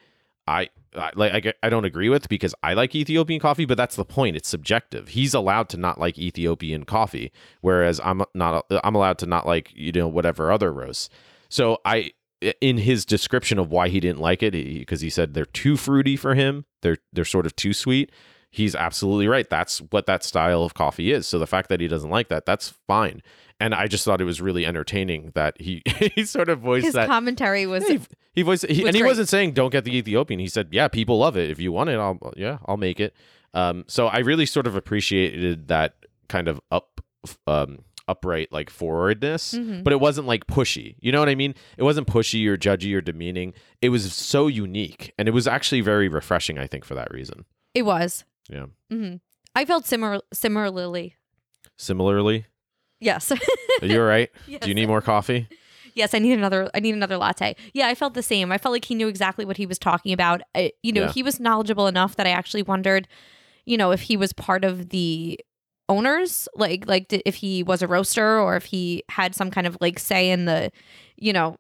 I. 0.47 0.69
Like 1.15 1.45
I, 1.45 1.53
I 1.63 1.69
don't 1.69 1.85
agree 1.85 2.09
with 2.09 2.29
because 2.29 2.55
I 2.63 2.73
like 2.73 2.95
Ethiopian 2.95 3.39
coffee, 3.39 3.65
but 3.65 3.77
that's 3.77 3.95
the 3.95 4.05
point. 4.05 4.35
It's 4.35 4.49
subjective. 4.49 5.09
He's 5.09 5.33
allowed 5.33 5.69
to 5.69 5.77
not 5.77 5.99
like 5.99 6.17
Ethiopian 6.17 6.83
coffee, 6.83 7.31
whereas 7.61 7.99
I'm 8.03 8.23
not. 8.33 8.65
I'm 8.83 8.95
allowed 8.95 9.19
to 9.19 9.25
not 9.25 9.45
like 9.45 9.71
you 9.75 9.91
know 9.91 10.07
whatever 10.07 10.51
other 10.51 10.73
roasts. 10.73 11.09
So 11.49 11.79
I, 11.85 12.11
in 12.61 12.77
his 12.77 13.05
description 13.05 13.59
of 13.59 13.71
why 13.71 13.89
he 13.89 13.99
didn't 13.99 14.19
like 14.19 14.41
it, 14.41 14.53
because 14.53 15.01
he 15.01 15.09
said 15.09 15.33
they're 15.33 15.45
too 15.45 15.77
fruity 15.77 16.15
for 16.15 16.35
him. 16.35 16.65
They're 16.81 16.97
they're 17.13 17.25
sort 17.25 17.45
of 17.45 17.55
too 17.55 17.73
sweet. 17.73 18.11
He's 18.51 18.73
absolutely 18.75 19.27
right. 19.27 19.49
That's 19.49 19.79
what 19.79 20.05
that 20.07 20.23
style 20.23 20.63
of 20.63 20.73
coffee 20.73 21.11
is. 21.11 21.27
So 21.27 21.37
the 21.37 21.45
fact 21.47 21.69
that 21.69 21.79
he 21.79 21.87
doesn't 21.87 22.09
like 22.09 22.29
that, 22.29 22.45
that's 22.45 22.69
fine. 22.87 23.21
And 23.59 23.75
I 23.75 23.87
just 23.87 24.05
thought 24.05 24.21
it 24.21 24.25
was 24.25 24.41
really 24.41 24.65
entertaining 24.65 25.31
that 25.35 25.59
he 25.61 25.81
he 26.15 26.25
sort 26.25 26.49
of 26.49 26.59
voiced 26.61 26.85
His 26.85 26.93
that. 26.95 27.07
commentary 27.07 27.65
was 27.67 27.85
He, 27.87 27.99
he 28.33 28.41
voiced, 28.41 28.65
he, 28.67 28.81
was 28.83 28.87
and 28.87 28.95
he 28.95 29.01
great. 29.01 29.09
wasn't 29.09 29.29
saying 29.29 29.51
don't 29.51 29.69
get 29.71 29.83
the 29.83 29.95
Ethiopian. 29.95 30.39
He 30.39 30.47
said, 30.47 30.69
yeah, 30.71 30.87
people 30.87 31.19
love 31.19 31.37
it. 31.37 31.49
If 31.49 31.59
you 31.59 31.71
want 31.71 31.89
it, 31.89 31.99
I'll 31.99 32.17
yeah, 32.37 32.57
I'll 32.65 32.77
make 32.77 32.99
it. 32.99 33.13
Um, 33.53 33.83
so 33.87 34.07
I 34.07 34.19
really 34.19 34.45
sort 34.45 34.65
of 34.67 34.75
appreciated 34.75 35.67
that 35.67 35.95
kind 36.27 36.47
of 36.47 36.61
up, 36.71 37.01
um, 37.47 37.79
upright 38.07 38.51
like 38.51 38.69
forwardness, 38.71 39.53
Mhm. 39.53 39.83
but 39.83 39.93
it 39.93 39.99
wasn't 39.99 40.25
like 40.27 40.47
pushy. 40.47 40.95
You 40.99 41.11
know 41.11 41.19
what 41.19 41.29
I 41.29 41.35
mean? 41.35 41.53
It 41.77 41.83
wasn't 41.83 42.07
pushy 42.07 42.47
or 42.47 42.57
judgy 42.57 42.95
or 42.95 43.01
demeaning. 43.01 43.53
It 43.81 43.89
was 43.89 44.11
so 44.13 44.47
unique, 44.47 45.13
and 45.19 45.27
it 45.27 45.31
was 45.31 45.47
actually 45.47 45.81
very 45.81 46.07
refreshing. 46.07 46.57
I 46.57 46.65
think 46.65 46.85
for 46.85 46.95
that 46.95 47.11
reason. 47.11 47.45
it 47.75 47.83
was. 47.83 48.23
Yeah. 48.49 48.65
hmm 48.89 49.15
I 49.55 49.65
felt 49.65 49.85
similar 49.85 50.21
similarly. 50.33 51.15
Similarly, 51.77 52.45
Yes. 52.99 53.31
are 53.81 53.85
you 53.87 53.99
all 54.01 54.05
right? 54.07 54.29
yes. 54.47 54.61
Do 54.61 54.67
you 54.69 54.75
need 54.75 54.87
more 54.87 55.01
coffee? 55.01 55.47
Yes, 55.95 56.13
I 56.13 56.19
need 56.19 56.33
another. 56.33 56.69
I 56.73 56.79
need 56.79 56.93
another 56.93 57.17
latte. 57.17 57.55
Yeah, 57.73 57.87
I 57.87 57.95
felt 57.95 58.13
the 58.13 58.21
same. 58.23 58.51
I 58.51 58.57
felt 58.57 58.73
like 58.73 58.85
he 58.85 58.95
knew 58.95 59.07
exactly 59.07 59.43
what 59.45 59.57
he 59.57 59.65
was 59.65 59.79
talking 59.79 60.13
about. 60.13 60.41
I, 60.55 60.71
you 60.83 60.91
know, 60.93 61.03
Yeah. 61.03 61.11
he 61.13 61.23
was 61.23 61.39
knowledgeable 61.39 61.87
enough 61.87 62.15
that 62.17 62.27
I 62.27 62.31
actually 62.31 62.63
wondered, 62.63 63.07
you 63.65 63.75
know, 63.77 63.91
if 63.91 64.01
he 64.01 64.15
was 64.17 64.31
part 64.33 64.63
of 64.65 64.89
the 64.89 65.39
owners, 65.89 66.47
like 66.55 66.85
like 66.87 67.07
if 67.25 67.35
he 67.35 67.63
was 67.63 67.81
a 67.81 67.87
roaster 67.87 68.39
or 68.39 68.55
if 68.55 68.65
he 68.65 69.03
had 69.09 69.33
some 69.35 69.49
kind 69.51 69.65
of 69.67 69.77
like 69.81 69.97
say 69.99 70.29
in 70.29 70.45
the, 70.45 70.71
you 71.17 71.33
know, 71.33 71.57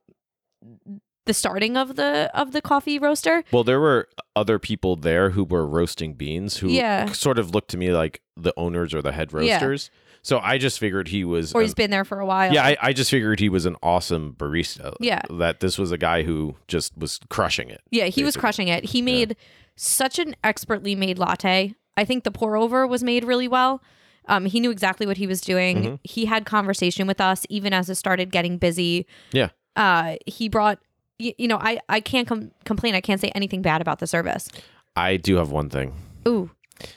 the 1.29 1.33
starting 1.33 1.77
of 1.77 1.95
the 1.95 2.29
of 2.33 2.51
the 2.51 2.61
coffee 2.61 2.97
roaster. 2.99 3.43
Well, 3.51 3.63
there 3.63 3.79
were 3.79 4.09
other 4.35 4.57
people 4.59 4.95
there 4.95 5.29
who 5.29 5.43
were 5.43 5.65
roasting 5.65 6.13
beans 6.15 6.57
who 6.57 6.67
Yeah. 6.69 7.11
sort 7.13 7.37
of 7.39 7.53
looked 7.53 7.69
to 7.71 7.77
me 7.77 7.91
like 7.91 8.21
the 8.35 8.53
owners 8.57 8.93
or 8.93 9.01
the 9.01 9.11
head 9.11 9.29
Yeah. 9.31 9.53
roasters. 9.53 9.91
So 10.21 10.39
I 10.39 10.57
just 10.57 10.79
figured 10.79 11.07
he 11.09 11.23
was. 11.23 11.53
Or 11.53 11.61
an- 11.61 11.65
he's 11.67 11.73
been 11.73 11.91
there 11.91 12.03
for 12.03 12.19
a 12.19 12.25
while. 12.25 12.51
yeah, 12.53 12.65
I, 12.65 12.77
I 12.81 12.93
just 12.93 13.09
figured 13.09 13.39
he 13.39 13.47
was 13.47 13.65
an 13.65 13.77
awesome 13.81 14.33
barista. 14.37 14.93
Yeah. 14.99 15.21
That 15.29 15.59
this 15.61 15.77
was 15.77 15.91
a 15.93 15.97
guy 15.97 16.23
who 16.23 16.55
just 16.67 16.97
was 16.97 17.19
crushing 17.29 17.69
it. 17.69 17.81
Yeah, 17.89 18.05
he 18.07 18.23
was 18.25 18.35
crushing 18.35 18.67
it. 18.67 18.83
He 18.85 19.01
made 19.01 19.37
such 19.77 20.19
an 20.19 20.35
expertly 20.43 20.93
made 20.95 21.17
latte. 21.19 21.73
I 21.95 22.05
think 22.05 22.23
the 22.25 22.31
pour 22.31 22.57
over 22.57 22.85
was 22.87 23.01
made 23.03 23.23
really 23.23 23.47
well. 23.47 23.81
Um, 24.27 24.45
he 24.45 24.59
knew 24.59 24.71
exactly 24.71 25.07
what 25.07 25.17
he 25.17 25.25
was 25.25 25.39
doing. 25.41 25.77
Mm-hmm. 25.77 25.95
He 26.03 26.25
had 26.25 26.45
conversation 26.45 27.07
with 27.07 27.21
us 27.21 27.45
even 27.49 27.71
as 27.73 27.89
it 27.89 27.95
started 27.95 28.29
getting 28.31 28.57
busy. 28.57 29.05
Yeah. 29.31 29.49
Uh, 29.75 30.17
he 30.25 30.49
brought, 30.49 30.79
you, 31.19 31.33
you 31.37 31.47
know, 31.47 31.57
I 31.61 31.79
I 31.89 31.99
can't 31.99 32.27
com- 32.27 32.51
complain. 32.65 32.95
I 32.95 33.01
can't 33.01 33.21
say 33.21 33.29
anything 33.35 33.61
bad 33.61 33.81
about 33.81 33.99
the 33.99 34.07
service. 34.07 34.49
I 34.95 35.17
do 35.17 35.35
have 35.35 35.51
one 35.51 35.69
thing. 35.69 35.93
Ooh, 36.27 36.49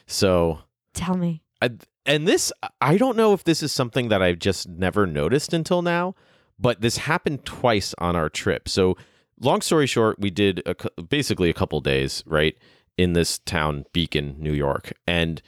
So, 0.07 0.61
tell 0.95 1.17
me. 1.17 1.43
I, 1.61 1.71
and 2.07 2.27
this, 2.27 2.53
I 2.81 2.97
don't 2.97 3.17
know 3.17 3.33
if 3.33 3.45
this 3.45 3.63
is 3.63 3.71
something 3.73 4.09
that 4.09 4.21
I've 4.23 4.41
just 4.41 4.69
never 4.69 5.07
noticed 5.07 5.53
until 5.53 5.83
now, 5.83 6.15
but 6.59 6.81
this 6.81 6.97
happened 6.97 7.45
twice 7.45 7.95
on 7.99 8.17
our 8.17 8.29
trip. 8.29 8.69
So, 8.69 8.97
long 9.41 9.61
story 9.61 9.87
short, 9.87 10.19
we 10.19 10.31
did 10.31 10.63
a, 10.67 10.75
cou- 10.75 11.03
basically 11.09 11.51
a 11.51 11.55
couple 11.55 11.81
days, 11.81 12.25
right, 12.27 12.57
in 12.99 13.13
this 13.13 13.39
town, 13.39 13.85
Beacon, 13.93 14.35
New 14.39 14.53
York. 14.53 14.93
And 15.07 15.41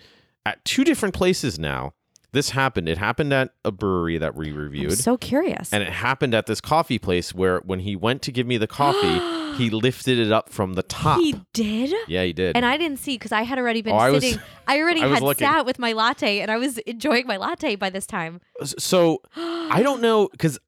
at 0.47 0.65
two 0.65 0.85
different 0.85 1.15
places 1.15 1.59
now, 1.59 1.95
this 2.35 2.51
happened. 2.51 2.89
It 2.89 2.99
happened 2.99 3.33
at 3.33 3.55
a 3.65 3.73
brewery 3.73 4.19
that 4.19 4.35
we 4.35 4.51
I'm 4.51 4.57
reviewed. 4.57 4.99
so 4.99 5.17
curious. 5.17 5.73
and 5.73 5.83
it 5.83 5.89
happened 5.91 6.35
at 6.35 6.45
this 6.47 6.61
coffee 6.61 6.99
place 6.99 7.33
where 7.35 7.61
when 7.61 7.81
he 7.81 7.97
went 7.97 8.21
to 8.23 8.33
give 8.33 8.47
me 8.47 8.59
the 8.59 8.67
coffee, 8.67 9.57
he 9.57 9.71
lifted 9.71 10.19
it 10.19 10.31
up 10.33 10.51
from 10.51 10.75
the 10.75 10.83
top. 10.83 11.21
he 11.21 11.41
did. 11.55 11.95
yeah, 12.09 12.23
he 12.25 12.33
did. 12.33 12.57
And 12.57 12.67
I 12.67 12.77
didn't 12.77 12.99
see 12.99 13.15
because 13.17 13.33
I 13.33 13.43
had 13.43 13.59
already 13.59 13.81
been 13.83 13.95
Oh, 13.95 13.97
I 13.97 14.11
was- 14.11 14.23
sitting. 14.25 14.41
I 14.67 14.79
already 14.81 15.01
I 15.03 15.09
had 15.09 15.23
looking. 15.23 15.47
sat 15.47 15.65
with 15.65 15.79
my 15.79 15.93
latte 15.93 16.41
and 16.41 16.51
I 16.51 16.59
was 16.59 16.79
enjoying 16.79 17.27
my 17.27 17.37
latte 17.39 17.77
by 17.77 17.89
this 17.91 18.07
time. 18.07 18.41
so 18.65 19.23
I 19.37 19.81
don't 19.83 20.03
know 20.03 20.29
because 20.29 20.59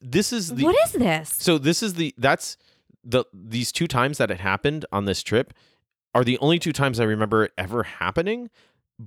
this 0.00 0.32
is 0.32 0.54
the 0.54 0.64
what 0.64 0.76
is 0.84 0.92
this? 0.92 1.30
so 1.38 1.56
this 1.56 1.82
is 1.82 1.94
the 1.94 2.14
that's 2.18 2.56
the 3.04 3.24
these 3.32 3.72
two 3.72 3.86
times 3.86 4.18
that 4.18 4.30
it 4.30 4.40
happened 4.40 4.84
on 4.92 5.04
this 5.06 5.22
trip 5.22 5.54
are 6.14 6.24
the 6.24 6.36
only 6.38 6.58
two 6.58 6.72
times 6.72 7.00
I 7.00 7.04
remember 7.04 7.44
it 7.44 7.52
ever 7.56 7.84
happening. 7.84 8.50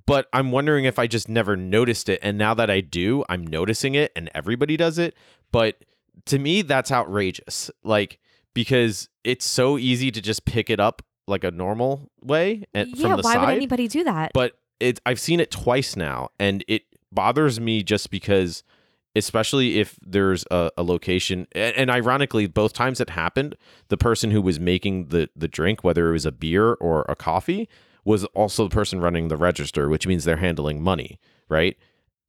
But 0.06 0.28
I'm 0.34 0.52
wondering 0.52 0.86
if 0.86 1.00
I 1.00 1.08
just 1.08 1.30
never 1.30 1.56
noticed 1.56 2.10
it, 2.10 2.20
and 2.22 2.38
now 2.38 2.54
that 2.54 2.70
I 2.70 2.82
do, 2.82 3.24
I'm 3.30 3.46
noticing 3.46 3.96
it, 3.96 4.12
and 4.16 4.30
everybody 4.34 4.78
does 4.78 4.98
it. 4.98 5.16
But 5.52 5.84
to 6.26 6.40
me, 6.40 6.62
that's 6.62 6.92
outrageous. 6.92 7.72
Like 7.84 8.20
because 8.54 9.10
it's 9.24 9.46
so 9.46 9.78
easy 9.78 10.10
to 10.10 10.22
just 10.22 10.46
pick 10.46 10.70
it 10.72 10.80
up 10.80 11.04
like 11.28 11.44
a 11.44 11.52
normal 11.52 12.10
way 12.22 12.64
eh, 12.74 12.82
and 12.82 12.90
yeah, 12.96 13.10
from 13.10 13.18
the 13.18 13.24
why 13.24 13.34
side 13.34 13.42
would 13.42 13.56
anybody 13.56 13.88
do 13.88 14.04
that? 14.04 14.32
but 14.34 14.54
it 14.80 15.00
I've 15.06 15.20
seen 15.20 15.40
it 15.40 15.52
twice 15.52 15.96
now, 15.96 16.30
and 16.40 16.64
it 16.68 16.84
bothers 17.12 17.60
me 17.60 17.84
just 17.84 18.10
because, 18.10 18.64
especially 19.16 19.80
if 19.80 19.98
there's 20.02 20.46
a, 20.52 20.72
a 20.78 20.84
location, 20.84 21.48
and, 21.54 21.76
and 21.76 21.90
ironically, 21.90 22.48
both 22.48 22.74
times 22.74 23.00
it 23.00 23.12
happened, 23.12 23.56
the 23.88 23.98
person 23.98 24.32
who 24.32 24.42
was 24.42 24.60
making 24.60 25.08
the 25.08 25.30
the 25.36 25.48
drink, 25.48 25.84
whether 25.84 26.10
it 26.10 26.14
was 26.14 26.26
a 26.26 26.32
beer 26.32 26.74
or 26.74 27.06
a 27.08 27.16
coffee, 27.16 27.70
was 28.06 28.24
also 28.26 28.66
the 28.66 28.74
person 28.74 29.02
running 29.02 29.28
the 29.28 29.36
register, 29.36 29.90
which 29.90 30.08
means 30.08 30.24
they're 30.24 30.38
handling 30.38 30.82
money, 30.82 31.20
right? 31.50 31.76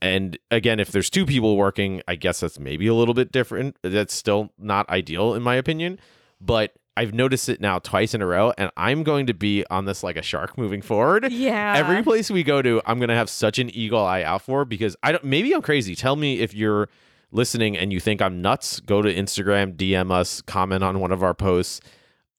And 0.03 0.39
again, 0.51 0.81
if 0.81 0.91
there's 0.91 1.11
two 1.11 1.25
people 1.25 1.57
working, 1.57 2.03
I 2.09 2.17
guess 2.17 2.41
that's 2.41 2.59
maybe 2.59 2.87
a 2.87 2.95
little 2.95 3.15
bit 3.15 3.31
different. 3.31 3.77
That's 3.83 4.12
still 4.12 4.53
not 4.59 4.89
ideal 4.91 5.35
in 5.35 5.43
my 5.43 5.55
opinion, 5.55 5.99
but 6.41 6.73
I've 6.99 7.12
noticed 7.12 7.51
it 7.51 7.61
now 7.61 7.79
twice 7.79 8.15
in 8.15 8.23
a 8.23 8.27
row, 8.27 8.55
and 8.57 8.71
I'm 8.77 9.03
going 9.03 9.27
to 9.27 9.35
be 9.35 9.65
on 9.71 9.85
this 9.85 10.03
like 10.03 10.17
a 10.17 10.23
shark 10.23 10.57
moving 10.57 10.81
forward. 10.81 11.31
Yeah. 11.31 11.75
Every 11.77 12.03
place 12.03 12.31
we 12.31 12.43
go 12.43 12.62
to, 12.62 12.81
I'm 12.87 12.99
gonna 12.99 13.15
have 13.15 13.29
such 13.29 13.59
an 13.59 13.69
eagle 13.71 14.05
eye 14.05 14.23
out 14.23 14.43
for 14.43 14.65
because 14.65 14.97
I 15.03 15.12
don't. 15.12 15.23
Maybe 15.25 15.55
I'm 15.55 15.61
crazy. 15.61 15.95
Tell 15.95 16.17
me 16.17 16.41
if 16.41 16.55
you're 16.55 16.89
listening 17.31 17.77
and 17.77 17.93
you 17.93 18.01
think 18.01 18.23
I'm 18.23 18.41
nuts. 18.41 18.81
Go 18.81 19.03
to 19.03 19.15
Instagram, 19.15 19.77
DM 19.77 20.11
us, 20.11 20.41
comment 20.41 20.83
on 20.83 21.01
one 21.01 21.12
of 21.12 21.23
our 21.23 21.35
posts, 21.35 21.81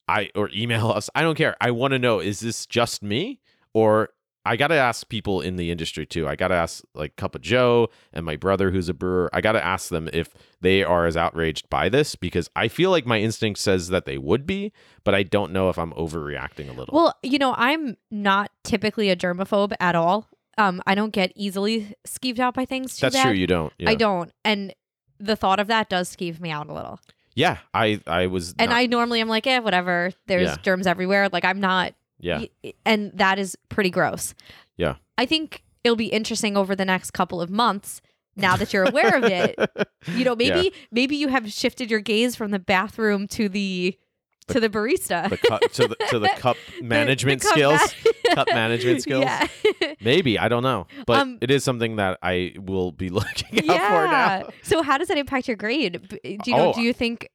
I 0.07 0.29
or 0.35 0.49
email 0.55 0.89
us. 0.95 1.09
I 1.15 1.21
don't 1.21 1.35
care. 1.35 1.55
I 1.61 1.71
want 1.71 1.91
to 1.93 1.99
know: 1.99 2.19
is 2.19 2.39
this 2.39 2.65
just 2.65 3.03
me, 3.03 3.39
or 3.73 4.09
I 4.47 4.55
got 4.55 4.67
to 4.67 4.75
ask 4.75 5.09
people 5.09 5.41
in 5.41 5.57
the 5.57 5.71
industry 5.71 6.05
too. 6.05 6.25
I 6.25 6.37
got 6.37 6.47
to 6.47 6.55
ask 6.55 6.81
like 6.93 7.17
Cup 7.17 7.35
of 7.35 7.41
Joe 7.41 7.89
and 8.13 8.25
my 8.25 8.37
brother 8.37 8.71
who's 8.71 8.87
a 8.87 8.93
brewer. 8.93 9.29
I 9.33 9.41
got 9.41 9.51
to 9.51 9.63
ask 9.63 9.89
them 9.89 10.09
if 10.13 10.33
they 10.61 10.83
are 10.83 11.05
as 11.05 11.17
outraged 11.17 11.69
by 11.69 11.89
this 11.89 12.15
because 12.15 12.49
I 12.55 12.69
feel 12.69 12.89
like 12.89 13.05
my 13.05 13.19
instinct 13.19 13.59
says 13.59 13.89
that 13.89 14.05
they 14.05 14.17
would 14.17 14.45
be, 14.45 14.71
but 15.03 15.13
I 15.13 15.23
don't 15.23 15.51
know 15.51 15.69
if 15.69 15.77
I'm 15.77 15.91
overreacting 15.93 16.69
a 16.69 16.73
little. 16.73 16.95
Well, 16.95 17.13
you 17.23 17.37
know, 17.39 17.55
I'm 17.57 17.97
not 18.09 18.51
typically 18.63 19.09
a 19.09 19.17
germaphobe 19.17 19.73
at 19.81 19.95
all. 19.95 20.29
Um, 20.57 20.81
I 20.87 20.95
don't 20.95 21.11
get 21.11 21.33
easily 21.35 21.93
skeeved 22.07 22.39
out 22.39 22.53
by 22.53 22.63
things. 22.63 22.97
That's 22.97 23.15
bad. 23.15 23.23
true. 23.23 23.33
You 23.33 23.47
don't. 23.47 23.73
Yeah. 23.77 23.89
I 23.89 23.95
don't, 23.95 24.31
and 24.45 24.73
the 25.19 25.35
thought 25.35 25.59
of 25.59 25.67
that 25.67 25.89
does 25.89 26.15
skeeve 26.15 26.39
me 26.39 26.51
out 26.51 26.69
a 26.69 26.73
little. 26.73 26.99
Yeah, 27.37 27.57
I 27.73 28.01
I 28.07 28.25
was. 28.27 28.55
And 28.57 28.71
not- 28.71 28.77
I 28.77 28.87
normally 28.87 29.21
am 29.21 29.27
like, 29.29 29.45
eh, 29.45 29.59
whatever. 29.59 30.11
There's 30.25 30.49
Yeah. 30.49 30.57
germs 30.63 30.87
everywhere. 30.87 31.29
Like 31.29 31.45
I'm 31.45 31.59
not 31.59 31.93
yeah 32.19 32.39
Y- 32.63 32.73
and 32.83 33.11
that 33.13 33.37
is 33.37 33.55
pretty 33.69 33.91
gross. 33.91 34.33
Yeah. 34.75 34.95
I 35.19 35.25
think 35.27 35.63
it'll 35.83 35.95
be 35.95 36.07
interesting 36.07 36.57
over 36.57 36.75
the 36.75 36.83
next 36.85 37.11
couple 37.11 37.39
of 37.39 37.49
months 37.51 38.01
now 38.35 38.55
that 38.57 38.73
you're 38.73 38.85
aware 38.89 39.15
of 39.17 39.23
it. 39.25 39.55
You 40.15 40.23
know, 40.25 40.35
maybe 40.35 40.73
maybe 40.91 41.15
you 41.17 41.27
have 41.27 41.51
shifted 41.51 41.91
your 41.91 41.99
gaze 41.99 42.35
from 42.35 42.51
the 42.51 42.59
bathroom 42.59 43.27
to 43.29 43.49
the 43.49 43.97
to 44.49 44.59
the 44.59 44.69
barista. 44.69 45.29
the 45.29 45.37
cup 45.37 45.61
to 45.73 45.87
the 45.87 45.95
to 46.09 46.19
the 46.19 46.29
cup 46.37 46.57
management 46.81 47.41
the 47.41 47.47
cup 47.47 47.53
skills. 47.55 47.95
ma- 48.25 48.35
cup 48.35 48.47
management 48.53 49.01
skills. 49.03 49.23
Yeah. 49.23 49.47
Maybe 50.01 50.37
I 50.39 50.47
don't 50.47 50.63
know, 50.63 50.87
but 51.05 51.19
Um, 51.19 51.37
it 51.41 51.51
is 51.51 51.63
something 51.63 51.97
that 51.97 52.17
I 52.21 52.53
will 52.57 52.91
be 52.91 53.09
looking 53.09 53.69
out 53.69 53.77
for 53.81 54.07
now. 54.07 54.49
So 54.63 54.81
how 54.81 54.97
does 54.97 55.07
that 55.09 55.17
impact 55.17 55.47
your 55.47 55.57
grade? 55.57 56.07
Do 56.23 56.29
you 56.45 56.55
know 56.55 56.69
Oh. 56.69 56.73
do 56.73 56.81
you 56.81 56.93
think 56.93 57.29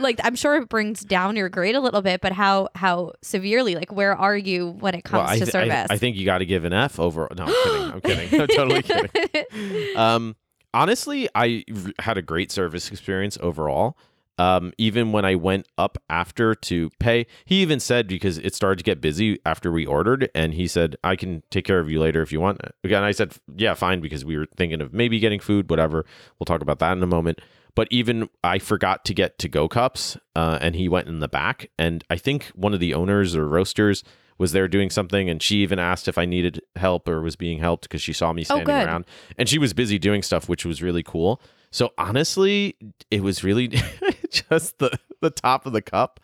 like 0.00 0.20
I'm 0.24 0.34
sure 0.34 0.56
it 0.56 0.68
brings 0.68 1.00
down 1.00 1.36
your 1.36 1.48
grade 1.48 1.74
a 1.74 1.80
little 1.80 2.02
bit, 2.02 2.20
but 2.20 2.32
how 2.32 2.68
how 2.74 3.12
severely? 3.22 3.74
Like 3.74 3.92
where 3.92 4.14
are 4.16 4.36
you 4.36 4.70
when 4.80 4.94
it 4.94 5.02
comes 5.04 5.20
well, 5.24 5.28
I, 5.28 5.38
to 5.38 5.44
th- 5.44 5.54
I- 5.54 5.68
service? 5.68 5.86
I, 5.90 5.98
think 5.98 6.16
you 6.16 6.24
got 6.24 6.38
to 6.38 6.46
give 6.46 6.64
an 6.64 6.72
F 6.72 6.98
over. 7.00 7.28
No, 7.36 7.44
I'm 7.46 7.52
kidding. 8.00 8.22
I'm 8.22 8.28
kidding. 8.28 8.40
I'm 8.40 8.46
totally 8.48 8.82
kidding. 8.82 9.96
Um, 9.96 10.36
honestly, 10.74 11.28
I 11.34 11.64
had 11.98 12.18
a 12.18 12.22
great 12.22 12.50
service 12.50 12.90
experience 12.90 13.38
overall. 13.40 13.96
Um, 14.38 14.72
even 14.78 15.12
when 15.12 15.24
I 15.24 15.34
went 15.34 15.68
up 15.76 15.98
after 16.08 16.54
to 16.54 16.90
pay, 16.98 17.26
he 17.44 17.60
even 17.62 17.80
said 17.80 18.08
because 18.08 18.38
it 18.38 18.54
started 18.54 18.78
to 18.78 18.84
get 18.84 19.00
busy 19.00 19.38
after 19.44 19.70
we 19.70 19.84
ordered, 19.84 20.30
and 20.34 20.54
he 20.54 20.66
said, 20.66 20.96
"I 21.04 21.16
can 21.16 21.42
take 21.50 21.64
care 21.64 21.80
of 21.80 21.90
you 21.90 22.00
later 22.00 22.22
if 22.22 22.32
you 22.32 22.40
want." 22.40 22.60
Again, 22.82 23.02
I 23.02 23.12
said, 23.12 23.34
"Yeah, 23.56 23.74
fine," 23.74 24.00
because 24.00 24.24
we 24.24 24.36
were 24.36 24.46
thinking 24.56 24.80
of 24.80 24.92
maybe 24.92 25.18
getting 25.18 25.40
food, 25.40 25.68
whatever. 25.68 26.06
We'll 26.38 26.46
talk 26.46 26.62
about 26.62 26.78
that 26.78 26.96
in 26.96 27.02
a 27.02 27.06
moment. 27.06 27.40
But 27.74 27.88
even 27.90 28.28
I 28.44 28.58
forgot 28.58 29.04
to 29.06 29.14
get 29.14 29.38
to 29.38 29.48
go 29.48 29.68
cups, 29.68 30.16
uh, 30.36 30.58
and 30.60 30.74
he 30.76 30.88
went 30.88 31.08
in 31.08 31.20
the 31.20 31.28
back, 31.28 31.70
and 31.78 32.04
I 32.10 32.16
think 32.16 32.46
one 32.54 32.74
of 32.74 32.80
the 32.80 32.94
owners 32.94 33.34
or 33.34 33.46
roasters 33.46 34.04
was 34.38 34.52
there 34.52 34.68
doing 34.68 34.90
something, 34.90 35.30
and 35.30 35.42
she 35.42 35.58
even 35.58 35.78
asked 35.78 36.08
if 36.08 36.18
I 36.18 36.24
needed 36.24 36.60
help 36.76 37.08
or 37.08 37.22
was 37.22 37.36
being 37.36 37.58
helped 37.60 37.84
because 37.84 38.02
she 38.02 38.12
saw 38.12 38.32
me 38.32 38.44
standing 38.44 38.66
good. 38.66 38.86
around, 38.86 39.04
and 39.38 39.48
she 39.48 39.58
was 39.58 39.72
busy 39.72 39.98
doing 39.98 40.22
stuff, 40.22 40.48
which 40.48 40.66
was 40.66 40.82
really 40.82 41.02
cool. 41.02 41.40
So 41.70 41.92
honestly, 41.96 42.76
it 43.10 43.22
was 43.22 43.42
really 43.42 43.72
just 44.50 44.78
the 44.78 44.98
the 45.20 45.30
top 45.30 45.66
of 45.66 45.72
the 45.72 45.82
cup. 45.82 46.20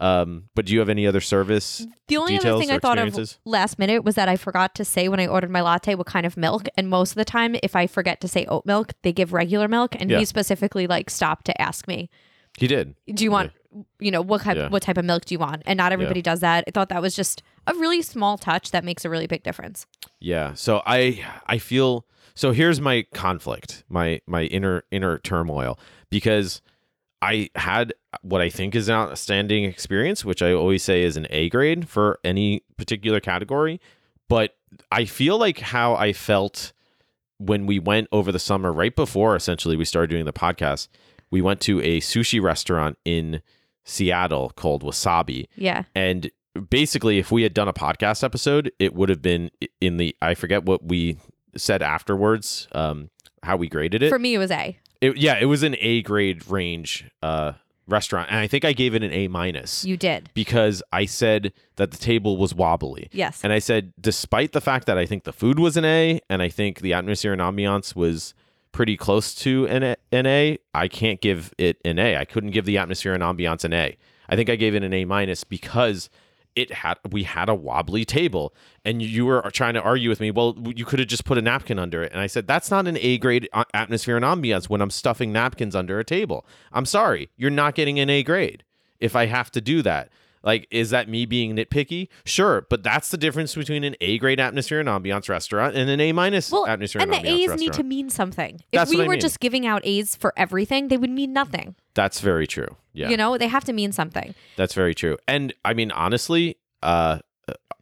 Um, 0.00 0.44
but 0.54 0.64
do 0.66 0.72
you 0.72 0.78
have 0.78 0.88
any 0.88 1.06
other 1.06 1.20
service? 1.20 1.86
The 2.06 2.16
only 2.16 2.38
other 2.38 2.58
thing 2.58 2.70
I 2.70 2.78
thought 2.78 2.98
of 2.98 3.36
last 3.44 3.78
minute 3.78 4.04
was 4.04 4.14
that 4.14 4.28
I 4.28 4.36
forgot 4.36 4.74
to 4.76 4.84
say 4.84 5.08
when 5.08 5.20
I 5.20 5.26
ordered 5.26 5.50
my 5.50 5.60
latte 5.60 5.94
what 5.96 6.06
kind 6.06 6.24
of 6.24 6.36
milk. 6.36 6.68
And 6.76 6.88
most 6.88 7.10
of 7.10 7.16
the 7.16 7.24
time, 7.24 7.56
if 7.62 7.74
I 7.76 7.86
forget 7.86 8.20
to 8.22 8.28
say 8.28 8.46
oat 8.46 8.64
milk, 8.64 8.92
they 9.02 9.12
give 9.12 9.32
regular 9.32 9.66
milk. 9.68 9.96
And 9.98 10.08
Yeah. 10.10 10.18
he 10.20 10.24
specifically 10.24 10.86
like 10.86 11.10
stopped 11.10 11.46
to 11.46 11.60
ask 11.60 11.86
me, 11.88 12.08
He 12.56 12.66
did. 12.68 12.94
"Do 13.12 13.22
you 13.24 13.30
want, 13.30 13.52
you 13.98 14.10
know, 14.10 14.22
what 14.22 14.42
type 14.42 14.56
Yeah. 14.56 14.68
what 14.68 14.82
type 14.82 14.96
of 14.98 15.04
milk 15.04 15.24
do 15.26 15.34
you 15.34 15.38
want?" 15.38 15.62
And 15.66 15.76
not 15.76 15.92
everybody 15.92 16.22
does 16.22 16.40
that. 16.40 16.64
I 16.66 16.70
thought 16.70 16.88
that 16.90 17.02
was 17.02 17.14
just 17.14 17.42
a 17.66 17.74
really 17.74 18.02
small 18.02 18.38
touch 18.38 18.70
that 18.70 18.84
makes 18.84 19.04
a 19.04 19.10
really 19.10 19.26
big 19.26 19.42
difference. 19.42 19.86
Yeah. 20.20 20.54
So 20.54 20.82
I 20.86 21.24
I 21.46 21.58
feel 21.58 22.06
so 22.34 22.52
here's 22.52 22.80
my 22.80 23.04
conflict, 23.12 23.82
my 23.88 24.20
my 24.26 24.44
inner 24.44 24.84
inner 24.90 25.18
turmoil 25.18 25.78
because 26.08 26.62
I 27.20 27.50
had 27.56 27.94
what 28.22 28.40
I 28.40 28.48
think 28.48 28.74
is 28.74 28.88
an 28.88 28.94
outstanding 28.94 29.64
experience, 29.64 30.24
which 30.24 30.42
I 30.42 30.52
always 30.52 30.82
say 30.82 31.02
is 31.02 31.16
an 31.16 31.26
A 31.30 31.48
grade 31.48 31.88
for 31.88 32.20
any 32.22 32.62
particular 32.76 33.20
category, 33.20 33.80
but 34.28 34.56
I 34.92 35.04
feel 35.04 35.38
like 35.38 35.58
how 35.58 35.94
I 35.94 36.12
felt 36.12 36.72
when 37.38 37.66
we 37.66 37.78
went 37.78 38.08
over 38.12 38.30
the 38.32 38.38
summer 38.38 38.72
right 38.72 38.94
before 38.94 39.36
essentially 39.36 39.76
we 39.76 39.84
started 39.84 40.10
doing 40.10 40.24
the 40.24 40.32
podcast, 40.32 40.88
we 41.30 41.40
went 41.40 41.60
to 41.62 41.80
a 41.80 42.00
sushi 42.00 42.40
restaurant 42.42 42.98
in 43.04 43.42
Seattle 43.84 44.50
called 44.50 44.82
Wasabi 44.82 45.46
Yeah, 45.56 45.84
and 45.94 46.30
basically, 46.70 47.18
if 47.18 47.32
we 47.32 47.42
had 47.42 47.54
done 47.54 47.68
a 47.68 47.72
podcast 47.72 48.22
episode, 48.22 48.70
it 48.78 48.94
would 48.94 49.08
have 49.08 49.22
been 49.22 49.50
in 49.80 49.96
the 49.96 50.14
I 50.20 50.34
forget 50.34 50.64
what 50.64 50.84
we 50.84 51.18
said 51.56 51.82
afterwards, 51.82 52.68
um, 52.72 53.10
how 53.42 53.56
we 53.56 53.68
graded 53.68 54.02
it. 54.02 54.10
for 54.10 54.18
me 54.18 54.34
it 54.34 54.38
was 54.38 54.50
A. 54.50 54.76
It- 55.00 55.16
yeah, 55.16 55.38
it 55.40 55.46
was 55.46 55.62
an 55.62 55.76
A 55.80 56.02
grade 56.02 56.48
range 56.48 57.08
uh, 57.22 57.52
restaurant, 57.86 58.28
and 58.30 58.38
I 58.38 58.46
think 58.46 58.64
I 58.64 58.72
gave 58.72 58.94
it 58.94 59.02
an 59.02 59.12
A 59.12 59.28
minus 59.28 59.84
You 59.84 59.96
did, 59.96 60.30
because 60.34 60.82
I 60.92 61.06
said 61.06 61.52
that 61.76 61.90
the 61.90 61.96
table 61.96 62.36
was 62.36 62.54
wobbly. 62.54 63.08
yes. 63.12 63.40
And 63.42 63.52
I 63.52 63.58
said, 63.60 63.92
despite 64.00 64.52
the 64.52 64.60
fact 64.60 64.86
that 64.86 64.98
I 64.98 65.06
think 65.06 65.24
the 65.24 65.32
food 65.32 65.58
was 65.58 65.76
an 65.76 65.84
A, 65.84 66.20
and 66.28 66.42
I 66.42 66.48
think 66.48 66.80
the 66.80 66.92
atmosphere 66.92 67.32
and 67.32 67.40
ambiance 67.40 67.94
was 67.96 68.34
pretty 68.72 68.96
close 68.96 69.34
to 69.36 69.66
an 69.68 69.82
A, 69.82 69.96
an 70.12 70.26
A, 70.26 70.58
I 70.74 70.88
can't 70.88 71.20
give 71.20 71.54
it 71.58 71.78
an 71.84 71.98
A. 71.98 72.16
I 72.16 72.24
couldn't 72.24 72.50
give 72.50 72.66
the 72.66 72.76
atmosphere 72.78 73.14
and 73.14 73.22
ambiance 73.22 73.64
an 73.64 73.72
A. 73.72 73.96
I 74.28 74.36
think 74.36 74.50
I 74.50 74.56
gave 74.56 74.74
it 74.74 74.82
an 74.82 74.92
A 74.92 75.04
minus 75.06 75.42
because 75.44 76.10
it 76.58 76.72
had 76.72 76.98
we 77.10 77.22
had 77.22 77.48
a 77.48 77.54
wobbly 77.54 78.04
table, 78.04 78.52
and 78.84 79.00
you 79.00 79.24
were 79.24 79.42
trying 79.52 79.74
to 79.74 79.80
argue 79.80 80.08
with 80.08 80.18
me. 80.18 80.30
Well, 80.30 80.56
you 80.74 80.84
could 80.84 80.98
have 80.98 81.08
just 81.08 81.24
put 81.24 81.38
a 81.38 81.42
napkin 81.42 81.78
under 81.78 82.02
it, 82.02 82.12
and 82.12 82.20
I 82.20 82.26
said 82.26 82.46
that's 82.46 82.70
not 82.70 82.88
an 82.88 82.98
A 83.00 83.18
grade 83.18 83.48
uh, 83.52 83.64
atmosphere 83.72 84.16
and 84.16 84.24
ambiance 84.24 84.68
when 84.68 84.80
I'm 84.80 84.90
stuffing 84.90 85.32
napkins 85.32 85.76
under 85.76 86.00
a 86.00 86.04
table. 86.04 86.44
I'm 86.72 86.86
sorry, 86.86 87.30
you're 87.36 87.50
not 87.50 87.76
getting 87.76 88.00
an 88.00 88.10
A 88.10 88.22
grade 88.22 88.64
if 88.98 89.14
I 89.14 89.26
have 89.26 89.50
to 89.52 89.60
do 89.60 89.82
that. 89.82 90.10
Like, 90.48 90.66
is 90.70 90.88
that 90.90 91.10
me 91.10 91.26
being 91.26 91.54
nitpicky? 91.56 92.08
Sure, 92.24 92.66
but 92.70 92.82
that's 92.82 93.10
the 93.10 93.18
difference 93.18 93.54
between 93.54 93.84
an 93.84 93.94
A 94.00 94.16
grade 94.16 94.40
atmosphere 94.40 94.80
and 94.80 94.88
ambiance 94.88 95.28
restaurant 95.28 95.76
and 95.76 95.90
an 95.90 96.00
A 96.00 96.12
minus 96.12 96.50
Well, 96.50 96.66
atmosphere 96.66 97.02
and 97.02 97.12
and, 97.14 97.22
the 97.22 97.28
A's 97.28 97.48
restaurant. 97.50 97.60
need 97.60 97.72
to 97.74 97.82
mean 97.82 98.08
something. 98.08 98.62
If 98.72 98.88
we 98.88 98.96
were 98.96 99.10
mean. 99.12 99.20
just 99.20 99.40
giving 99.40 99.66
out 99.66 99.82
A's 99.84 100.16
for 100.16 100.32
everything, 100.38 100.88
they 100.88 100.96
would 100.96 101.10
mean 101.10 101.34
nothing. 101.34 101.74
that's 101.94 102.20
very 102.20 102.46
true. 102.46 102.76
Yeah, 102.94 103.10
You 103.10 103.16
know, 103.18 103.36
they 103.36 103.48
have 103.48 103.64
to 103.64 103.72
mean 103.74 103.92
something. 103.92 104.34
that's 104.56 104.72
very 104.72 104.94
true. 104.94 105.18
And 105.28 105.52
I 105.66 105.74
mean, 105.74 105.90
honestly, 105.92 106.56
uh, 106.82 107.18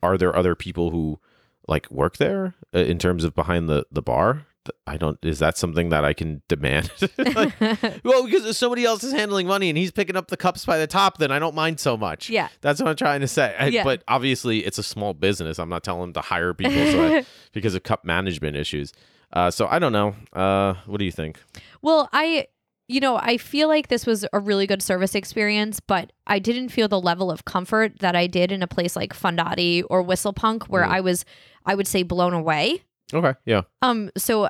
are 0.02 0.18
there 0.18 0.34
other 0.34 0.54
people 0.56 0.90
who 0.90 1.20
like 1.68 1.88
work 1.90 2.16
there 2.16 2.54
uh, 2.74 2.80
in 2.80 2.98
terms 2.98 3.22
of 3.24 3.34
behind 3.36 3.68
the 3.68 3.86
the 3.92 4.02
bar? 4.02 4.46
I 4.86 4.96
don't. 4.96 5.18
Is 5.24 5.38
that 5.40 5.56
something 5.58 5.88
that 5.90 6.04
I 6.04 6.12
can 6.12 6.42
demand? 6.48 6.90
Like, 7.18 7.60
well, 8.04 8.24
because 8.24 8.46
if 8.46 8.56
somebody 8.56 8.84
else 8.84 9.02
is 9.04 9.12
handling 9.12 9.46
money 9.46 9.68
and 9.68 9.76
he's 9.76 9.90
picking 9.92 10.16
up 10.16 10.28
the 10.28 10.36
cups 10.36 10.64
by 10.64 10.78
the 10.78 10.86
top, 10.86 11.18
then 11.18 11.30
I 11.30 11.38
don't 11.38 11.54
mind 11.54 11.80
so 11.80 11.96
much. 11.96 12.30
yeah. 12.30 12.48
That's 12.60 12.80
what 12.80 12.88
I'm 12.88 12.96
trying 12.96 13.20
to 13.20 13.28
say. 13.28 13.54
I- 13.58 13.66
Yeah. 13.68 13.84
But 13.84 14.02
obviously, 14.08 14.64
it's 14.64 14.78
a 14.78 14.82
small 14.82 15.12
business. 15.14 15.58
I'm 15.58 15.68
not 15.68 15.82
telling 15.84 16.00
them 16.02 16.12
to 16.14 16.20
hire 16.20 16.54
people 16.54 16.72
so 16.74 17.16
I- 17.16 17.26
because 17.52 17.74
of 17.74 17.82
cup 17.82 18.04
management 18.04 18.56
issues. 18.56 18.92
Uh, 19.32 19.50
so 19.50 19.66
I 19.66 19.78
don't 19.78 19.92
know. 19.92 20.14
Uh, 20.32 20.74
what 20.86 20.98
do 20.98 21.04
you 21.04 21.10
think? 21.12 21.40
Well, 21.82 22.08
I, 22.12 22.46
you 22.88 23.00
know, 23.00 23.16
I 23.16 23.36
feel 23.38 23.66
like 23.68 23.88
this 23.88 24.06
was 24.06 24.24
a 24.32 24.38
really 24.38 24.66
good 24.68 24.80
service 24.82 25.14
experience, 25.16 25.80
but 25.80 26.12
I 26.28 26.38
didn't 26.38 26.68
feel 26.68 26.86
the 26.88 27.00
level 27.00 27.30
of 27.30 27.44
comfort 27.44 27.98
that 27.98 28.14
I 28.14 28.28
did 28.28 28.52
in 28.52 28.62
a 28.62 28.68
place 28.68 28.94
like 28.94 29.12
Fundati 29.12 29.82
or 29.90 30.00
Whistle 30.02 30.32
Punk, 30.32 30.66
where 30.66 30.84
Mm. 30.84 30.90
I 30.90 31.00
was, 31.00 31.24
I 31.66 31.74
would 31.74 31.88
say, 31.88 32.02
blown 32.04 32.32
away. 32.34 32.82
Okay. 33.12 33.34
Yeah. 33.44 33.62
Um, 33.82 34.10
so, 34.16 34.48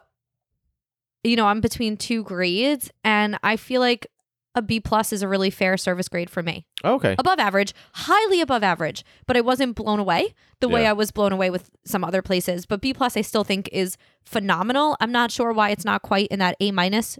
you 1.27 1.37
know, 1.37 1.47
I'm 1.47 1.61
between 1.61 1.97
two 1.97 2.23
grades, 2.23 2.91
and 3.05 3.39
I 3.43 3.57
feel 3.57 3.81
like 3.81 4.07
a 4.55 4.63
B 4.63 4.81
plus 4.81 5.13
is 5.13 5.23
a 5.23 5.29
really 5.29 5.51
fair 5.51 5.77
service 5.77 6.09
grade 6.09 6.31
for 6.31 6.43
me. 6.43 6.67
Oh, 6.83 6.95
okay. 6.95 7.15
Above 7.19 7.39
average, 7.39 7.75
highly 7.93 8.41
above 8.41 8.63
average, 8.63 9.05
but 9.27 9.37
I 9.37 9.43
wasn't 9.43 9.77
blown 9.77 9.99
away 9.99 10.35
the 10.61 10.69
way 10.69 10.87
I 10.87 10.95
was 10.95 11.11
blown 11.11 11.33
away 11.33 11.51
with 11.51 11.69
some 11.85 12.03
other 12.03 12.23
places. 12.23 12.65
But 12.65 12.81
B 12.81 12.95
plus, 12.95 13.19
I 13.19 13.21
still 13.21 13.45
think 13.45 13.69
is 13.71 13.99
phenomenal. 14.25 14.97
I'm 14.99 15.13
not 15.13 15.31
sure 15.31 15.53
why 15.53 15.71
it's 15.71 15.85
not 15.85 16.01
quite 16.01 16.29
in 16.29 16.39
that 16.39 16.57
A 16.61 16.71
minus, 16.71 17.19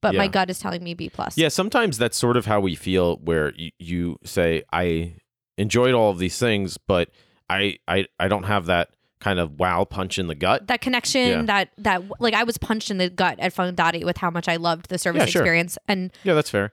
but 0.00 0.14
my 0.14 0.28
gut 0.28 0.50
is 0.50 0.60
telling 0.60 0.84
me 0.84 0.94
B 0.94 1.08
plus. 1.08 1.36
Yeah. 1.36 1.48
Sometimes 1.48 1.98
that's 1.98 2.16
sort 2.16 2.36
of 2.36 2.46
how 2.46 2.60
we 2.60 2.76
feel, 2.76 3.16
where 3.16 3.52
you, 3.56 3.72
you 3.80 4.18
say, 4.24 4.62
"I 4.72 5.14
enjoyed 5.56 5.94
all 5.94 6.10
of 6.10 6.18
these 6.18 6.38
things, 6.38 6.78
but 6.78 7.10
I, 7.50 7.78
I, 7.88 8.06
I 8.20 8.28
don't 8.28 8.44
have 8.44 8.66
that 8.66 8.90
kind 9.20 9.38
of 9.38 9.58
wow 9.58 9.84
punch 9.84 10.18
in 10.18 10.26
the 10.26 10.34
gut." 10.34 10.66
That 10.68 10.80
connection, 10.80 11.28
Yeah. 11.28 11.42
that 11.42 11.68
that 11.78 12.02
like 12.20 12.34
I 12.34 12.44
was 12.44 12.58
punched 12.58 12.90
in 12.90 12.98
the 12.98 13.10
gut 13.10 13.38
at 13.40 13.54
Fondati 13.54 14.04
with 14.04 14.16
how 14.18 14.30
much 14.30 14.48
I 14.48 14.56
loved 14.56 14.88
the 14.88 14.98
service 14.98 15.20
Yeah, 15.20 15.26
sure. 15.26 15.42
experience, 15.42 15.78
and 15.88 16.10
Yeah, 16.24 16.34
that's 16.34 16.50
fair. 16.50 16.72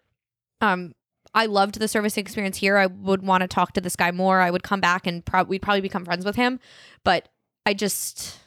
um, 0.61 0.93
I 1.33 1.47
loved 1.47 1.79
the 1.79 1.87
service 1.89 2.17
experience 2.17 2.57
here. 2.57 2.77
I 2.77 2.85
would 2.85 3.21
want 3.21 3.41
to 3.41 3.47
talk 3.47 3.73
to 3.73 3.81
this 3.81 3.95
guy 3.97 4.11
more. 4.11 4.39
I 4.39 4.49
would 4.51 4.63
come 4.63 4.79
back 4.79 5.05
and 5.05 5.25
pro- 5.25 5.43
we'd 5.43 5.61
probably 5.61 5.81
become 5.81 6.05
friends 6.05 6.23
with 6.23 6.37
him. 6.37 6.59
But 7.03 7.27
I 7.65 7.73
just 7.73 8.39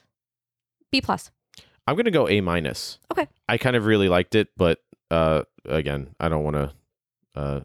B 0.91 1.01
plus. 1.03 1.31
I'm 1.87 1.97
gonna 1.97 2.11
go 2.11 2.29
A 2.29 2.41
minus. 2.41 2.99
Okay. 3.13 3.27
I 3.49 3.59
kind 3.59 3.77
of 3.77 3.85
really 3.87 4.09
liked 4.09 4.35
it, 4.35 4.49
but 4.57 4.79
uh, 5.11 5.43
again, 5.67 6.15
I 6.21 6.29
don't 6.29 6.45
want 6.45 6.57
to 6.57 6.73
uh, 7.35 7.61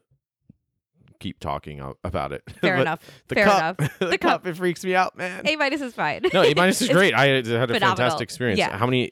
keep 1.24 1.40
talking 1.40 1.82
about 2.04 2.32
it. 2.34 2.44
Fair 2.62 2.76
enough. 2.78 3.00
The 3.30 3.36
Fair 3.36 3.46
cup, 3.46 3.80
enough. 3.80 3.94
the, 4.00 4.06
The 4.08 4.18
cup, 4.18 4.44
cup. 4.44 4.48
it 4.48 4.58
freaks 4.58 4.84
me 4.84 4.94
out, 4.94 5.18
man. 5.18 5.48
A 5.48 5.56
minus 5.56 5.82
is 5.82 5.94
fine. 5.94 6.22
no, 6.34 6.44
A 6.44 6.54
minus 6.54 6.82
is 6.82 6.90
great. 6.98 7.14
I 7.14 7.26
had 7.28 7.48
a 7.48 7.50
phenomenal. 7.50 7.80
fantastic 7.96 8.22
experience. 8.22 8.60
Yeah. 8.60 8.78
How 8.78 8.86
many 8.86 9.12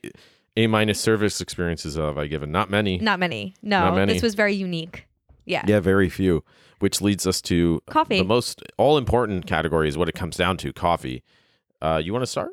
A 0.57 0.67
minus 0.67 0.99
service 0.99 1.41
experiences 1.41 1.95
have 1.95 2.17
I 2.17 2.27
given? 2.27 2.51
Not 2.51 2.69
many. 2.69 2.97
Not 2.99 3.19
many. 3.19 3.55
No, 3.63 3.79
Not 3.85 3.95
many. 3.95 4.13
this 4.13 4.21
was 4.21 4.35
very 4.35 4.53
unique. 4.53 5.07
Yeah. 5.45 5.63
Yeah, 5.67 5.79
very 5.79 6.09
few. 6.09 6.43
Which 6.79 6.99
leads 7.01 7.25
us 7.27 7.41
to 7.43 7.81
Coffee. 7.89 8.17
the 8.19 8.23
most 8.25 8.61
all 8.77 8.97
important 8.97 9.45
category 9.47 9.87
is 9.87 9.97
what 9.97 10.09
it 10.09 10.15
comes 10.15 10.35
down 10.35 10.57
to: 10.57 10.73
coffee. 10.73 11.23
Uh, 11.81 12.01
you 12.03 12.11
want 12.11 12.23
to 12.23 12.27
start? 12.27 12.49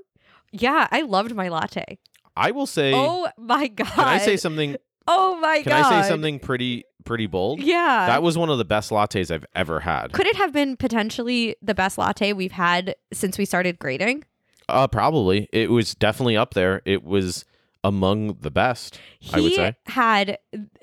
yeah, 0.53 0.87
I 0.91 1.03
loved 1.03 1.35
my 1.35 1.49
latte. 1.49 1.99
I 2.37 2.51
will 2.53 2.67
say. 2.67 2.93
Oh 2.95 3.29
my 3.39 3.69
god. 3.69 3.87
can 3.89 4.05
I 4.07 4.19
say 4.19 4.37
something? 4.37 4.77
Oh 5.07 5.39
my 5.41 5.63
Can 5.63 5.71
god. 5.71 5.85
Can 5.85 5.93
I 5.95 6.03
say 6.03 6.09
something 6.09 6.39
pretty 6.39 6.85
pretty 7.09 7.27
bold? 7.27 7.61
Yeah. 7.61 8.07
That 8.07 8.23
was 8.23 8.39
one 8.39 8.51
of 8.51 8.59
the 8.59 8.65
best 8.65 8.91
lattes 8.91 9.31
I've 9.35 9.47
ever 9.57 9.81
had. 9.81 10.13
Could 10.13 10.27
it 10.27 10.37
have 10.37 10.53
been 10.53 10.77
potentially 10.77 11.57
the 11.61 11.75
best 11.75 11.99
latte 11.99 12.33
we've 12.33 12.53
had 12.53 12.95
since 13.13 13.37
we 13.39 13.45
started 13.45 13.79
grading? 13.81 14.25
Uh, 14.69 14.87
probably. 14.87 15.49
It 15.53 15.71
was 15.71 15.95
definitely 15.95 16.37
up 16.37 16.55
there. 16.55 16.83
It 16.85 17.03
was 17.03 17.45
among 17.83 18.35
the 18.41 18.51
best. 18.51 19.01
He 19.19 19.37
I 19.37 19.41
would 19.41 19.53
say. 19.55 19.77
had 19.87 20.39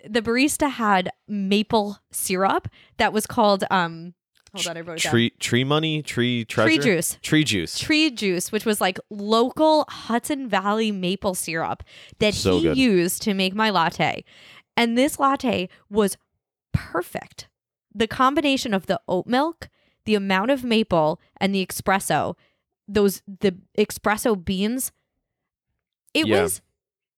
the 0.08 0.22
barista 0.22 0.70
had 0.72 1.10
maple 1.28 2.00
syrup 2.12 2.68
that 2.98 3.14
was 3.14 3.28
called 3.28 3.64
um 3.70 4.14
hold 4.54 4.68
on, 4.68 4.78
I 4.78 4.80
wrote 4.82 5.00
it 5.00 5.04
down. 5.04 5.12
Tree 5.12 5.30
tree 5.40 5.64
money, 5.66 6.02
tree 6.02 6.46
treasure, 6.46 6.70
Tree 6.70 6.78
juice. 6.80 7.18
tree 7.22 7.44
juice. 7.44 7.78
Tree 7.78 8.10
juice, 8.12 8.52
which 8.52 8.66
was 8.66 8.80
like 8.80 8.98
local 9.10 9.86
Hudson 9.90 10.48
Valley 10.48 10.92
maple 10.92 11.36
syrup 11.36 11.84
that 12.20 12.34
So 12.34 12.58
he 12.58 12.64
good. 12.64 12.78
used 12.78 13.22
to 13.24 13.34
make 13.34 13.54
my 13.54 13.70
latte. 13.70 14.24
And 14.78 14.98
this 14.98 15.20
latte 15.20 15.70
was 15.90 16.18
perfect. 16.74 17.48
The 17.94 18.08
combination 18.08 18.74
of 18.74 18.88
the 18.88 19.00
oat 19.08 19.26
milk, 19.28 19.70
the 20.06 20.16
amount 20.16 20.52
of 20.52 20.64
maple, 20.64 21.20
and 21.40 21.56
the 21.56 21.66
espresso, 21.66 22.36
those 22.88 23.22
the 23.26 23.56
espresso 23.78 24.44
beans, 24.44 24.92
it 26.14 26.28
Yeah. 26.28 26.44
was 26.44 26.62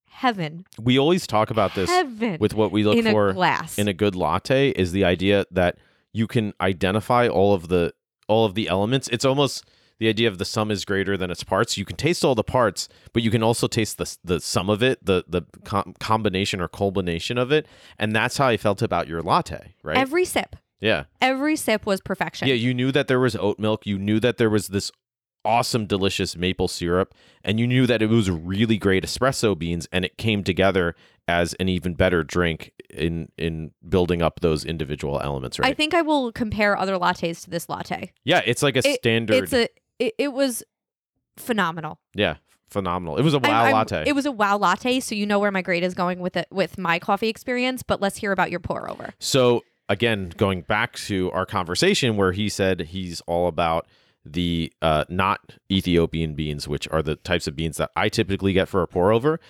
heaven. 0.08 0.64
We 0.80 0.98
always 0.98 1.26
talk 1.26 1.50
about 1.50 1.74
this 1.74 1.90
heaven 1.90 2.38
with 2.40 2.54
what 2.54 2.72
we 2.72 2.84
look 2.84 2.96
in 2.96 3.04
for 3.04 3.30
a 3.30 3.34
glass. 3.34 3.78
in 3.78 3.88
a 3.88 3.92
good 3.92 4.14
latte 4.16 4.70
is 4.70 4.92
the 4.92 5.04
idea 5.04 5.44
that 5.50 5.78
you 6.12 6.26
can 6.26 6.52
identify 6.60 7.28
all 7.28 7.54
of 7.54 7.68
the 7.68 7.92
all 8.28 8.44
of 8.44 8.54
the 8.54 8.68
elements. 8.68 9.08
It's 9.08 9.24
almost 9.24 9.64
the 9.98 10.08
idea 10.08 10.28
of 10.28 10.38
the 10.38 10.44
sum 10.44 10.70
is 10.70 10.84
greater 10.84 11.16
than 11.16 11.30
its 11.30 11.44
parts. 11.44 11.76
You 11.76 11.84
can 11.84 11.96
taste 11.96 12.24
all 12.24 12.34
the 12.34 12.44
parts, 12.44 12.88
but 13.12 13.22
you 13.22 13.30
can 13.30 13.42
also 13.42 13.66
taste 13.66 13.98
the 13.98 14.16
the 14.24 14.40
sum 14.40 14.70
of 14.70 14.82
it, 14.82 15.04
the 15.04 15.24
the 15.28 15.42
com- 15.64 15.94
combination 16.00 16.60
or 16.60 16.68
culmination 16.68 17.38
of 17.38 17.52
it, 17.52 17.66
and 17.98 18.14
that's 18.14 18.36
how 18.38 18.46
I 18.46 18.56
felt 18.56 18.82
about 18.82 19.08
your 19.08 19.22
latte, 19.22 19.74
right? 19.82 19.96
Every 19.96 20.24
sip, 20.24 20.56
yeah. 20.80 21.04
every 21.20 21.56
sip 21.56 21.86
was 21.86 22.00
perfection. 22.00 22.48
Yeah, 22.48 22.54
you 22.54 22.74
knew 22.74 22.92
that 22.92 23.08
there 23.08 23.20
was 23.20 23.36
oat 23.36 23.58
milk, 23.58 23.86
you 23.86 23.98
knew 23.98 24.20
that 24.20 24.38
there 24.38 24.50
was 24.50 24.68
this 24.68 24.90
awesome 25.44 25.86
delicious 25.86 26.36
maple 26.36 26.68
syrup, 26.68 27.14
and 27.42 27.58
you 27.58 27.66
knew 27.66 27.86
that 27.86 28.02
it 28.02 28.08
was 28.08 28.30
really 28.30 28.76
great 28.76 29.04
espresso 29.04 29.58
beans 29.58 29.88
and 29.92 30.04
it 30.04 30.18
came 30.18 30.44
together 30.44 30.94
as 31.26 31.54
an 31.54 31.68
even 31.68 31.94
better 31.94 32.22
drink 32.24 32.72
in 32.90 33.30
in 33.36 33.70
building 33.88 34.22
up 34.22 34.40
those 34.40 34.64
individual 34.64 35.20
elements, 35.20 35.58
right? 35.58 35.70
I 35.70 35.74
think 35.74 35.94
I 35.94 36.02
will 36.02 36.32
compare 36.32 36.76
other 36.76 36.96
lattes 36.98 37.44
to 37.44 37.50
this 37.50 37.68
latte. 37.68 38.12
Yeah, 38.24 38.42
it's 38.44 38.62
like 38.62 38.76
a 38.76 38.86
It- 38.86 38.96
standard. 38.96 39.44
It's 39.44 39.52
a 39.52 39.68
it, 39.98 40.14
it 40.18 40.32
was 40.32 40.62
phenomenal. 41.36 41.98
yeah, 42.14 42.36
phenomenal. 42.68 43.16
It 43.16 43.22
was 43.22 43.34
a 43.34 43.38
I'm- 43.38 43.50
wow 43.50 43.64
I'm- 43.64 43.72
latte. 43.72 44.04
It 44.06 44.14
was 44.14 44.26
a 44.26 44.32
wow 44.32 44.56
latte, 44.58 45.00
so 45.00 45.14
you 45.14 45.26
know 45.26 45.38
where 45.38 45.50
my 45.50 45.62
grade 45.62 45.82
is 45.84 45.94
going 45.94 46.20
with 46.20 46.36
it 46.36 46.46
with 46.50 46.78
my 46.78 46.98
coffee 46.98 47.28
experience. 47.28 47.82
But 47.82 48.00
let's 48.00 48.16
hear 48.18 48.32
about 48.32 48.50
your 48.50 48.60
pour 48.60 48.90
over. 48.90 49.14
so 49.18 49.64
again, 49.88 50.30
going 50.36 50.60
back 50.62 50.94
to 50.96 51.30
our 51.32 51.46
conversation 51.46 52.16
where 52.16 52.32
he 52.32 52.48
said 52.48 52.80
he's 52.80 53.22
all 53.22 53.48
about 53.48 53.86
the 54.24 54.70
uh, 54.82 55.04
not 55.08 55.54
Ethiopian 55.72 56.34
beans, 56.34 56.68
which 56.68 56.86
are 56.88 57.02
the 57.02 57.16
types 57.16 57.46
of 57.46 57.56
beans 57.56 57.78
that 57.78 57.90
I 57.96 58.10
typically 58.10 58.52
get 58.52 58.68
for 58.68 58.82
a 58.82 58.86
pour 58.86 59.10
over. 59.12 59.40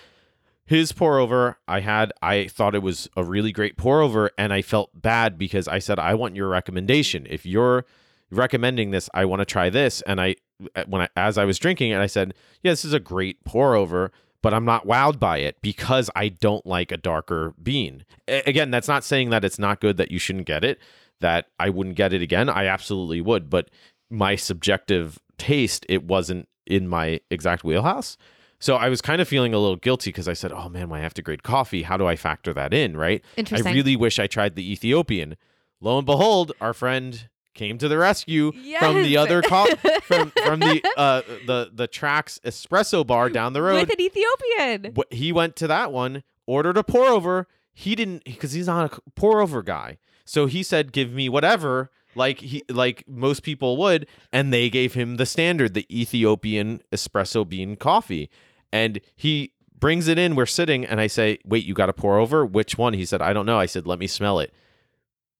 His 0.65 0.91
pour 0.93 1.17
over, 1.19 1.57
I 1.67 1.79
had, 1.81 2.13
I 2.21 2.47
thought 2.47 2.75
it 2.75 2.83
was 2.83 3.09
a 3.17 3.23
really 3.23 3.51
great 3.51 3.75
pour 3.75 4.01
over, 4.01 4.29
and 4.37 4.53
I 4.53 4.61
felt 4.61 4.91
bad 4.93 5.37
because 5.37 5.67
I 5.67 5.79
said, 5.79 5.97
I 5.99 6.13
want 6.13 6.35
your 6.35 6.47
recommendation. 6.47 7.25
If 7.29 7.45
you're 7.45 7.85
recommending 8.31 8.91
this, 8.91 9.09
I 9.13 9.25
want 9.25 9.39
to 9.41 9.45
try 9.45 9.69
this. 9.69 10.01
And 10.01 10.19
I, 10.21 10.35
uh, 10.75 10.83
when 10.87 11.01
I, 11.03 11.09
as 11.15 11.37
I 11.37 11.45
was 11.45 11.57
drinking 11.59 11.91
it, 11.91 11.97
I 11.99 12.07
said, 12.07 12.33
yeah, 12.63 12.71
this 12.71 12.85
is 12.85 12.93
a 12.93 12.99
great 12.99 13.43
pour 13.45 13.75
over, 13.75 14.11
but 14.41 14.53
I'm 14.53 14.65
not 14.65 14.85
wowed 14.87 15.19
by 15.19 15.39
it 15.39 15.57
because 15.61 16.09
I 16.15 16.29
don't 16.29 16.65
like 16.65 16.91
a 16.91 16.97
darker 16.97 17.53
bean. 17.61 18.05
A- 18.27 18.43
again, 18.47 18.71
that's 18.71 18.87
not 18.87 19.03
saying 19.03 19.29
that 19.31 19.43
it's 19.43 19.59
not 19.59 19.81
good 19.81 19.97
that 19.97 20.11
you 20.11 20.19
shouldn't 20.19 20.45
get 20.45 20.63
it, 20.63 20.79
that 21.21 21.47
I 21.59 21.69
wouldn't 21.69 21.95
get 21.95 22.13
it 22.13 22.21
again. 22.21 22.49
I 22.49 22.65
absolutely 22.65 23.21
would, 23.21 23.49
but 23.49 23.69
my 24.09 24.35
subjective 24.35 25.19
taste, 25.37 25.85
it 25.89 26.03
wasn't 26.03 26.47
in 26.65 26.87
my 26.87 27.19
exact 27.29 27.63
wheelhouse. 27.63 28.17
So 28.59 28.75
I 28.75 28.89
was 28.89 29.01
kind 29.01 29.21
of 29.21 29.27
feeling 29.27 29.53
a 29.53 29.59
little 29.59 29.77
guilty 29.77 30.09
because 30.09 30.27
I 30.27 30.33
said, 30.33 30.51
"Oh 30.51 30.67
man, 30.67 30.91
I 30.91 30.99
have 30.99 31.13
to 31.15 31.21
grade 31.21 31.43
coffee. 31.43 31.83
How 31.83 31.95
do 31.95 32.05
I 32.05 32.17
factor 32.17 32.53
that 32.53 32.73
in?" 32.73 32.97
Right? 32.97 33.23
Interesting. 33.37 33.67
I 33.67 33.73
really 33.73 33.95
wish 33.95 34.19
I 34.19 34.27
tried 34.27 34.55
the 34.55 34.71
Ethiopian. 34.71 35.37
Lo 35.79 35.97
and 35.97 36.05
behold, 36.05 36.51
our 36.59 36.73
friend 36.73 37.29
came 37.59 37.77
to 37.77 37.87
the 37.89 37.97
rescue 37.97 38.51
from 38.79 39.03
the 39.03 39.17
other 39.17 39.41
co- 39.41 39.67
from 40.03 40.31
from 40.31 40.59
the 40.61 40.81
uh 40.97 41.21
the 41.45 41.69
the 41.73 41.87
Trax 41.87 42.39
espresso 42.41 43.05
bar 43.05 43.29
down 43.29 43.53
the 43.53 43.61
road. 43.61 43.81
with 43.87 43.91
an 43.91 44.01
Ethiopian. 44.01 44.93
Wh- 44.97 45.13
he 45.13 45.31
went 45.33 45.55
to 45.57 45.67
that 45.67 45.91
one, 45.91 46.23
ordered 46.47 46.77
a 46.77 46.83
pour 46.83 47.05
over. 47.07 47.47
He 47.73 47.95
didn't 47.95 48.23
because 48.23 48.53
he's 48.53 48.67
not 48.67 48.93
a 48.97 49.01
pour 49.15 49.41
over 49.41 49.61
guy. 49.61 49.97
So 50.25 50.45
he 50.45 50.63
said, 50.63 50.91
"Give 50.91 51.11
me 51.11 51.27
whatever." 51.29 51.91
Like 52.15 52.39
he 52.39 52.63
like 52.69 53.03
most 53.07 53.43
people 53.43 53.77
would, 53.77 54.07
and 54.33 54.51
they 54.51 54.69
gave 54.69 54.93
him 54.95 55.17
the 55.17 55.25
standard, 55.25 55.73
the 55.75 55.85
Ethiopian 55.91 56.81
espresso 56.91 57.47
bean 57.47 57.75
coffee, 57.75 58.29
and 58.73 58.99
he 59.15 59.53
brings 59.77 60.07
it 60.07 60.17
in. 60.17 60.35
We're 60.35 60.45
sitting, 60.47 60.85
and 60.85 60.99
I 60.99 61.07
say, 61.07 61.37
"Wait, 61.45 61.65
you 61.65 61.73
got 61.73 61.85
to 61.85 61.93
pour 61.93 62.17
over? 62.17 62.45
Which 62.45 62.77
one?" 62.77 62.93
He 62.93 63.05
said, 63.05 63.21
"I 63.21 63.31
don't 63.33 63.45
know." 63.45 63.59
I 63.59 63.67
said, 63.67 63.85
"Let 63.85 63.99
me 63.99 64.07
smell 64.07 64.39
it." 64.39 64.51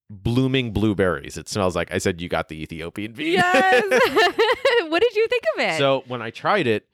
Blooming 0.09 0.71
blueberries. 0.71 1.37
It 1.37 1.47
smells 1.47 1.75
like. 1.75 1.93
I 1.93 1.99
said, 1.99 2.19
"You 2.19 2.29
got 2.29 2.49
the 2.49 2.61
Ethiopian 2.61 3.13
bean." 3.13 3.33
Yes. 3.33 3.83
what 4.89 5.01
did 5.01 5.15
you 5.15 5.27
think 5.27 5.43
of 5.55 5.63
it? 5.65 5.77
So 5.77 6.03
when 6.07 6.21
I 6.21 6.31
tried 6.31 6.65
it, 6.65 6.87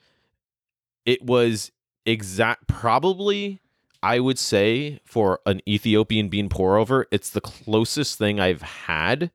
it 1.05 1.23
was 1.23 1.71
exact 2.05 2.67
probably 2.67 3.61
I 4.05 4.19
would 4.19 4.37
say 4.37 4.99
for 5.03 5.39
an 5.47 5.61
Ethiopian 5.67 6.29
bean 6.29 6.47
pour 6.47 6.77
over, 6.77 7.07
it's 7.09 7.31
the 7.31 7.41
closest 7.41 8.19
thing 8.19 8.39
I've 8.39 8.61
had 8.61 9.31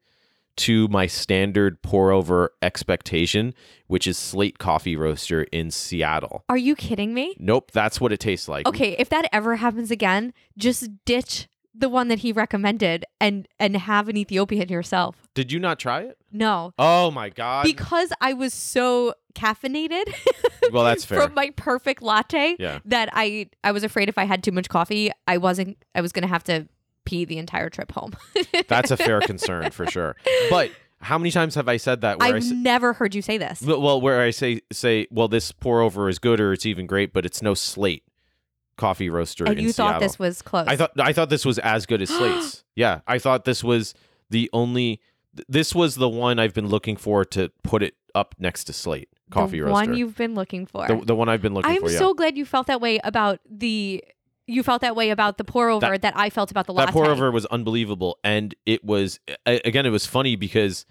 to 0.58 0.86
my 0.86 1.08
standard 1.08 1.82
pour 1.82 2.12
over 2.12 2.52
expectation, 2.62 3.52
which 3.88 4.06
is 4.06 4.16
Slate 4.16 4.58
Coffee 4.58 4.94
Roaster 4.94 5.42
in 5.44 5.72
Seattle. 5.72 6.44
Are 6.48 6.56
you 6.56 6.76
kidding 6.76 7.14
me? 7.14 7.34
Nope, 7.40 7.72
that's 7.72 8.00
what 8.00 8.12
it 8.12 8.20
tastes 8.20 8.46
like. 8.46 8.68
Okay, 8.68 8.94
if 8.96 9.08
that 9.08 9.28
ever 9.32 9.56
happens 9.56 9.90
again, 9.90 10.32
just 10.56 10.88
ditch 11.04 11.48
the 11.74 11.88
one 11.88 12.08
that 12.08 12.20
he 12.20 12.32
recommended 12.32 13.04
and 13.20 13.46
and 13.58 13.76
have 13.76 14.08
an 14.08 14.16
Ethiopian 14.16 14.68
yourself. 14.68 15.16
Did 15.34 15.52
you 15.52 15.58
not 15.58 15.78
try 15.78 16.02
it? 16.02 16.18
No. 16.32 16.72
Oh 16.78 17.10
my 17.10 17.28
god. 17.28 17.64
Because 17.64 18.12
I 18.20 18.32
was 18.32 18.52
so 18.52 19.14
caffeinated 19.34 20.12
well, 20.72 20.84
that's 20.84 21.04
fair. 21.06 21.22
from 21.22 21.34
my 21.34 21.50
perfect 21.56 22.02
latte 22.02 22.56
yeah. 22.58 22.80
that 22.84 23.08
I 23.12 23.48
I 23.64 23.72
was 23.72 23.84
afraid 23.84 24.08
if 24.08 24.18
I 24.18 24.24
had 24.24 24.42
too 24.42 24.52
much 24.52 24.68
coffee, 24.68 25.10
I 25.26 25.38
wasn't 25.38 25.82
I 25.94 26.00
was 26.00 26.12
going 26.12 26.22
to 26.22 26.28
have 26.28 26.44
to 26.44 26.68
pee 27.04 27.24
the 27.24 27.38
entire 27.38 27.70
trip 27.70 27.92
home. 27.92 28.12
That's 28.68 28.90
a 28.90 28.96
fair 28.96 29.20
concern 29.20 29.70
for 29.70 29.86
sure. 29.86 30.16
But 30.50 30.70
how 31.00 31.16
many 31.16 31.30
times 31.30 31.54
have 31.54 31.68
I 31.68 31.78
said 31.78 32.02
that 32.02 32.18
where 32.18 32.34
I 32.34 32.36
I've 32.36 32.52
never 32.52 32.92
heard 32.92 33.14
you 33.14 33.22
say 33.22 33.38
this. 33.38 33.62
Well, 33.62 34.00
where 34.00 34.20
I 34.20 34.30
say 34.30 34.60
say, 34.70 35.06
well, 35.10 35.28
this 35.28 35.50
pour 35.50 35.80
over 35.80 36.08
is 36.08 36.18
good 36.18 36.40
or 36.40 36.52
it's 36.52 36.66
even 36.66 36.86
great, 36.86 37.12
but 37.12 37.24
it's 37.24 37.40
no 37.40 37.54
Slate 37.54 38.04
coffee 38.80 39.08
roaster 39.10 39.44
And 39.44 39.60
you 39.60 39.72
thought 39.72 40.00
this 40.00 40.18
was 40.18 40.42
close. 40.42 40.66
I 40.66 40.76
thought 40.76 40.92
I 40.98 41.12
thought 41.12 41.30
this 41.30 41.44
was 41.44 41.58
as 41.60 41.86
good 41.86 42.02
as 42.02 42.08
Slate's. 42.08 42.64
yeah, 42.74 43.00
I 43.06 43.18
thought 43.18 43.44
this 43.44 43.62
was 43.62 43.94
the 44.30 44.48
only. 44.52 45.00
th- 45.36 45.46
This 45.48 45.74
was 45.74 45.94
the 45.96 46.08
one 46.08 46.38
I've 46.40 46.54
been 46.54 46.66
looking 46.68 46.96
for 46.96 47.24
to 47.26 47.50
put 47.62 47.82
it 47.82 47.94
up 48.14 48.34
next 48.38 48.64
to 48.64 48.72
Slate 48.72 49.08
coffee 49.30 49.58
the 49.60 49.66
roaster. 49.66 49.72
one 49.90 49.94
you've 49.96 50.16
been 50.16 50.34
looking 50.34 50.66
for. 50.66 50.88
the, 50.88 50.96
the 51.04 51.14
one 51.14 51.28
I've 51.28 51.40
been 51.42 51.54
looking 51.54 51.70
for. 51.70 51.76
I'm 51.76 51.82
for. 51.86 51.92
Yeah. 51.92 51.98
so 52.00 52.14
glad 52.14 52.36
you 52.36 52.44
felt 52.44 52.66
that 52.66 52.80
way 52.80 52.98
about 53.04 53.38
the 53.48 54.02
you 54.48 54.64
felt 54.64 54.80
that 54.80 54.96
way 54.96 55.10
about 55.10 55.38
the 55.38 55.44
pour 55.44 55.70
over 55.70 55.96
that, 55.96 56.12
I 56.16 56.28
felt 56.30 56.50
about 56.50 56.66
the 56.66 56.72
latte. 56.72 56.86
that 56.86 56.92
pour 56.92 57.06
over 57.06 57.30
was 57.30 57.46
unbelievable, 57.46 58.18
and 58.24 58.52
it 58.66 58.84
was 58.84 59.20
a- 59.46 59.60
again. 59.64 59.86
It 59.86 59.90
was 59.90 60.06
funny 60.06 60.34
because 60.34 60.86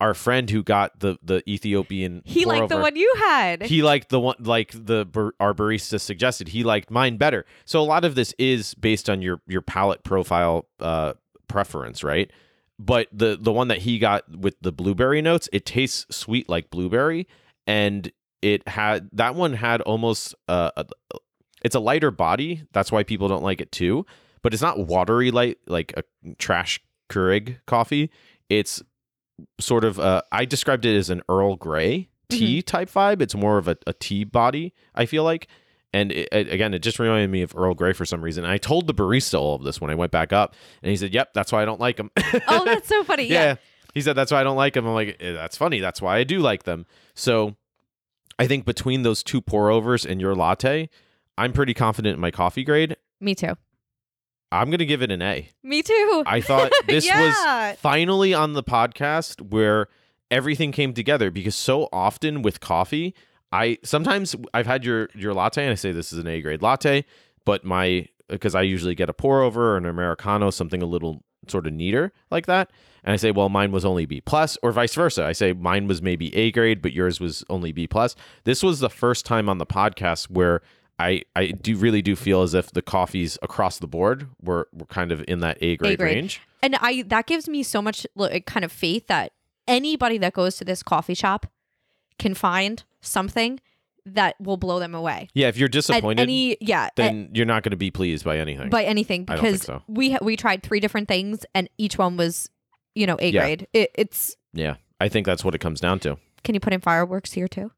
our 0.00 0.14
friend 0.14 0.50
who 0.50 0.62
got 0.62 0.98
the 1.00 1.16
the 1.22 1.42
Ethiopian 1.48 2.22
He 2.24 2.44
liked 2.44 2.68
the 2.68 2.78
one 2.78 2.96
you 2.96 3.12
had. 3.18 3.62
he 3.62 3.82
liked 3.82 4.08
the 4.08 4.20
one 4.20 4.36
like 4.40 4.72
the 4.72 5.06
our 5.40 5.54
barista 5.54 6.00
suggested 6.00 6.48
he 6.48 6.64
liked 6.64 6.90
mine 6.90 7.16
better 7.16 7.44
so 7.64 7.80
a 7.80 7.84
lot 7.84 8.04
of 8.04 8.14
this 8.14 8.34
is 8.38 8.74
based 8.74 9.08
on 9.08 9.22
your 9.22 9.40
your 9.46 9.62
palate 9.62 10.02
profile 10.02 10.66
uh 10.80 11.12
preference 11.48 12.02
right 12.02 12.30
but 12.78 13.08
the 13.12 13.38
the 13.40 13.52
one 13.52 13.68
that 13.68 13.78
he 13.78 13.98
got 13.98 14.28
with 14.36 14.56
the 14.60 14.72
blueberry 14.72 15.22
notes, 15.22 15.48
it 15.52 15.64
tastes 15.64 16.06
sweet 16.14 16.48
like 16.48 16.70
blueberry, 16.70 17.28
and 17.66 18.10
it 18.42 18.66
had 18.66 19.08
that 19.12 19.36
one 19.36 19.52
had 19.52 19.80
almost 19.82 20.34
uh, 20.48 20.72
a, 20.76 20.84
it's 21.64 21.76
a 21.76 21.80
lighter 21.80 22.10
body. 22.10 22.64
That's 22.72 22.90
why 22.90 23.04
people 23.04 23.28
don't 23.28 23.44
like 23.44 23.60
it 23.60 23.70
too. 23.70 24.06
But 24.42 24.52
it's 24.52 24.62
not 24.62 24.86
watery 24.86 25.30
light 25.30 25.58
like 25.66 25.94
a 25.96 26.02
trash 26.38 26.80
Keurig 27.08 27.58
coffee. 27.66 28.10
It's 28.50 28.82
sort 29.60 29.84
of 29.84 29.98
uh, 30.00 30.22
I 30.32 30.44
described 30.44 30.84
it 30.84 30.96
as 30.96 31.10
an 31.10 31.22
Earl 31.28 31.56
Grey 31.56 32.08
tea 32.28 32.62
type 32.62 32.90
vibe. 32.90 33.20
It's 33.22 33.34
more 33.34 33.58
of 33.58 33.68
a, 33.68 33.76
a 33.86 33.92
tea 33.92 34.24
body. 34.24 34.74
I 34.94 35.06
feel 35.06 35.24
like. 35.24 35.48
And 35.92 36.10
it, 36.10 36.28
it- 36.32 36.52
again, 36.52 36.74
it 36.74 36.80
just 36.80 36.98
reminded 36.98 37.30
me 37.30 37.42
of 37.42 37.54
Earl 37.56 37.74
Grey 37.74 37.92
for 37.92 38.04
some 38.04 38.20
reason. 38.20 38.44
I 38.44 38.58
told 38.58 38.86
the 38.88 38.94
barista 38.94 39.38
all 39.38 39.54
of 39.54 39.62
this 39.62 39.80
when 39.80 39.90
I 39.92 39.94
went 39.94 40.10
back 40.10 40.32
up, 40.32 40.54
and 40.82 40.90
he 40.90 40.96
said, 40.96 41.14
"Yep, 41.14 41.34
that's 41.34 41.52
why 41.52 41.62
I 41.62 41.64
don't 41.64 41.78
like 41.80 41.96
them." 41.98 42.10
Oh, 42.48 42.64
that's 42.64 42.88
so 42.88 43.04
funny. 43.04 43.24
yeah. 43.28 43.44
Yeah. 43.44 43.54
He 43.94 44.00
said 44.00 44.14
that's 44.16 44.32
why 44.32 44.40
I 44.40 44.44
don't 44.44 44.56
like 44.56 44.74
them. 44.74 44.86
I'm 44.88 44.94
like, 44.94 45.16
"Eh, 45.20 45.32
that's 45.32 45.56
funny. 45.56 45.78
That's 45.78 46.02
why 46.02 46.16
I 46.16 46.24
do 46.24 46.40
like 46.40 46.64
them. 46.64 46.84
So 47.14 47.54
I 48.40 48.48
think 48.48 48.64
between 48.64 49.02
those 49.02 49.22
two 49.22 49.40
pour 49.40 49.70
overs 49.70 50.04
and 50.04 50.20
your 50.20 50.34
latte, 50.34 50.88
I'm 51.38 51.52
pretty 51.52 51.74
confident 51.74 52.14
in 52.14 52.20
my 52.20 52.32
coffee 52.32 52.64
grade. 52.64 52.96
Me 53.20 53.36
too. 53.36 53.54
I'm 54.60 54.70
gonna 54.70 54.84
give 54.84 55.02
it 55.02 55.10
an 55.10 55.22
A. 55.22 55.48
Me 55.62 55.82
too. 55.82 56.22
I 56.26 56.40
thought 56.40 56.72
this 56.86 57.04
Yeah. 57.06 57.70
was 57.70 57.78
finally 57.78 58.32
on 58.34 58.52
the 58.54 58.62
podcast 58.62 59.40
where 59.50 59.88
everything 60.30 60.72
came 60.72 60.94
together 60.94 61.30
because 61.30 61.54
so 61.54 61.88
often 61.92 62.42
with 62.42 62.60
coffee, 62.60 63.14
I 63.52 63.78
sometimes 63.84 64.34
I've 64.52 64.66
had 64.66 64.84
your 64.84 65.08
your 65.14 65.34
latte 65.34 65.62
and 65.62 65.72
I 65.72 65.74
say 65.74 65.92
this 65.92 66.12
is 66.12 66.18
an 66.18 66.26
A 66.26 66.40
grade 66.40 66.62
latte, 66.62 67.04
but 67.44 67.64
my 67.64 68.06
because 68.28 68.54
I 68.54 68.62
usually 68.62 68.94
get 68.94 69.08
a 69.10 69.12
pour 69.12 69.42
over 69.42 69.74
or 69.74 69.76
an 69.76 69.86
americano, 69.86 70.50
something 70.50 70.82
a 70.82 70.86
little 70.86 71.22
sort 71.46 71.66
of 71.66 71.74
neater 71.74 72.10
like 72.30 72.46
that, 72.46 72.70
and 73.04 73.12
I 73.12 73.16
say, 73.16 73.30
well, 73.30 73.50
mine 73.50 73.70
was 73.70 73.84
only 73.84 74.06
B 74.06 74.22
plus, 74.22 74.56
or 74.62 74.72
vice 74.72 74.94
versa. 74.94 75.24
I 75.26 75.32
say 75.32 75.52
mine 75.52 75.86
was 75.86 76.00
maybe 76.00 76.34
A 76.34 76.50
grade, 76.52 76.80
but 76.80 76.94
yours 76.94 77.20
was 77.20 77.44
only 77.50 77.70
B 77.70 77.86
plus. 77.86 78.16
This 78.44 78.62
was 78.62 78.80
the 78.80 78.88
first 78.88 79.26
time 79.26 79.48
on 79.50 79.58
the 79.58 79.66
podcast 79.66 80.30
where 80.30 80.62
I 80.98 81.22
I 81.34 81.46
do 81.48 81.76
really 81.76 82.02
do 82.02 82.14
feel 82.16 82.42
as 82.42 82.54
if 82.54 82.70
the 82.70 82.82
coffees 82.82 83.36
across 83.42 83.78
the 83.78 83.86
board 83.88 84.28
were 84.42 84.68
were 84.72 84.86
kind 84.86 85.10
of 85.12 85.24
in 85.26 85.40
that 85.40 85.58
A 85.60 85.76
grade 85.76 85.98
grade. 85.98 86.14
range. 86.16 86.40
and 86.62 86.76
I 86.80 87.02
that 87.08 87.26
gives 87.26 87.48
me 87.48 87.62
so 87.62 87.82
much 87.82 88.06
like, 88.14 88.32
eh, 88.32 88.40
kind 88.46 88.64
of 88.64 88.70
faith 88.72 89.06
that 89.08 89.32
anybody 89.66 90.18
that 90.18 90.32
goes 90.34 90.56
to 90.58 90.64
this 90.64 90.82
coffee 90.82 91.14
shop 91.14 91.46
can 92.18 92.34
find 92.34 92.84
something 93.00 93.60
that 94.06 94.36
will 94.38 94.56
blow 94.58 94.78
them 94.78 94.94
away. 94.94 95.28
Yeah, 95.34 95.48
if 95.48 95.56
you're 95.56 95.66
At 95.66 95.72
disappointed, 95.72 96.22
any 96.22 96.56
yeah, 96.60 96.84
at- 96.84 96.96
then 96.96 97.30
you're 97.32 97.46
not 97.46 97.62
going 97.62 97.70
to 97.70 97.76
be 97.76 97.90
pleased 97.90 98.24
by 98.24 98.38
anything. 98.38 98.68
by 98.70 98.84
anything 98.84 99.24
I 99.28 99.34
don't 99.36 99.42
think 99.44 99.54
because 99.54 99.66
so. 99.66 99.82
we 99.88 100.12
ha- 100.12 100.18
we 100.22 100.36
tried 100.36 100.62
three 100.62 100.78
different 100.80 101.08
things 101.08 101.44
and 101.54 101.68
each 101.78 101.96
one 101.98 102.16
was 102.16 102.50
you 102.94 103.06
know 103.06 103.16
A 103.18 103.30
Yeah. 103.30 103.40
grade. 103.40 103.66
It, 103.72 103.90
it's 103.94 104.36
yeah, 104.52 104.76
I 105.00 105.08
think 105.08 105.26
that's 105.26 105.42
what 105.44 105.54
it 105.56 105.58
comes 105.60 105.80
down 105.80 105.98
to. 106.00 106.18
can 106.44 106.54
you 106.54 106.60
put 106.60 106.72
in 106.72 106.80
fireworks 106.80 107.32
here 107.32 107.48
too? 107.48 107.72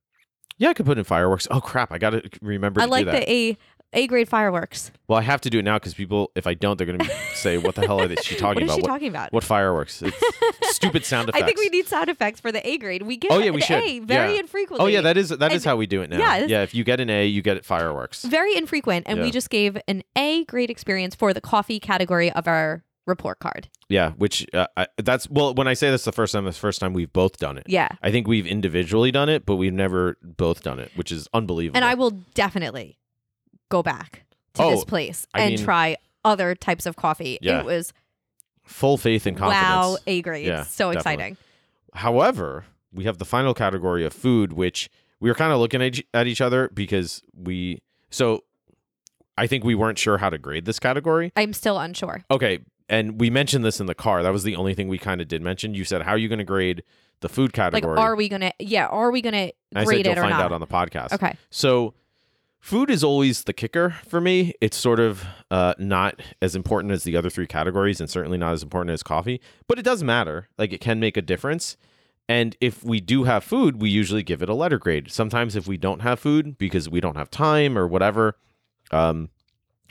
Yeah, 0.59 0.71
I 0.71 0.75
could 0.75 0.87
put 0.87 0.99
in 0.99 1.05
fireworks. 1.05 1.47
Oh 1.51 1.61
crap, 1.61 1.93
I 1.93 1.99
got 1.99 2.11
to 2.11 2.23
remember 2.43 2.81
I 2.81 2.85
to 2.87 2.91
like 2.91 3.05
do 3.07 3.11
that. 3.13 3.27
the 3.27 3.33
A 3.33 3.59
A 3.93 4.07
grade 4.07 4.29
fireworks. 4.29 4.91
well, 5.07 5.19
I 5.19 5.23
have 5.23 5.41
to 5.43 5.51
do 5.51 5.59
it 5.59 5.65
now 5.65 5.77
because 5.79 5.95
people, 5.95 6.31
if 6.35 6.47
I 6.47 6.55
don't, 6.55 6.77
they're 6.77 6.87
going 6.87 6.99
to 6.99 7.11
say, 7.35 7.57
"What 7.59 7.75
the 7.75 7.87
hell 7.87 8.01
are 8.01 8.09
they, 8.09 8.17
she 8.17 8.35
talking 8.37 8.63
what 8.63 8.63
is 8.63 8.69
about? 8.71 8.77
she 8.77 8.83
what, 8.83 8.89
talking 8.89 9.09
about? 9.09 9.33
what 9.33 9.45
fireworks? 9.45 10.03
It's 10.03 10.17
stupid 10.75 11.05
sound 11.05 11.29
effects." 11.29 11.43
I 11.43 11.47
think 11.47 11.59
we 11.59 11.69
need 11.69 11.87
sound 11.87 12.09
effects 12.09 12.41
for 12.41 12.51
the 12.53 12.67
A 12.67 12.79
grade. 12.79 13.03
We 13.03 13.17
get 13.17 13.31
Oh, 13.33 13.39
yeah, 13.39 13.51
we 13.51 13.61
an 13.61 13.67
should. 13.67 13.83
A 13.85 13.99
very 14.01 14.35
Yeah. 14.35 14.41
infrequently. 14.41 14.85
Oh 14.85 14.89
yeah, 14.89 15.03
that 15.03 15.17
is 15.17 15.29
that 15.29 15.53
is 15.53 15.65
And- 15.65 15.71
how 15.71 15.77
we 15.77 15.87
do 15.87 16.01
it 16.03 16.11
now. 16.11 16.19
yeah, 16.19 16.47
yeah. 16.47 16.63
If 16.63 16.75
you 16.75 16.85
get 16.85 17.01
an 17.01 17.11
A, 17.11 17.27
you 17.27 17.43
get 17.43 17.65
fireworks. 17.65 18.25
very 18.25 18.57
infrequent, 18.57 19.07
and 19.09 19.19
Yeah. 19.19 19.25
we 19.25 19.31
just 19.31 19.51
gave 19.51 19.77
an 19.87 20.03
A 20.17 20.45
grade 20.47 20.71
experience 20.71 21.15
for 21.15 21.33
the 21.35 21.41
coffee 21.41 21.79
category 21.81 22.31
of 22.33 22.49
our 22.49 22.83
report 23.07 23.39
card. 23.39 23.69
Yeah, 23.89 24.11
which 24.13 24.47
uh, 24.53 24.67
I, 24.77 24.87
that's 24.97 25.29
well. 25.31 25.55
When 25.55 25.69
I 25.69 25.75
say 25.75 25.91
this 25.91 26.05
the 26.05 26.13
first 26.13 26.33
time, 26.33 26.47
it's 26.47 26.57
the 26.57 26.61
first 26.61 26.81
time 26.81 26.93
we've 26.93 27.13
both 27.13 27.37
done 27.39 27.57
it. 27.57 27.65
Yeah, 27.69 27.89
I 28.03 28.11
think 28.11 28.27
we've 28.27 28.47
individually 28.47 29.11
done 29.13 29.29
it, 29.29 29.47
but 29.47 29.57
we've 29.57 29.73
never 29.73 30.17
both 30.23 30.63
done 30.63 30.79
it, 30.79 30.91
which 30.97 31.13
is 31.13 31.29
unbelievable. 31.33 31.77
and 31.77 31.85
I 31.85 31.95
will 31.95 32.11
definitely 32.35 32.99
go 33.69 33.83
back 33.83 34.25
to 34.55 34.63
Oh, 34.65 34.71
this 34.71 34.85
place 34.85 35.27
I 35.35 35.43
and 35.43 35.55
mean- 35.57 35.65
try 35.65 35.97
other 36.25 36.55
types 36.55 36.87
of 36.87 36.97
coffee. 36.97 37.39
Yeah. 37.41 37.61
It 37.61 37.65
was 37.65 37.93
full 38.65 38.97
faith 38.97 39.27
and 39.27 39.37
confidence. 39.37 39.65
wow, 39.65 39.97
A 40.09 40.23
grade, 40.23 40.47
Yeah, 40.47 40.65
so 40.65 40.93
definitely. 40.93 40.99
exciting. 41.15 41.37
However, 41.95 42.65
we 42.93 43.05
have 43.05 43.19
the 43.19 43.25
final 43.25 43.55
category 43.55 44.05
of 44.05 44.13
food, 44.13 44.53
which 44.53 44.91
we 45.21 45.31
were 45.31 45.35
kind 45.35 45.53
of 45.53 45.59
looking 45.61 45.81
at, 45.83 45.99
at 46.13 46.27
each 46.27 46.41
other 46.41 46.69
because 46.75 47.23
we. 47.37 47.81
So, 48.11 48.43
I 49.39 49.47
think 49.47 49.65
we 49.65 49.75
weren't 49.75 49.99
sure 49.99 50.19
how 50.19 50.31
to 50.31 50.39
grade 50.39 50.65
this 50.65 50.79
category. 50.79 51.33
I'm 51.37 51.53
still 51.53 51.79
unsure. 51.79 52.23
Okay, 52.31 52.61
and 52.89 53.21
we 53.21 53.31
mentioned 53.31 53.65
this 53.65 53.81
in 53.81 53.87
the 53.87 53.95
car. 53.95 54.23
That 54.23 54.33
was 54.33 54.43
the 54.43 54.57
only 54.57 54.75
thing 54.75 54.89
we 54.89 54.99
kind 54.99 55.21
of 55.21 55.29
did 55.29 55.43
mention. 55.43 55.75
You 55.75 55.85
said, 55.85 56.03
"How 56.03 56.13
are 56.13 56.19
you 56.19 56.29
going 56.29 56.39
to 56.39 56.45
grade 56.45 56.83
the 57.21 57.29
food 57.29 57.53
category?" 57.53 57.81
Like, 57.81 57.83
category?" 57.83 57.99
are 58.13 58.17
we 58.17 58.29
gonna? 58.29 58.53
Yeah, 58.59 58.87
are 58.87 59.11
we 59.11 59.21
gonna 59.23 59.37
and 59.37 59.53
I 59.75 59.81
said, 59.81 59.87
grade 59.87 60.07
"You'll 60.07 60.13
it 60.13 60.19
or 60.19 60.23
find 60.23 60.31
not? 60.33 60.43
out 60.43 60.53
on 60.53 60.61
the 60.61 60.67
podcast." 60.67 61.13
okay, 61.13 61.37
So, 61.51 61.95
food 62.61 62.91
is 62.91 63.03
always 63.05 63.45
the 63.45 63.53
kicker 63.53 63.97
for 64.07 64.21
me. 64.21 64.55
It's 64.61 64.77
sort 64.77 65.01
of 65.01 65.25
uh, 65.51 65.75
not 65.79 66.21
as 66.41 66.55
important 66.57 66.93
as 66.93 67.05
the 67.05 67.17
other 67.17 67.31
three 67.31 67.47
categories, 67.47 68.01
and 68.01 68.09
certainly 68.11 68.39
not 68.39 68.53
as 68.53 68.63
important 68.63 68.93
as 68.93 69.03
coffee. 69.03 69.41
But 69.69 69.79
it 69.79 69.83
does 69.83 70.03
matter. 70.03 70.49
Like 70.59 70.73
it 70.73 70.81
can 70.81 71.01
make 71.01 71.17
a 71.17 71.23
difference. 71.23 71.77
And 72.29 72.57
if 72.61 72.83
we 72.83 73.01
do 73.01 73.23
have 73.23 73.45
food, 73.45 73.81
we 73.81 73.89
usually 73.89 74.25
give 74.25 74.43
it 74.43 74.49
a 74.49 74.55
letter 74.55 74.79
grade. 74.79 75.13
Sometimes, 75.13 75.55
if 75.55 75.69
we 75.69 75.77
don't 75.77 76.01
have 76.01 76.19
food 76.19 76.59
because 76.59 76.89
we 76.89 77.01
don't 77.01 77.17
have 77.17 77.31
time 77.31 77.79
or 77.79 77.87
whatever, 77.87 78.37
um, 78.91 79.29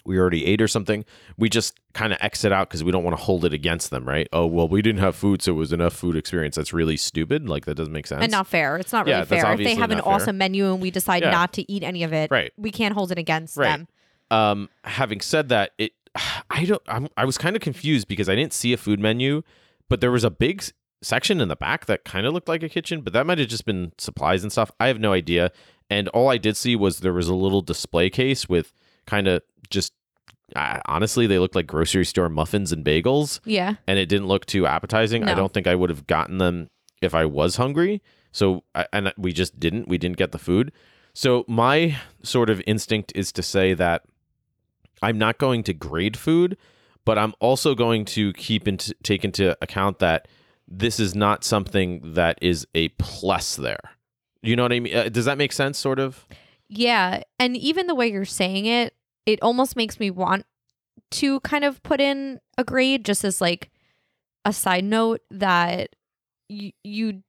we 0.06 0.18
already 0.20 0.46
ate 0.46 0.62
or 0.62 0.68
something, 0.68 1.04
we 1.38 1.50
just 1.50 1.80
kind 1.94 2.14
of 2.14 2.20
exit 2.22 2.52
out 2.52 2.70
because 2.70 2.84
we 2.84 2.92
don't 2.92 3.04
want 3.04 3.18
to 3.18 3.24
hold 3.24 3.44
it 3.46 3.54
against 3.54 3.90
them, 3.90 4.08
right? 4.08 4.28
Oh, 4.32 4.46
well, 4.46 4.68
we 4.68 4.82
didn't 4.82 5.02
have 5.02 5.16
food, 5.16 5.42
so 5.42 5.52
it 5.54 5.56
was 5.56 5.74
enough 5.74 5.94
food 5.94 6.16
experience. 6.16 6.56
That's 6.56 6.74
really 6.74 6.98
stupid. 6.98 7.50
Like 7.50 7.66
that 7.66 7.76
doesn't 7.76 7.94
make 7.94 8.08
sense. 8.08 8.22
and 8.24 8.32
not 8.32 8.48
fair. 8.48 8.78
It's 8.78 8.94
not 8.94 9.06
really 9.06 9.18
that's 9.20 9.30
fair. 9.30 9.52
If 9.54 9.58
they 9.60 9.76
have 9.76 9.92
an 9.92 9.98
fair. 10.00 10.08
awesome 10.08 10.38
menu 10.38 10.72
and 10.72 10.82
we 10.82 10.92
decide 10.92 11.24
Yeah. 11.24 11.32
not 11.32 11.54
to 11.54 11.72
eat 11.72 11.84
any 11.84 12.04
of 12.04 12.14
it, 12.14 12.30
Right. 12.32 12.52
we 12.58 12.72
can't 12.72 12.94
hold 12.94 13.12
it 13.12 13.18
against 13.18 13.58
Right. 13.58 13.70
them. 13.78 13.88
Um, 14.32 14.70
having 14.84 15.22
said 15.22 15.50
that, 15.50 15.72
it 15.78 15.94
I 16.50 16.66
don't 16.66 16.82
I'm, 16.88 17.08
I 17.18 17.26
was 17.26 17.38
kind 17.38 17.56
of 17.56 17.62
confused 17.62 18.08
because 18.08 18.30
I 18.30 18.36
didn't 18.36 18.54
see 18.54 18.74
a 18.74 18.78
food 18.78 19.00
menu, 19.00 19.42
but 19.90 20.02
there 20.02 20.12
was 20.12 20.24
a 20.24 20.30
big 20.32 20.64
section 21.02 21.42
in 21.42 21.48
the 21.50 21.56
back 21.56 21.86
that 21.88 22.04
kind 22.06 22.26
of 22.26 22.34
looked 22.34 22.48
like 22.48 22.64
a 22.64 22.70
kitchen, 22.70 23.02
but 23.02 23.14
that 23.14 23.26
might 23.26 23.38
have 23.38 23.48
just 23.48 23.66
been 23.66 23.92
supplies 23.98 24.44
and 24.44 24.52
stuff. 24.52 24.72
I 24.80 24.88
have 24.88 25.00
no 25.00 25.14
idea. 25.14 25.52
And 25.90 26.08
all 26.10 26.30
I 26.30 26.38
did 26.38 26.58
see 26.58 26.76
was 26.76 27.00
there 27.02 27.14
was 27.14 27.28
a 27.28 27.36
little 27.36 27.62
display 27.62 28.10
case 28.10 28.50
with 28.50 28.74
kind 29.06 29.28
of 29.28 29.42
just 29.70 29.94
honestly, 30.56 31.28
they 31.28 31.40
looked 31.40 31.56
like 31.56 31.68
grocery 31.68 32.06
store 32.06 32.30
muffins 32.30 32.72
and 32.72 32.86
bagels, 32.86 33.40
Yeah, 33.46 33.76
and 33.88 33.98
it 33.98 34.08
didn't 34.08 34.28
look 34.28 34.46
too 34.46 34.68
appetizing. 34.68 35.24
I 35.24 35.34
don't 35.34 35.54
think 35.54 35.68
I 35.68 35.76
would 35.76 35.90
have 35.90 36.08
gotten 36.08 36.38
them 36.38 36.70
if 37.02 37.16
I 37.16 37.26
was 37.26 37.56
hungry. 37.56 38.02
So, 38.32 38.64
I, 38.74 38.86
and 38.92 39.14
we 39.18 39.32
just 39.32 39.60
didn't. 39.60 39.88
We 39.88 39.98
didn't 39.98 40.18
get 40.18 40.32
the 40.32 40.40
food. 40.40 40.72
So, 41.14 41.46
my 41.48 41.98
sort 42.22 42.50
of 42.50 42.62
instinct 42.68 43.12
is 43.16 43.32
to 43.34 43.42
say 43.42 43.74
that 43.74 44.04
I'm 45.02 45.18
not 45.18 45.38
going 45.38 45.64
to 45.64 45.74
grade 45.74 46.18
food, 46.18 46.58
but 47.06 47.18
I'm 47.18 47.34
also 47.40 47.76
going 47.76 48.06
to 48.06 48.34
keep 48.34 48.68
into 48.68 48.94
take 49.04 49.24
into 49.24 49.58
account 49.62 50.00
that 50.00 50.28
this 50.68 51.00
is 51.00 51.16
not 51.16 51.44
something 51.44 52.14
that 52.14 52.38
is 52.42 52.68
a 52.76 52.90
plus 52.90 53.56
there. 53.56 53.92
You 54.42 54.56
know 54.56 54.64
what 54.64 54.74
I 54.74 54.80
mean? 54.80 54.96
Uh, 54.96 55.10
does 55.10 55.26
that 55.26 55.38
make 55.38 55.54
sense? 55.54 55.78
Sort 55.78 56.00
of. 56.00 56.26
Yeah, 56.70 57.22
and 57.40 57.56
even 57.58 57.88
the 57.88 57.96
way 57.96 58.08
you're 58.08 58.26
saying 58.26 58.66
it, 58.66 58.94
it 59.26 59.42
almost 59.42 59.76
makes 59.76 60.00
me 60.00 60.10
want 60.12 60.46
to 61.12 61.40
kind 61.42 61.64
of 61.64 61.82
put 61.84 62.02
in 62.02 62.40
a 62.58 62.64
grade 62.64 63.06
just 63.06 63.24
as 63.24 63.42
like 63.42 63.70
a 64.44 64.54
side 64.54 64.84
note 64.84 65.22
that 65.32 65.96
you 66.50 66.72
you 66.84 67.22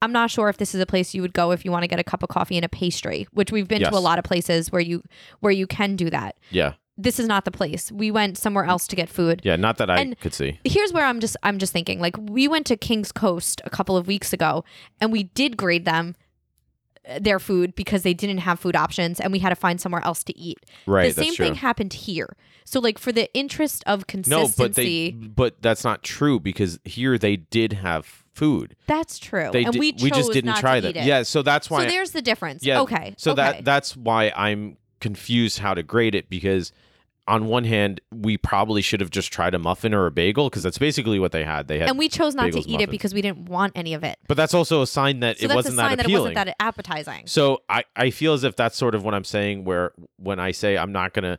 I'm 0.00 0.12
not 0.12 0.30
sure 0.30 0.48
if 0.48 0.58
this 0.58 0.74
is 0.74 0.80
a 0.80 0.86
place 0.86 1.12
you 1.14 1.22
would 1.22 1.32
go 1.34 1.50
if 1.50 1.64
you 1.64 1.72
want 1.72 1.82
to 1.82 1.88
get 1.88 1.98
a 1.98 2.04
cup 2.04 2.22
of 2.22 2.28
coffee 2.28 2.56
and 2.56 2.64
a 2.64 2.68
pastry, 2.68 3.26
which 3.32 3.50
we've 3.50 3.66
been 3.66 3.82
to 3.82 3.94
a 3.94 3.98
lot 3.98 4.18
of 4.18 4.24
places 4.24 4.70
where 4.70 4.80
you 4.80 5.02
where 5.40 5.52
you 5.52 5.66
can 5.66 5.96
do 5.96 6.08
that. 6.10 6.36
Yeah. 6.50 6.74
This 6.96 7.20
is 7.20 7.28
not 7.28 7.44
the 7.44 7.50
place. 7.52 7.92
We 7.92 8.10
went 8.10 8.36
somewhere 8.38 8.64
else 8.64 8.86
to 8.88 8.96
get 8.96 9.08
food. 9.08 9.40
Yeah. 9.44 9.54
Not 9.56 9.78
that 9.78 9.88
I 9.90 10.00
And- 10.00 10.18
could 10.20 10.34
see. 10.34 10.58
Here's 10.64 10.92
where 10.92 11.04
I'm 11.04 11.18
just 11.20 11.36
I'm 11.42 11.58
just 11.58 11.72
thinking 11.72 12.00
like 12.00 12.16
we 12.18 12.46
went 12.48 12.66
to 12.66 12.76
King's 12.76 13.10
Coast 13.12 13.60
a 13.64 13.70
couple 13.70 13.96
of 13.96 14.06
weeks 14.06 14.32
ago 14.32 14.64
and 15.00 15.10
we 15.12 15.24
did 15.24 15.56
grade 15.56 15.84
them 15.84 16.14
their 17.20 17.38
food 17.38 17.74
because 17.74 18.02
they 18.02 18.14
didn't 18.14 18.38
have 18.38 18.60
food 18.60 18.76
options 18.76 19.20
and 19.20 19.32
we 19.32 19.38
had 19.38 19.50
to 19.50 19.56
find 19.56 19.80
somewhere 19.80 20.04
else 20.04 20.22
to 20.24 20.38
eat. 20.38 20.58
Right. 20.86 21.14
the 21.14 21.24
same 21.24 21.34
thing 21.34 21.54
happened 21.54 21.92
here. 21.92 22.36
So 22.64 22.80
like 22.80 22.98
for 22.98 23.12
the 23.12 23.32
interest 23.34 23.82
of 23.86 24.06
consistency. 24.06 24.60
No, 24.60 24.64
but 24.66 24.74
they 24.74 25.10
but 25.10 25.62
that's 25.62 25.84
not 25.84 26.02
true 26.02 26.38
because 26.38 26.78
here 26.84 27.16
they 27.16 27.36
did 27.36 27.72
have 27.74 28.24
food. 28.34 28.76
that's 28.86 29.18
true. 29.18 29.50
They 29.52 29.64
and 29.64 29.72
di- 29.72 29.78
we 29.78 29.92
chose 29.92 30.10
just 30.10 30.32
didn't 30.32 30.56
try 30.56 30.80
that. 30.80 30.94
Yeah, 30.94 31.22
so 31.22 31.42
that's 31.42 31.70
why 31.70 31.84
So 31.84 31.90
there's 31.90 32.10
the 32.10 32.22
difference. 32.22 32.64
Yeah. 32.64 32.82
Okay. 32.82 33.14
So 33.16 33.32
okay. 33.32 33.36
that 33.42 33.64
that's 33.64 33.96
why 33.96 34.32
I'm 34.36 34.76
confused 35.00 35.60
how 35.60 35.74
to 35.74 35.82
grade 35.82 36.14
it 36.14 36.28
because 36.28 36.72
on 37.28 37.46
one 37.46 37.64
hand 37.64 38.00
we 38.10 38.36
probably 38.36 38.82
should 38.82 39.00
have 39.00 39.10
just 39.10 39.32
tried 39.32 39.54
a 39.54 39.58
muffin 39.58 39.94
or 39.94 40.06
a 40.06 40.10
bagel 40.10 40.48
because 40.48 40.62
that's 40.62 40.78
basically 40.78 41.18
what 41.18 41.30
they 41.30 41.44
had. 41.44 41.68
They 41.68 41.78
had 41.78 41.90
and 41.90 41.98
we 41.98 42.08
chose 42.08 42.34
not 42.34 42.50
to 42.52 42.68
eat 42.68 42.80
it 42.80 42.90
because 42.90 43.14
we 43.14 43.22
didn't 43.22 43.48
want 43.48 43.74
any 43.76 43.94
of 43.94 44.02
it. 44.02 44.18
But 44.26 44.36
that's 44.36 44.54
also 44.54 44.82
a 44.82 44.86
sign 44.86 45.20
that 45.20 45.38
So 45.38 45.44
it 45.44 45.48
that's 45.48 45.56
wasn't 45.56 45.74
a 45.74 45.76
sign 45.76 45.90
that 45.90 45.96
that, 45.98 46.10
it 46.10 46.18
wasn't 46.18 46.34
that 46.34 46.56
appetizing. 46.58 47.26
So 47.26 47.62
I, 47.68 47.84
I 47.94 48.10
feel 48.10 48.32
as 48.32 48.42
if 48.42 48.56
that's 48.56 48.76
sort 48.76 48.94
of 48.94 49.04
what 49.04 49.14
I'm 49.14 49.24
saying 49.24 49.64
where 49.64 49.92
when 50.16 50.40
I 50.40 50.50
say 50.50 50.76
I'm 50.76 50.90
not 50.90 51.12
gonna 51.12 51.38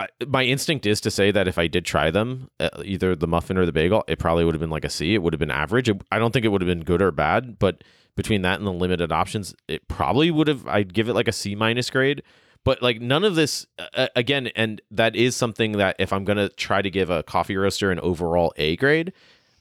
I, 0.00 0.08
my 0.26 0.44
instinct 0.44 0.86
is 0.86 1.00
to 1.02 1.10
say 1.10 1.30
that 1.30 1.48
if 1.48 1.58
I 1.58 1.66
did 1.66 1.84
try 1.84 2.10
them, 2.10 2.50
uh, 2.60 2.70
either 2.84 3.16
the 3.16 3.26
muffin 3.26 3.58
or 3.58 3.66
the 3.66 3.72
bagel, 3.72 4.04
it 4.06 4.18
probably 4.18 4.44
would 4.44 4.54
have 4.54 4.60
been 4.60 4.70
like 4.70 4.84
a 4.84 4.90
C. 4.90 5.14
It 5.14 5.22
would 5.22 5.32
have 5.32 5.40
been 5.40 5.50
average. 5.50 5.88
It, 5.88 6.00
I 6.12 6.18
don't 6.18 6.32
think 6.32 6.44
it 6.44 6.48
would 6.48 6.60
have 6.60 6.68
been 6.68 6.84
good 6.84 7.02
or 7.02 7.10
bad, 7.10 7.58
but 7.58 7.82
between 8.14 8.42
that 8.42 8.58
and 8.58 8.66
the 8.66 8.72
limited 8.72 9.10
options, 9.10 9.54
it 9.66 9.88
probably 9.88 10.30
would 10.30 10.46
have. 10.46 10.66
I'd 10.68 10.94
give 10.94 11.08
it 11.08 11.14
like 11.14 11.28
a 11.28 11.32
C 11.32 11.54
minus 11.54 11.90
grade. 11.90 12.22
But 12.68 12.82
like 12.82 13.00
none 13.00 13.24
of 13.24 13.34
this, 13.34 13.66
uh, 13.78 14.08
again, 14.14 14.48
and 14.48 14.82
that 14.90 15.16
is 15.16 15.34
something 15.34 15.72
that 15.72 15.96
if 15.98 16.12
I'm 16.12 16.24
gonna 16.24 16.50
try 16.50 16.82
to 16.82 16.90
give 16.90 17.08
a 17.08 17.22
coffee 17.22 17.56
roaster 17.56 17.90
an 17.90 17.98
overall 18.00 18.52
A 18.56 18.76
grade, 18.76 19.14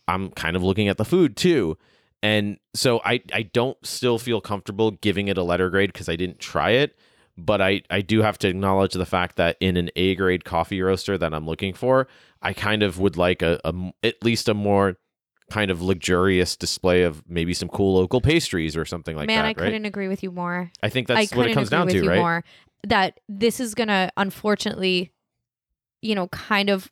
I'm 0.10 0.30
kind 0.32 0.58
of 0.58 0.64
looking 0.64 0.89
at 0.89 0.97
the 0.97 1.05
food 1.05 1.38
too. 1.38 1.78
And 2.22 2.58
so 2.74 2.99
I, 3.05 3.22
I 3.32 3.43
don't 3.43 3.78
still 3.86 4.20
feel 4.20 4.41
comfortable 4.41 4.91
giving 4.91 5.30
it 5.30 5.38
a 5.38 5.43
letter 5.43 5.70
grade 5.70 5.93
because 5.93 6.10
I 6.10 6.18
didn't 6.18 6.39
try 6.39 6.72
it 6.72 6.97
but 7.38 7.62
I, 7.62 7.84
I 7.89 8.01
do 8.01 8.24
have 8.24 8.39
to 8.39 8.47
acknowledge 8.47 8.93
the 8.93 9.05
fact 9.05 9.36
that 9.36 9.58
in 9.60 9.78
an 9.78 9.91
A 9.95 10.16
grade 10.16 10.43
coffee 10.43 10.82
roaster 10.82 11.18
that 11.18 11.34
I'm 11.34 11.45
looking 11.45 11.74
for, 11.74 12.08
I 12.41 12.53
kind 12.53 12.82
of 12.82 12.99
would 12.99 13.16
like 13.16 13.41
a, 13.41 13.62
a 13.64 13.93
at 14.03 14.24
least 14.24 14.49
a 14.49 14.53
more 14.53 14.97
kind 15.49 15.72
of 15.72 15.82
luxurious 15.82 16.55
display 16.58 17.03
of 17.03 17.24
maybe 17.30 17.53
some 17.53 17.70
cool 17.70 17.95
local 17.95 18.20
pastries 18.20 18.76
or 18.76 18.86
something 18.86 19.16
like 19.16 19.28
Man, 19.28 19.38
that. 19.38 19.41
Man, 19.41 19.45
I 19.45 19.47
right? 19.47 19.58
couldn't 19.58 19.86
agree 19.86 20.08
with 20.08 20.24
you 20.24 20.32
more. 20.32 20.72
I 20.84 20.89
think 20.89 21.10
I 21.10 21.16
that's 21.16 21.36
what 21.36 21.49
it 21.49 21.53
comes 21.53 21.70
down 21.70 21.88
to, 21.88 22.08
right? 22.08 22.20
more. 22.20 22.43
That 22.86 23.19
this 23.28 23.59
is 23.59 23.73
gonna 23.75 24.11
unfortunately, 24.17 25.11
you 26.01 26.15
know, 26.15 26.28
kind 26.28 26.69
of 26.69 26.91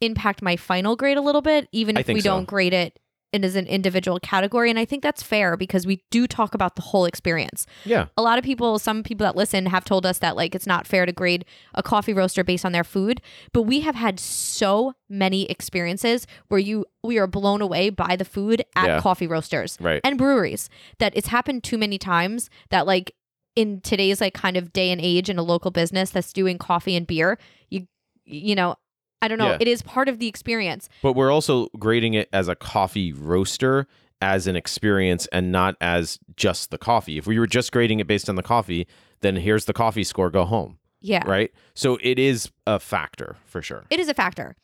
impact 0.00 0.42
my 0.42 0.56
final 0.56 0.94
grade 0.96 1.16
a 1.16 1.22
little 1.22 1.42
bit, 1.42 1.68
even 1.72 1.96
I 1.96 2.00
if 2.00 2.08
we 2.08 2.20
so. 2.20 2.30
don't 2.30 2.44
grade 2.46 2.72
it 2.74 2.98
in 3.32 3.44
as 3.44 3.56
an 3.56 3.66
individual 3.66 4.20
category. 4.20 4.70
And 4.70 4.78
I 4.78 4.84
think 4.84 5.02
that's 5.02 5.22
fair 5.22 5.56
because 5.56 5.84
we 5.84 6.00
do 6.10 6.26
talk 6.28 6.54
about 6.54 6.76
the 6.76 6.82
whole 6.82 7.06
experience. 7.06 7.66
Yeah. 7.84 8.06
A 8.16 8.22
lot 8.22 8.38
of 8.38 8.44
people, 8.44 8.78
some 8.78 9.02
people 9.02 9.24
that 9.24 9.34
listen 9.34 9.66
have 9.66 9.84
told 9.84 10.06
us 10.06 10.18
that 10.20 10.36
like 10.36 10.54
it's 10.54 10.66
not 10.66 10.86
fair 10.86 11.06
to 11.06 11.12
grade 11.12 11.44
a 11.74 11.82
coffee 11.82 12.12
roaster 12.14 12.44
based 12.44 12.64
on 12.64 12.70
their 12.72 12.84
food, 12.84 13.20
but 13.52 13.62
we 13.62 13.80
have 13.80 13.96
had 13.96 14.20
so 14.20 14.94
many 15.08 15.50
experiences 15.50 16.26
where 16.48 16.60
you 16.60 16.86
we 17.02 17.18
are 17.18 17.26
blown 17.26 17.60
away 17.60 17.90
by 17.90 18.14
the 18.16 18.24
food 18.24 18.62
at 18.76 18.86
Yeah. 18.86 19.00
coffee 19.00 19.26
roasters 19.26 19.76
Right. 19.80 20.00
and 20.04 20.16
breweries 20.18 20.68
that 20.98 21.12
it's 21.16 21.28
happened 21.28 21.64
too 21.64 21.78
many 21.78 21.98
times 21.98 22.48
that 22.70 22.86
like 22.86 23.12
in 23.56 23.80
today's 23.80 24.20
like 24.20 24.34
kind 24.34 24.56
of 24.56 24.72
day 24.72 24.90
and 24.92 25.00
age 25.00 25.28
in 25.28 25.38
a 25.38 25.42
local 25.42 25.70
business 25.70 26.10
that's 26.10 26.32
doing 26.32 26.58
coffee 26.58 26.94
and 26.94 27.06
beer 27.06 27.38
you 27.70 27.86
you 28.24 28.54
know 28.54 28.76
i 29.22 29.28
don't 29.28 29.38
know 29.38 29.48
Yeah. 29.50 29.58
it 29.60 29.66
is 29.68 29.82
part 29.82 30.08
of 30.08 30.18
the 30.18 30.28
experience 30.28 30.88
But 31.02 31.14
we're 31.14 31.30
also 31.32 31.68
grading 31.78 32.14
it 32.14 32.28
as 32.32 32.46
a 32.48 32.54
coffee 32.54 33.12
roaster 33.12 33.86
as 34.22 34.46
an 34.46 34.56
experience 34.56 35.26
and 35.32 35.52
not 35.52 35.76
as 35.80 36.18
just 36.36 36.70
the 36.70 36.78
coffee. 36.78 37.18
If 37.18 37.26
we 37.26 37.38
were 37.38 37.46
just 37.46 37.70
grading 37.70 38.00
it 38.00 38.06
based 38.06 38.30
on 38.30 38.36
the 38.36 38.42
coffee, 38.42 38.86
then 39.20 39.36
here's 39.36 39.66
the 39.66 39.74
coffee 39.74 40.04
score, 40.04 40.30
go 40.30 40.46
home. 40.46 40.78
yeah 41.02 41.22
Right. 41.28 41.52
So 41.74 41.98
it 42.02 42.18
is 42.18 42.50
a 42.66 42.80
factor 42.80 43.36
for 43.44 43.60
sure. 43.60 43.84
it 43.90 44.00
is 44.00 44.08
a 44.08 44.14
factor 44.14 44.56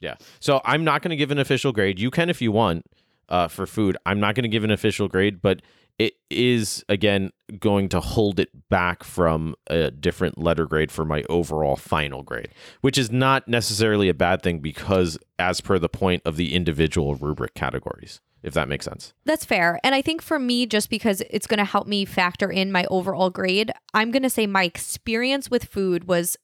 Yeah. 0.00 0.14
So 0.40 0.62
I'm 0.64 0.82
not 0.82 1.02
going 1.02 1.10
to 1.10 1.16
give 1.16 1.30
an 1.30 1.38
official 1.38 1.72
grade. 1.72 1.98
You 1.98 2.10
can 2.10 2.30
if 2.30 2.40
you 2.40 2.52
want 2.52 2.86
uh, 3.28 3.48
for 3.48 3.66
food. 3.66 3.96
I'm 4.06 4.18
not 4.20 4.34
going 4.34 4.44
to 4.44 4.48
give 4.48 4.64
an 4.64 4.70
official 4.70 5.08
grade, 5.08 5.42
but 5.42 5.60
it 5.98 6.14
is, 6.30 6.84
again, 6.88 7.30
going 7.58 7.88
to 7.88 8.00
hold 8.00 8.38
it 8.38 8.50
back 8.68 9.02
from 9.02 9.54
a 9.68 9.90
different 9.90 10.36
letter 10.36 10.66
grade 10.66 10.92
for 10.92 11.04
my 11.04 11.24
overall 11.28 11.76
final 11.76 12.22
grade, 12.22 12.48
which 12.80 12.98
is 12.98 13.10
not 13.10 13.48
necessarily 13.48 14.08
a 14.08 14.14
bad 14.14 14.42
thing 14.42 14.58
because, 14.58 15.18
as 15.38 15.60
per 15.60 15.78
the 15.78 15.88
point 15.88 16.22
of 16.24 16.36
the 16.36 16.54
individual 16.54 17.14
rubric 17.14 17.54
categories, 17.54 18.20
if 18.42 18.52
that 18.54 18.68
makes 18.68 18.84
sense. 18.84 19.14
That's 19.24 19.44
fair. 19.44 19.80
And 19.82 19.94
I 19.94 20.02
think 20.02 20.20
for 20.20 20.38
me, 20.38 20.66
just 20.66 20.90
because 20.90 21.22
it's 21.30 21.46
going 21.46 21.58
to 21.58 21.64
help 21.64 21.86
me 21.86 22.04
factor 22.04 22.50
in 22.50 22.70
my 22.70 22.84
overall 22.90 23.30
grade, 23.30 23.72
I'm 23.94 24.10
going 24.10 24.22
to 24.22 24.30
say 24.30 24.46
my 24.46 24.64
experience 24.64 25.50
with 25.50 25.64
food 25.64 26.06
was 26.06 26.36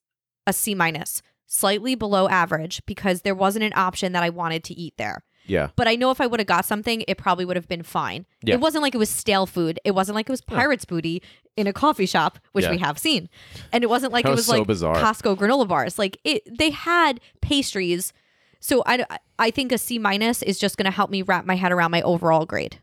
a 0.46 0.52
C 0.52 0.74
minus, 0.74 1.20
slightly 1.46 1.94
below 1.94 2.28
average 2.28 2.82
because 2.86 3.20
there 3.20 3.34
wasn't 3.34 3.64
an 3.64 3.74
option 3.76 4.12
that 4.12 4.22
I 4.22 4.30
wanted 4.30 4.64
to 4.64 4.74
eat 4.74 4.94
there. 4.96 5.24
Yeah. 5.52 5.68
But 5.76 5.86
I 5.86 5.96
know 5.96 6.10
if 6.10 6.18
I 6.18 6.26
would 6.26 6.40
have 6.40 6.46
got 6.46 6.64
something, 6.64 7.04
it 7.06 7.18
probably 7.18 7.44
would 7.44 7.56
have 7.56 7.68
been 7.68 7.82
fine. 7.82 8.24
Yeah. 8.42 8.54
It 8.54 8.60
wasn't 8.60 8.80
like 8.82 8.94
it 8.94 8.98
was 8.98 9.10
stale 9.10 9.44
food. 9.44 9.78
It 9.84 9.90
wasn't 9.90 10.16
like 10.16 10.26
it 10.26 10.32
was 10.32 10.40
pirate's 10.40 10.86
booty 10.86 11.22
in 11.58 11.66
a 11.66 11.74
coffee 11.74 12.06
shop, 12.06 12.38
which 12.52 12.64
Yeah. 12.64 12.70
we 12.70 12.78
have 12.78 12.98
seen. 12.98 13.28
And 13.70 13.84
it 13.84 13.90
wasn't 13.90 14.14
like 14.14 14.24
That 14.24 14.30
it 14.30 14.32
was 14.32 14.38
was 14.38 14.46
so 14.46 14.58
like 14.60 14.66
bizarre. 14.66 14.96
Costco 14.96 15.36
granola 15.36 15.68
bars. 15.68 15.98
Like 15.98 16.16
it, 16.24 16.42
they 16.58 16.70
had 16.70 17.20
pastries. 17.42 18.14
So 18.60 18.82
I, 18.86 19.04
I 19.38 19.50
think 19.50 19.72
a 19.72 19.78
C 19.78 19.98
minus 19.98 20.40
is 20.42 20.58
just 20.58 20.78
going 20.78 20.86
to 20.86 20.90
help 20.90 21.10
me 21.10 21.20
wrap 21.20 21.44
my 21.44 21.56
head 21.56 21.70
around 21.70 21.90
my 21.90 22.00
overall 22.00 22.46
grade. 22.46 22.78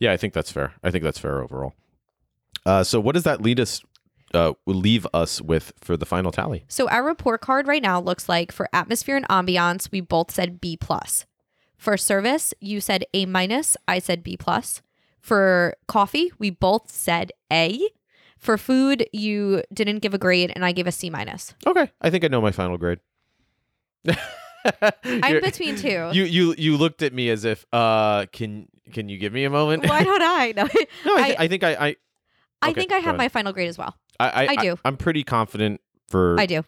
Yeah, 0.00 0.10
I 0.10 0.16
think 0.16 0.32
that's 0.34 0.50
fair. 0.50 0.72
I 0.82 0.90
think 0.90 1.04
that's 1.04 1.18
fair 1.20 1.40
overall. 1.42 1.74
Uh, 2.66 2.82
so, 2.82 2.98
what 2.98 3.14
does 3.14 3.22
that 3.24 3.40
lead 3.40 3.60
us, 3.60 3.82
uh, 4.34 4.54
leave 4.66 5.06
us 5.14 5.40
with 5.40 5.72
for 5.80 5.96
the 5.96 6.06
final 6.06 6.32
tally? 6.32 6.64
So 6.68 6.88
our 6.88 7.04
report 7.04 7.40
card 7.40 7.66
right 7.66 7.82
now 7.82 8.00
looks 8.00 8.28
like 8.28 8.52
for 8.52 8.68
atmosphere 8.72 9.16
and 9.16 9.28
ambiance, 9.28 9.90
we 9.90 10.00
both 10.00 10.30
said 10.30 10.60
B 10.60 10.76
plus. 10.76 11.26
For 11.76 11.96
service, 11.96 12.54
you 12.60 12.80
said 12.80 13.04
A 13.12 13.26
minus, 13.26 13.76
I 13.88 13.98
said 13.98 14.22
B 14.22 14.36
plus. 14.36 14.82
For 15.20 15.74
coffee, 15.88 16.32
we 16.38 16.50
both 16.50 16.90
said 16.90 17.32
A. 17.52 17.80
For 18.38 18.58
food, 18.58 19.06
you 19.12 19.62
didn't 19.72 19.98
give 20.00 20.14
a 20.14 20.18
grade 20.18 20.52
and 20.54 20.64
I 20.64 20.72
gave 20.72 20.86
a 20.88 20.92
C 20.92 21.10
minus. 21.10 21.54
Okay, 21.66 21.90
I 22.00 22.10
think 22.10 22.24
I 22.24 22.28
know 22.28 22.40
my 22.40 22.50
final 22.52 22.76
grade. 22.78 22.98
I'm 25.04 25.40
between 25.40 25.76
two. 25.76 26.10
You 26.12 26.24
you 26.24 26.54
you 26.56 26.76
looked 26.76 27.02
at 27.02 27.12
me 27.12 27.28
as 27.30 27.44
if 27.44 27.64
uh 27.72 28.26
can 28.32 28.68
can 28.92 29.08
you 29.08 29.18
give 29.18 29.32
me 29.32 29.44
a 29.44 29.50
moment? 29.50 29.86
Why 29.88 30.04
don't 30.04 30.22
I? 30.22 30.52
No, 30.56 30.64
no, 31.04 31.16
I, 31.16 31.28
thi- 31.28 31.36
I- 31.36 31.44
I 31.44 31.48
think 31.48 31.64
I 31.64 31.72
I 31.88 31.96
I 32.62 32.72
think 32.72 32.92
I 32.92 32.96
have 32.96 33.04
ahead. 33.06 33.18
my 33.18 33.28
final 33.28 33.52
grade 33.52 33.68
as 33.68 33.76
well. 33.76 33.96
I, 34.22 34.44
I, 34.44 34.46
I 34.50 34.56
do. 34.56 34.76
I, 34.84 34.88
am 34.88 34.96
pretty 34.96 35.22
confident 35.24 35.80
for 36.08 36.38
I 36.38 36.46
do. 36.46 36.64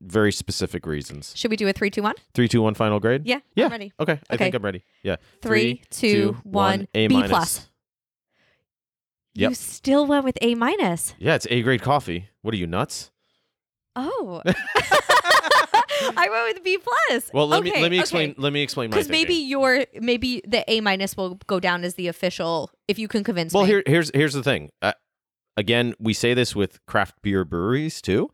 very 0.00 0.32
specific 0.32 0.86
reasons. 0.86 1.32
Should 1.36 1.50
we 1.50 1.56
do 1.56 1.68
a 1.68 1.72
three, 1.72 1.90
two, 1.90 2.02
one? 2.02 2.14
Three, 2.34 2.48
two, 2.48 2.62
one, 2.62 2.74
final 2.74 3.00
grade. 3.00 3.22
Yeah, 3.26 3.40
Yeah. 3.54 3.66
I'm 3.66 3.70
ready. 3.72 3.92
Okay, 4.00 4.20
I 4.30 4.34
Okay. 4.34 4.44
think 4.44 4.54
I'm 4.54 4.62
ready. 4.62 4.82
Yeah. 5.02 5.16
Three, 5.42 5.82
two, 5.90 6.36
one. 6.44 6.86
A 6.94 7.06
B 7.08 7.14
minus. 7.14 7.30
plus. 7.30 7.68
Yep. 9.34 9.50
You 9.50 9.54
still 9.54 10.06
went 10.06 10.24
with 10.24 10.36
A 10.40 10.54
minus. 10.56 11.14
Yeah, 11.18 11.34
it's 11.36 11.46
A 11.50 11.62
grade 11.62 11.82
coffee. 11.82 12.28
What 12.42 12.54
are 12.54 12.56
you 12.56 12.66
nuts? 12.66 13.10
Oh. 13.94 14.42
I 16.16 16.28
went 16.30 16.54
with 16.54 16.64
B 16.64 16.78
plus. 16.78 17.30
Well, 17.32 17.48
let 17.48 17.60
Okay, 17.60 17.70
me 17.72 17.82
let 17.82 17.90
me 17.90 17.96
okay. 17.96 18.00
explain. 18.02 18.34
Let 18.38 18.52
me 18.52 18.62
explain 18.62 18.90
my. 18.90 18.96
Because 18.96 19.08
maybe 19.08 19.34
your 19.34 19.84
maybe 20.00 20.42
the 20.46 20.68
A 20.70 20.80
minus 20.80 21.16
will 21.16 21.36
go 21.46 21.58
down 21.60 21.84
as 21.84 21.94
the 21.94 22.06
official 22.08 22.70
if 22.86 22.98
you 22.98 23.08
can 23.08 23.24
convince 23.24 23.52
Well, 23.52 23.64
me. 23.64 23.70
here 23.70 23.82
here's 23.86 24.10
here's 24.14 24.32
the 24.32 24.42
thing. 24.42 24.70
Uh, 24.80 24.92
again, 25.58 25.94
we 25.98 26.14
say 26.14 26.32
this 26.32 26.54
with 26.54 26.84
craft 26.86 27.20
beer 27.20 27.44
breweries 27.44 28.00
too. 28.00 28.30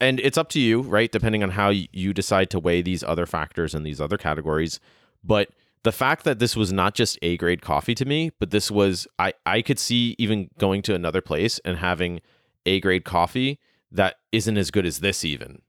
And 0.00 0.18
it's 0.18 0.36
up 0.36 0.48
to 0.50 0.60
you, 0.60 0.80
right? 0.82 1.12
Depending 1.12 1.42
on 1.42 1.50
how 1.50 1.68
you 1.70 2.12
decide 2.12 2.50
to 2.50 2.58
weigh 2.58 2.82
these 2.82 3.04
other 3.04 3.26
factors 3.26 3.74
and 3.74 3.86
these 3.86 4.00
other 4.00 4.18
categories. 4.18 4.80
But 5.22 5.50
the 5.84 5.92
fact 5.92 6.24
that 6.24 6.38
this 6.38 6.56
was 6.56 6.72
not 6.72 6.94
just 6.94 7.18
A 7.22 7.36
grade 7.36 7.62
coffee 7.62 7.94
to 7.94 8.04
me, 8.04 8.32
but 8.38 8.50
this 8.50 8.70
was 8.70 9.06
I 9.18 9.34
I 9.46 9.62
could 9.62 9.78
see 9.78 10.16
even 10.18 10.50
going 10.58 10.82
to 10.82 10.94
another 10.94 11.20
place 11.20 11.60
and 11.64 11.78
having 11.78 12.20
A 12.66 12.80
grade 12.80 13.04
coffee 13.04 13.60
that 13.92 14.16
isn't 14.32 14.56
as 14.56 14.70
good 14.70 14.86
as 14.86 14.98
this 15.00 15.24
even. 15.24 15.62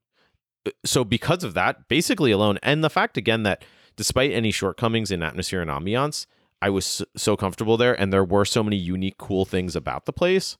Uh, 0.66 0.72
So 0.86 1.04
because 1.04 1.44
of 1.44 1.54
that, 1.54 1.88
basically 1.88 2.32
alone, 2.32 2.58
and 2.64 2.84
the 2.84 2.89
fact 2.89 3.18
again 3.18 3.44
that 3.44 3.64
despite 3.96 4.32
any 4.32 4.52
shortcomings 4.52 5.12
in 5.12 5.22
atmosphere 5.22 5.62
and 5.62 5.70
ambiance, 5.70 6.26
I 6.62 6.70
was 6.70 7.03
so, 7.18 7.36
comfortable 7.36 7.76
there, 7.76 7.99
and 7.99 8.14
there 8.14 8.24
were 8.24 8.45
so 8.45 8.64
many 8.64 8.76
unique, 8.76 9.18
cool 9.18 9.45
things 9.45 9.76
about 9.76 10.05
the 10.05 10.14
place. 10.14 10.57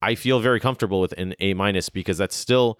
I 0.00 0.14
feel 0.14 0.40
very 0.40 0.60
comfortable 0.60 1.00
with 1.00 1.12
an 1.18 1.34
A 1.40 1.54
minus 1.54 1.88
because 1.88 2.18
that's 2.18 2.36
still 2.36 2.78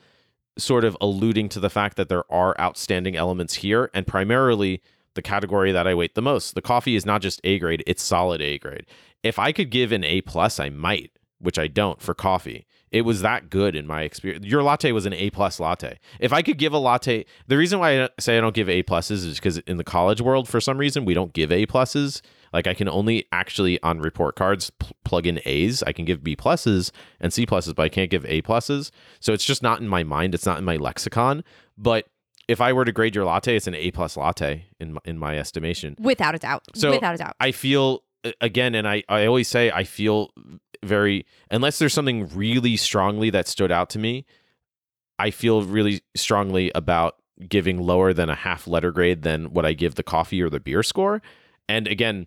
sort 0.56 0.84
of 0.84 0.96
alluding 1.00 1.48
to 1.50 1.60
the 1.60 1.70
fact 1.70 1.96
that 1.96 2.08
there 2.08 2.30
are 2.32 2.58
outstanding 2.60 3.16
elements 3.16 3.56
here, 3.56 3.90
and 3.92 4.06
primarily 4.06 4.82
the 5.14 5.22
category 5.22 5.72
that 5.72 5.86
I 5.86 5.94
weight 5.94 6.14
the 6.14 6.22
most. 6.22 6.54
The 6.54 6.62
coffee 6.62 6.94
is 6.94 7.04
not 7.04 7.22
just 7.22 7.40
A 7.42 7.58
grade; 7.58 7.82
it's 7.86 8.02
solid 8.02 8.40
A 8.40 8.58
grade. 8.58 8.86
If 9.22 9.38
I 9.38 9.52
could 9.52 9.70
give 9.70 9.90
an 9.92 10.04
A 10.04 10.20
plus, 10.20 10.60
I 10.60 10.70
might, 10.70 11.10
which 11.40 11.58
I 11.58 11.66
don't 11.66 12.00
for 12.00 12.14
coffee. 12.14 12.66
It 12.90 13.02
was 13.02 13.22
that 13.22 13.50
good 13.50 13.76
in 13.76 13.86
my 13.86 14.02
experience. 14.02 14.46
Your 14.46 14.62
latte 14.62 14.92
was 14.92 15.06
an 15.06 15.12
A 15.12 15.30
plus 15.30 15.60
latte. 15.60 15.98
If 16.18 16.32
I 16.32 16.42
could 16.42 16.58
give 16.58 16.72
a 16.72 16.78
latte, 16.78 17.24
the 17.46 17.56
reason 17.56 17.78
why 17.78 18.04
I 18.04 18.08
say 18.18 18.36
I 18.36 18.40
don't 18.40 18.54
give 18.54 18.68
A 18.68 18.82
pluses 18.82 19.24
is 19.26 19.36
because 19.36 19.58
in 19.58 19.76
the 19.76 19.84
college 19.84 20.20
world, 20.20 20.48
for 20.48 20.60
some 20.60 20.78
reason, 20.78 21.04
we 21.04 21.14
don't 21.14 21.32
give 21.32 21.52
A 21.52 21.66
pluses. 21.66 22.20
Like 22.52 22.66
I 22.66 22.74
can 22.74 22.88
only 22.88 23.26
actually 23.32 23.80
on 23.82 24.00
report 24.00 24.34
cards 24.36 24.70
pl- 24.70 24.96
plug 25.04 25.26
in 25.26 25.40
A's. 25.44 25.82
I 25.84 25.92
can 25.92 26.04
give 26.04 26.24
B 26.24 26.34
pluses 26.36 26.90
and 27.20 27.32
C 27.32 27.46
pluses, 27.46 27.74
but 27.74 27.82
I 27.84 27.88
can't 27.88 28.10
give 28.10 28.24
A 28.26 28.42
pluses. 28.42 28.90
So 29.20 29.32
it's 29.32 29.44
just 29.44 29.62
not 29.62 29.80
in 29.80 29.88
my 29.88 30.02
mind. 30.02 30.34
It's 30.34 30.46
not 30.46 30.58
in 30.58 30.64
my 30.64 30.76
lexicon. 30.76 31.44
But 31.78 32.08
if 32.48 32.60
I 32.60 32.72
were 32.72 32.84
to 32.84 32.90
grade 32.92 33.14
your 33.14 33.24
latte, 33.24 33.54
it's 33.56 33.68
an 33.68 33.74
A 33.76 33.90
plus 33.92 34.16
latte 34.16 34.64
in 34.80 34.94
my, 34.94 35.00
in 35.04 35.16
my 35.18 35.38
estimation. 35.38 35.94
Without 36.00 36.34
a 36.34 36.38
doubt. 36.38 36.64
So- 36.74 36.90
Without 36.90 37.14
a 37.14 37.18
doubt. 37.18 37.36
I 37.38 37.52
feel 37.52 38.02
again, 38.40 38.74
and 38.74 38.86
I, 38.88 39.02
I 39.08 39.26
always 39.26 39.48
say 39.48 39.70
I 39.70 39.84
feel 39.84 40.30
very 40.82 41.26
unless 41.50 41.78
there's 41.78 41.92
something 41.94 42.26
really 42.34 42.76
strongly 42.76 43.30
that 43.30 43.46
stood 43.46 43.70
out 43.70 43.90
to 43.90 43.98
me, 43.98 44.24
I 45.18 45.30
feel 45.30 45.62
really 45.62 46.00
strongly 46.16 46.72
about 46.74 47.16
giving 47.48 47.78
lower 47.80 48.12
than 48.12 48.28
a 48.28 48.34
half 48.34 48.66
letter 48.66 48.90
grade 48.90 49.22
than 49.22 49.52
what 49.52 49.64
I 49.64 49.72
give 49.72 49.94
the 49.94 50.02
coffee 50.02 50.42
or 50.42 50.50
the 50.50 50.60
beer 50.60 50.82
score. 50.82 51.22
And 51.68 51.86
again, 51.86 52.26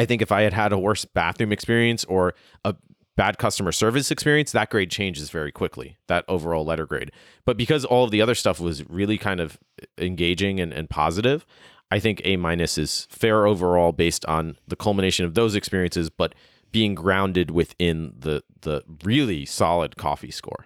I 0.00 0.06
think 0.06 0.22
if 0.22 0.32
I 0.32 0.40
had 0.40 0.54
had 0.54 0.72
a 0.72 0.78
worse 0.78 1.04
bathroom 1.04 1.52
experience 1.52 2.06
or 2.06 2.32
a 2.64 2.74
bad 3.18 3.36
customer 3.36 3.70
service 3.70 4.10
experience, 4.10 4.50
that 4.52 4.70
grade 4.70 4.90
changes 4.90 5.28
very 5.28 5.52
quickly, 5.52 5.98
that 6.06 6.24
overall 6.26 6.64
letter 6.64 6.86
grade. 6.86 7.12
But 7.44 7.58
because 7.58 7.84
all 7.84 8.04
of 8.04 8.10
the 8.10 8.22
other 8.22 8.34
stuff 8.34 8.60
was 8.60 8.88
really 8.88 9.18
kind 9.18 9.40
of 9.40 9.58
engaging 9.98 10.58
and, 10.58 10.72
and 10.72 10.88
positive, 10.88 11.44
I 11.90 11.98
think 11.98 12.22
A 12.24 12.38
minus 12.38 12.78
is 12.78 13.08
fair 13.10 13.46
overall 13.46 13.92
based 13.92 14.24
on 14.24 14.56
the 14.66 14.74
culmination 14.74 15.26
of 15.26 15.34
those 15.34 15.54
experiences, 15.54 16.08
but 16.08 16.34
being 16.72 16.94
grounded 16.94 17.50
within 17.50 18.14
the 18.18 18.42
the 18.62 18.82
really 19.04 19.44
solid 19.44 19.98
coffee 19.98 20.30
score. 20.30 20.64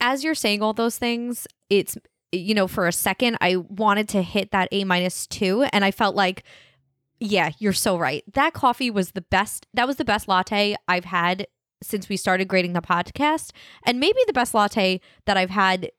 As 0.00 0.22
you're 0.22 0.36
saying 0.36 0.62
all 0.62 0.72
those 0.72 0.98
things, 0.98 1.48
it's 1.68 1.98
you 2.30 2.54
know, 2.54 2.68
for 2.68 2.86
a 2.86 2.92
second 2.92 3.38
I 3.40 3.56
wanted 3.56 4.08
to 4.10 4.22
hit 4.22 4.52
that 4.52 4.68
A 4.70 4.84
minus 4.84 5.26
two, 5.26 5.64
and 5.72 5.84
I 5.84 5.90
felt 5.90 6.14
like 6.14 6.44
yeah, 7.20 7.50
you're 7.58 7.72
so 7.72 7.98
right. 7.98 8.22
That 8.34 8.52
coffee 8.52 8.90
was 8.90 9.12
the 9.12 9.22
best. 9.22 9.66
That 9.74 9.86
was 9.86 9.96
the 9.96 10.04
best 10.04 10.28
latte 10.28 10.76
I've 10.88 11.04
had 11.04 11.46
since 11.82 12.08
we 12.08 12.16
started 12.16 12.48
grading 12.48 12.72
the 12.72 12.80
podcast, 12.80 13.50
and 13.84 14.00
maybe 14.00 14.18
the 14.26 14.32
best 14.32 14.54
latte 14.54 15.00
that 15.26 15.36
I've 15.36 15.50
had 15.50 15.90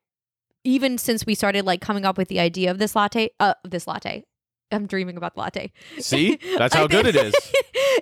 even 0.64 0.98
since 0.98 1.26
we 1.26 1.34
started 1.34 1.66
like 1.66 1.82
coming 1.82 2.06
up 2.06 2.18
with 2.18 2.28
the 2.28 2.40
idea 2.40 2.72
of 2.72 2.78
this 2.78 2.96
latte. 2.96 3.30
Uh, 3.40 3.54
this 3.64 3.88
latte. 3.88 4.26
I'm 4.70 4.86
dreaming 4.86 5.16
about 5.16 5.36
the 5.36 5.40
latte. 5.40 5.72
See, 6.00 6.38
that's 6.58 6.76
how 6.76 6.88
good 6.88 7.08
it 7.08 7.16
is. 7.16 7.34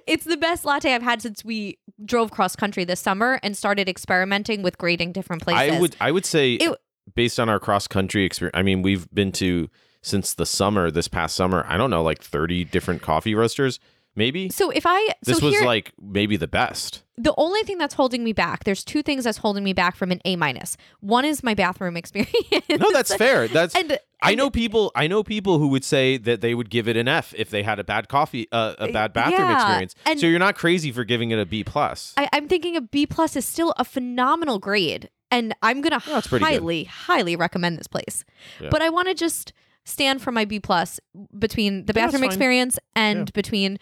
it's 0.08 0.26
the 0.26 0.38
best 0.38 0.66
latte 0.66 0.94
I've 0.94 1.04
had 1.04 1.22
since 1.22 1.46
we 1.46 1.78
drove 2.04 2.32
cross 2.32 2.56
country 2.56 2.84
this 2.86 3.00
summer 3.00 3.40
and 3.44 3.56
started 3.56 3.88
experimenting 3.88 4.64
with 4.64 4.78
grading 4.80 5.12
different 5.12 5.44
places. 5.44 5.76
I 5.76 5.80
would 5.80 5.96
I 6.02 6.12
would 6.12 6.26
say 6.26 6.54
It- 6.54 6.80
based 7.14 7.40
on 7.40 7.50
our 7.50 7.60
cross 7.60 7.88
country 7.88 8.24
experience. 8.26 8.58
I 8.58 8.64
mean, 8.64 8.82
we've 8.82 9.08
been 9.14 9.32
to 9.34 9.70
since 10.06 10.34
the 10.34 10.46
summer, 10.46 10.92
this 10.92 11.08
past 11.08 11.36
summer. 11.36 11.66
I 11.68 11.78
don't 11.78 11.90
know, 11.90 12.04
like 12.04 12.22
thirty 12.22 12.64
different 12.64 13.02
coffee 13.02 13.34
roasters, 13.36 13.80
maybe. 14.16 14.50
So 14.50 14.70
if 14.70 14.86
I 14.86 15.10
This 15.24 15.40
so 15.40 15.46
was 15.48 15.56
here, 15.56 15.66
like 15.66 15.94
maybe 16.02 16.38
the 16.38 16.48
best. 16.48 17.04
the 17.18 17.34
only 17.38 17.64
thing 17.64 17.78
that's 17.78 17.94
holding 17.96 18.24
me 18.24 18.34
back. 18.34 18.64
There's 18.66 18.84
two 18.84 19.02
things 19.02 19.24
that's 19.24 19.38
holding 19.40 19.64
me 19.64 19.74
back 19.74 19.96
from 19.96 20.12
an 20.12 20.22
A 20.26 20.36
minus. 20.36 20.78
One 21.00 21.26
is 21.26 21.44
my 21.44 21.54
bathroom 21.54 21.98
experience. 21.98 22.34
No, 22.70 22.92
that's 22.92 23.16
fair. 23.26 23.48
That's 23.48 23.74
and 23.76 23.98
I 24.22 24.32
and- 24.32 24.38
know 24.38 24.50
people. 24.50 24.92
I 24.96 25.08
know 25.08 25.24
people 25.24 25.58
who 25.60 25.68
would 25.70 25.84
say 25.84 26.18
that 26.18 26.42
they 26.42 26.54
would 26.54 26.70
give 26.70 26.88
it 26.88 26.96
an 26.98 27.08
F 27.08 27.34
if 27.38 27.50
they 27.50 27.64
had 27.64 27.80
a 27.80 27.84
bad 27.84 28.08
coffee, 28.08 28.48
uh, 28.52 28.76
a 28.78 28.92
bad 28.92 29.12
bathroom 29.14 29.40
yeah, 29.50 29.56
experience. 29.58 29.96
and- 30.06 30.20
so 30.20 30.28
you're 30.28 30.40
not 30.40 30.56
crazy 30.56 30.92
for 30.92 31.04
giving 31.04 31.32
it 31.32 31.40
a 31.40 31.46
B 31.46 31.64
plus. 31.64 32.14
I, 32.18 32.30
I'm 32.34 32.48
thinking 32.48 32.76
a 32.78 32.82
B 32.82 33.06
plus 33.08 33.36
is 33.36 33.46
still 33.46 33.74
a 33.78 33.84
phenomenal 33.86 34.60
grade, 34.60 35.10
and 35.32 35.54
I'm 35.64 35.82
gonna 35.82 36.02
that's 36.06 36.28
pretty 36.28 36.46
good. 36.46 36.52
highly, 36.52 36.84
highly 36.86 37.36
recommend 37.36 37.78
this 37.80 37.88
place. 37.88 38.24
Yeah. 38.62 38.70
But 38.72 38.82
I 38.82 38.90
want 38.90 39.08
to 39.10 39.14
just 39.14 39.52
stand 39.86 40.22
for 40.22 40.32
my 40.32 40.46
B 40.46 40.60
plus 40.60 41.00
between 41.38 41.86
the 41.86 41.94
bathroom 41.94 42.24
experience 42.24 42.80
and 42.96 43.20
Yeah. 43.20 43.26
between 43.34 43.78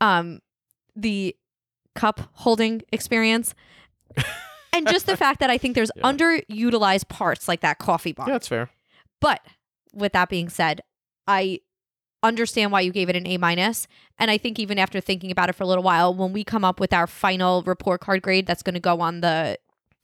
um 0.00 0.40
the 0.94 1.34
cup 1.94 2.20
holding 2.34 2.82
experience. 2.92 3.54
and 4.72 4.86
just 4.88 5.06
the 5.06 5.16
fact 5.16 5.40
that 5.40 5.50
I 5.50 5.58
think 5.58 5.74
there's 5.74 5.90
Yeah. 5.96 6.02
underutilized 6.04 7.08
parts 7.08 7.48
like 7.48 7.60
that 7.60 7.78
coffee 7.78 8.12
bar. 8.12 8.26
yeah, 8.28 8.34
that's 8.34 8.48
fair. 8.48 8.70
But 9.20 9.40
with 9.94 10.12
that 10.12 10.28
being 10.28 10.48
said, 10.50 10.82
I 11.26 11.60
understand 12.22 12.72
why 12.72 12.80
you 12.80 12.92
gave 12.92 13.08
it 13.08 13.16
an 13.16 13.26
A 13.26 13.38
minus. 13.38 13.86
And 14.18 14.30
I 14.30 14.36
think 14.38 14.58
even 14.58 14.78
after 14.78 15.00
thinking 15.00 15.30
about 15.30 15.48
it 15.48 15.54
for 15.54 15.64
a 15.64 15.66
little 15.66 15.84
while, 15.84 16.12
when 16.14 16.32
we 16.32 16.44
come 16.44 16.64
up 16.64 16.80
with 16.80 16.92
our 16.92 17.06
final 17.06 17.62
report 17.62 18.00
card 18.00 18.20
grade 18.22 18.46
that's 18.46 18.62
going 18.62 18.74
to 18.74 18.80
go 18.80 19.00
on 19.00 19.20
the 19.20 19.58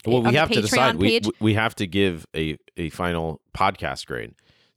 Well, 0.05 0.17
on 0.17 0.29
we 0.31 0.35
have 0.35 0.49
to 0.51 0.61
decide. 0.61 0.99
Page. 0.99 1.25
we 1.27 1.31
we 1.39 1.53
have 1.53 1.75
to 1.75 1.85
give 1.87 2.25
a 2.35 2.57
a 2.77 2.89
final 2.89 3.41
podcast 3.55 4.05
grade. 4.07 4.33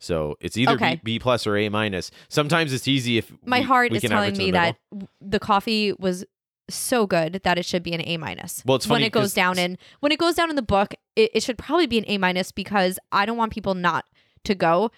So 0.07 0.37
it's 0.41 0.57
either 0.57 0.73
Okay. 0.73 0.95
B, 0.97 1.01
B 1.15 1.19
plus 1.19 1.47
or 1.47 1.57
A 1.57 1.69
minus. 1.69 2.11
Sometimes 2.29 2.73
it's 2.73 2.87
easy 2.89 3.19
if 3.19 3.33
my 3.45 3.59
we- 3.59 3.65
heart 3.65 3.91
we 3.91 3.99
is 3.99 4.05
telling 4.05 4.37
me 4.37 4.47
the 4.47 4.53
that 4.53 4.77
the 5.21 5.39
coffee 5.39 5.93
was 5.99 6.25
so 6.71 7.07
good 7.07 7.41
that 7.45 7.59
it 7.59 7.65
should 7.65 7.83
be 7.83 7.93
an 7.93 8.01
A 8.07 8.17
minus. 8.17 8.63
Well, 8.65 8.77
it's 8.77 8.87
funny 8.87 9.03
when 9.03 9.07
it 9.07 9.13
goes 9.13 9.35
down 9.35 9.59
in 9.59 9.77
when 10.01 10.13
it 10.13 10.19
goes 10.19 10.35
down 10.35 10.51
in 10.51 10.57
the 10.57 10.63
book, 10.63 10.95
it, 11.17 11.31
it 11.35 11.43
should 11.43 11.59
probably 11.59 11.87
be 11.87 11.99
an 11.99 12.05
A 12.09 12.19
minus 12.19 12.51
because 12.53 12.99
I 13.13 13.27
don't 13.27 13.37
want 13.37 13.53
people 13.53 13.75
not 13.75 14.05
to 14.45 14.55
go. 14.55 14.91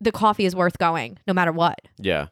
The 0.00 0.12
coffee 0.12 0.46
is 0.46 0.56
worth 0.56 0.78
going 0.78 1.18
no 1.26 1.34
matter 1.34 1.52
what. 1.52 1.78
Yeah. 1.98 2.28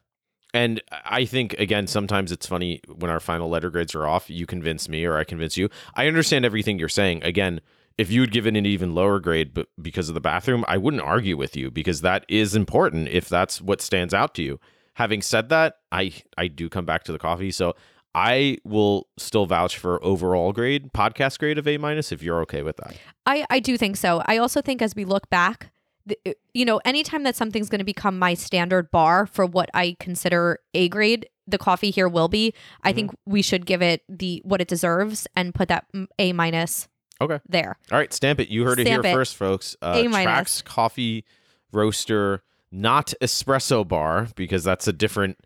And 0.53 0.81
I 0.91 1.25
think 1.25 1.53
again, 1.59 1.85
sometimes 1.85 2.31
it's 2.31 2.47
funny 2.47 2.81
when 2.87 3.11
our 3.11 3.19
final 3.19 3.49
letter 3.49 3.69
grades 3.69 3.93
are 3.93 4.07
off. 4.07 4.29
You 4.29 4.47
convince 4.47 4.89
me, 4.89 5.05
or 5.05 5.17
I 5.17 5.23
convince 5.23 5.55
you. 5.57 5.69
I 5.93 6.07
understand 6.07 6.43
everything 6.43 6.79
you're 6.79 6.89
saying. 6.89 7.23
Again, 7.23 7.61
if 7.99 8.09
you 8.09 8.21
would 8.21 8.31
given 8.31 8.55
an 8.55 8.65
even 8.65 8.95
lower 8.95 9.19
grade, 9.19 9.53
but 9.53 9.67
because 9.81 10.07
of 10.09 10.15
the 10.15 10.21
bathroom, 10.21 10.63
I 10.67 10.77
wouldn't 10.77 11.03
argue 11.03 11.37
with 11.37 11.55
you 11.55 11.69
because 11.69 12.01
that 12.01 12.25
is 12.29 12.55
important. 12.55 13.09
If 13.09 13.27
that's 13.29 13.61
what 13.61 13.81
stands 13.81 14.13
out 14.13 14.33
to 14.35 14.41
you. 14.41 14.59
Having 14.93 15.21
said 15.21 15.49
that, 15.49 15.75
I 15.91 16.13
I 16.37 16.47
do 16.47 16.69
come 16.69 16.85
back 16.85 17.03
to 17.03 17.11
the 17.11 17.19
coffee. 17.19 17.51
So 17.51 17.75
I 18.15 18.57
will 18.63 19.07
still 19.17 19.45
vouch 19.45 19.77
for 19.77 20.03
overall 20.03 20.51
grade, 20.51 20.91
podcast 20.93 21.39
grade 21.39 21.57
of 21.57 21.67
A 21.67 21.77
minus, 21.77 22.11
if 22.11 22.23
you're 22.23 22.41
okay 22.41 22.63
with 22.63 22.77
that. 22.77 22.95
I, 23.25 23.45
I 23.49 23.59
do 23.59 23.77
think 23.77 23.97
so. 23.97 24.23
I 24.25 24.37
also 24.37 24.61
think 24.61 24.81
as 24.81 24.95
we 24.95 25.05
look 25.05 25.29
back, 25.29 25.71
the, 26.07 26.17
you 26.53 26.65
know, 26.65 26.81
anytime 26.85 27.23
that 27.23 27.35
something's 27.35 27.69
going 27.69 27.79
to 27.79 27.85
become 27.85 28.17
my 28.17 28.33
standard 28.33 28.89
bar 28.91 29.27
for 29.27 29.45
what 29.45 29.69
I 29.73 29.95
consider 29.99 30.57
A 30.73 30.89
grade, 30.89 31.29
the 31.47 31.59
coffee 31.59 31.91
here 31.91 32.09
will 32.09 32.27
be. 32.29 32.53
I 32.83 32.89
Mm-hmm. 32.89 32.95
think 32.95 33.11
we 33.25 33.41
should 33.43 33.65
give 33.65 33.81
it 33.81 34.01
the 34.09 34.41
what 34.43 34.59
it 34.59 34.67
deserves 34.67 35.27
and 35.35 35.53
put 35.53 35.67
that 35.67 35.85
A 36.17 36.33
minus 36.33 36.87
Okay. 37.21 37.39
there. 37.47 37.77
All 37.91 37.97
right, 37.97 38.13
stamp 38.13 38.39
it. 38.39 38.49
You 38.49 38.63
heard 38.65 38.79
it 38.79 38.87
here 38.87 39.01
it. 39.01 39.13
first, 39.13 39.35
folks. 39.35 39.75
Uh, 39.81 39.93
A 39.97 40.07
minus. 40.07 40.61
Trax 40.61 40.63
Coffee 40.63 41.25
Roaster, 41.71 42.41
not 42.71 43.13
espresso 43.21 43.87
bar, 43.87 44.27
because 44.35 44.63
that's 44.63 44.87
a 44.87 44.93
different 44.93 45.37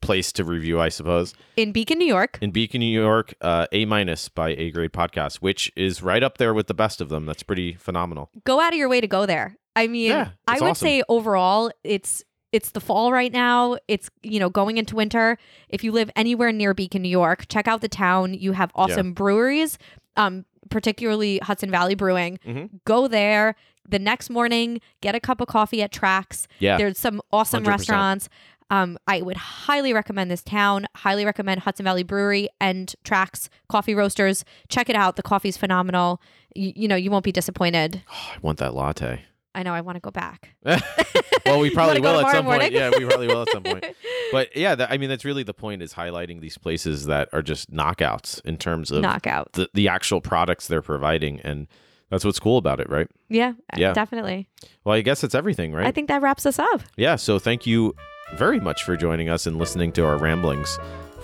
place 0.00 0.30
to 0.32 0.44
review, 0.44 0.80
I 0.80 0.88
suppose. 0.88 1.34
In 1.56 1.72
Beacon, 1.72 1.98
New 1.98 2.06
York, 2.06 2.38
In 2.40 2.50
Beacon, 2.50 2.80
New 2.80 3.00
York, 3.00 3.34
uh, 3.40 3.66
A 3.72 3.84
minus 3.86 4.28
by 4.28 4.50
A 4.50 4.70
Grade 4.70 4.92
Podcast, 4.92 5.36
which 5.36 5.72
is 5.76 6.02
right 6.02 6.22
up 6.22 6.38
there 6.38 6.54
with 6.54 6.66
the 6.66 6.74
best 6.74 7.00
of 7.00 7.08
them. 7.08 7.26
That's 7.26 7.42
pretty 7.42 7.74
phenomenal. 7.74 8.30
go 8.44 8.60
out 8.60 8.72
of 8.72 8.78
your 8.78 8.88
way 8.88 9.00
to 9.00 9.08
go 9.08 9.26
there. 9.26 9.56
I 9.74 9.86
mean, 9.88 10.10
Yeah, 10.10 10.28
I 10.46 10.54
would 10.60 10.70
awesome. 10.70 10.86
say 10.86 11.02
overall, 11.08 11.70
it's 11.84 12.22
it's 12.52 12.70
the 12.70 12.80
fall 12.80 13.12
right 13.12 13.32
now. 13.32 13.76
It's 13.88 14.08
you 14.22 14.38
know 14.38 14.48
going 14.48 14.78
into 14.78 14.96
winter. 14.96 15.36
If 15.68 15.82
you 15.84 15.92
live 15.92 16.10
anywhere 16.16 16.52
near 16.52 16.72
Beacon, 16.72 17.02
New 17.02 17.08
York, 17.10 17.46
check 17.48 17.66
out 17.68 17.80
the 17.80 17.88
town. 17.88 18.32
You 18.34 18.52
have 18.52 18.70
awesome 18.74 19.12
breweries, 19.12 19.76
um, 20.16 20.44
particularly 20.70 21.38
Hudson 21.38 21.70
Valley 21.70 21.94
Brewing. 21.94 22.38
Mhm. 22.46 22.70
Go 22.84 23.08
there 23.08 23.54
the 23.88 23.98
next 23.98 24.30
morning. 24.30 24.80
Get 25.00 25.14
a 25.14 25.20
cup 25.20 25.40
of 25.40 25.48
coffee 25.48 25.82
at 25.82 25.92
Trax. 25.92 26.46
Yeah. 26.58 26.76
There's 26.76 26.98
some 26.98 27.20
awesome 27.32 27.62
100%. 27.64 27.68
restaurants. 27.68 28.28
Um, 28.68 28.98
I 29.06 29.22
would 29.22 29.36
highly 29.36 29.92
recommend 29.92 30.28
this 30.28 30.42
town. 30.42 30.86
Highly 30.96 31.24
recommend 31.24 31.60
Hudson 31.60 31.84
Valley 31.84 32.02
Brewery 32.02 32.48
and 32.60 32.92
Trax 33.04 33.48
Coffee 33.68 33.94
Roasters. 33.94 34.44
Check 34.68 34.88
it 34.90 34.96
out. 34.96 35.14
The 35.14 35.22
coffee's 35.22 35.56
phenomenal. 35.56 36.20
You, 36.56 36.72
you 36.74 36.88
know, 36.88 36.96
you 36.96 37.12
won't 37.12 37.22
be 37.24 37.30
disappointed. 37.30 38.02
Oh, 38.10 38.30
I 38.34 38.38
want 38.42 38.58
that 38.58 38.74
latte. 38.74 39.24
I 39.56 39.62
know. 39.64 39.72
I 39.72 39.80
want 39.80 39.96
to 39.96 40.00
go 40.00 40.10
back. 40.12 40.54
well, 40.64 41.58
we 41.60 41.70
probably 41.74 42.00
will 42.00 42.20
at 42.20 42.30
some 42.30 42.44
point. 42.44 42.70
Yeah, 42.72 42.90
we 42.96 43.04
probably 43.04 43.26
will 43.26 43.42
at 43.42 43.50
some 43.50 43.62
point. 43.64 43.84
But 44.32 44.56
yeah, 44.56 44.74
that, 44.74 44.90
I 44.90 44.98
mean, 44.98 45.08
that's 45.08 45.24
really 45.24 45.44
the 45.44 45.54
point 45.54 45.82
is 45.82 45.94
highlighting 45.94 46.40
these 46.40 46.58
places 46.58 47.06
that 47.06 47.28
are 47.32 47.42
just 47.42 47.72
knockouts 47.72 48.44
in 48.44 48.56
terms 48.58 48.90
of 48.90 49.00
Knockout. 49.00 49.52
the, 49.52 49.68
the 49.72 49.86
actual 49.86 50.20
products 50.20 50.66
they're 50.66 50.82
providing. 50.82 51.40
And 51.42 51.68
that's 52.10 52.24
what's 52.24 52.40
cool 52.40 52.58
about 52.58 52.80
it, 52.80 52.90
right? 52.90 53.06
Yeah, 53.28 53.52
Yeah. 53.76 53.92
definitely. 53.92 54.48
Well, 54.82 54.96
I 54.96 55.02
guess 55.02 55.20
that's 55.20 55.36
everything, 55.36 55.72
right? 55.72 55.86
I 55.86 55.92
think 55.92 56.08
that 56.08 56.22
wraps 56.22 56.44
us 56.44 56.58
up. 56.58 56.82
yeah. 56.96 57.14
So 57.14 57.38
thank 57.38 57.66
you 57.68 57.94
very 58.34 58.58
much 58.58 58.82
for 58.82 58.96
joining 58.96 59.28
us 59.28 59.46
and 59.46 59.58
listening 59.58 59.92
to 59.92 60.04
our 60.04 60.18
ramblings. 60.18 60.76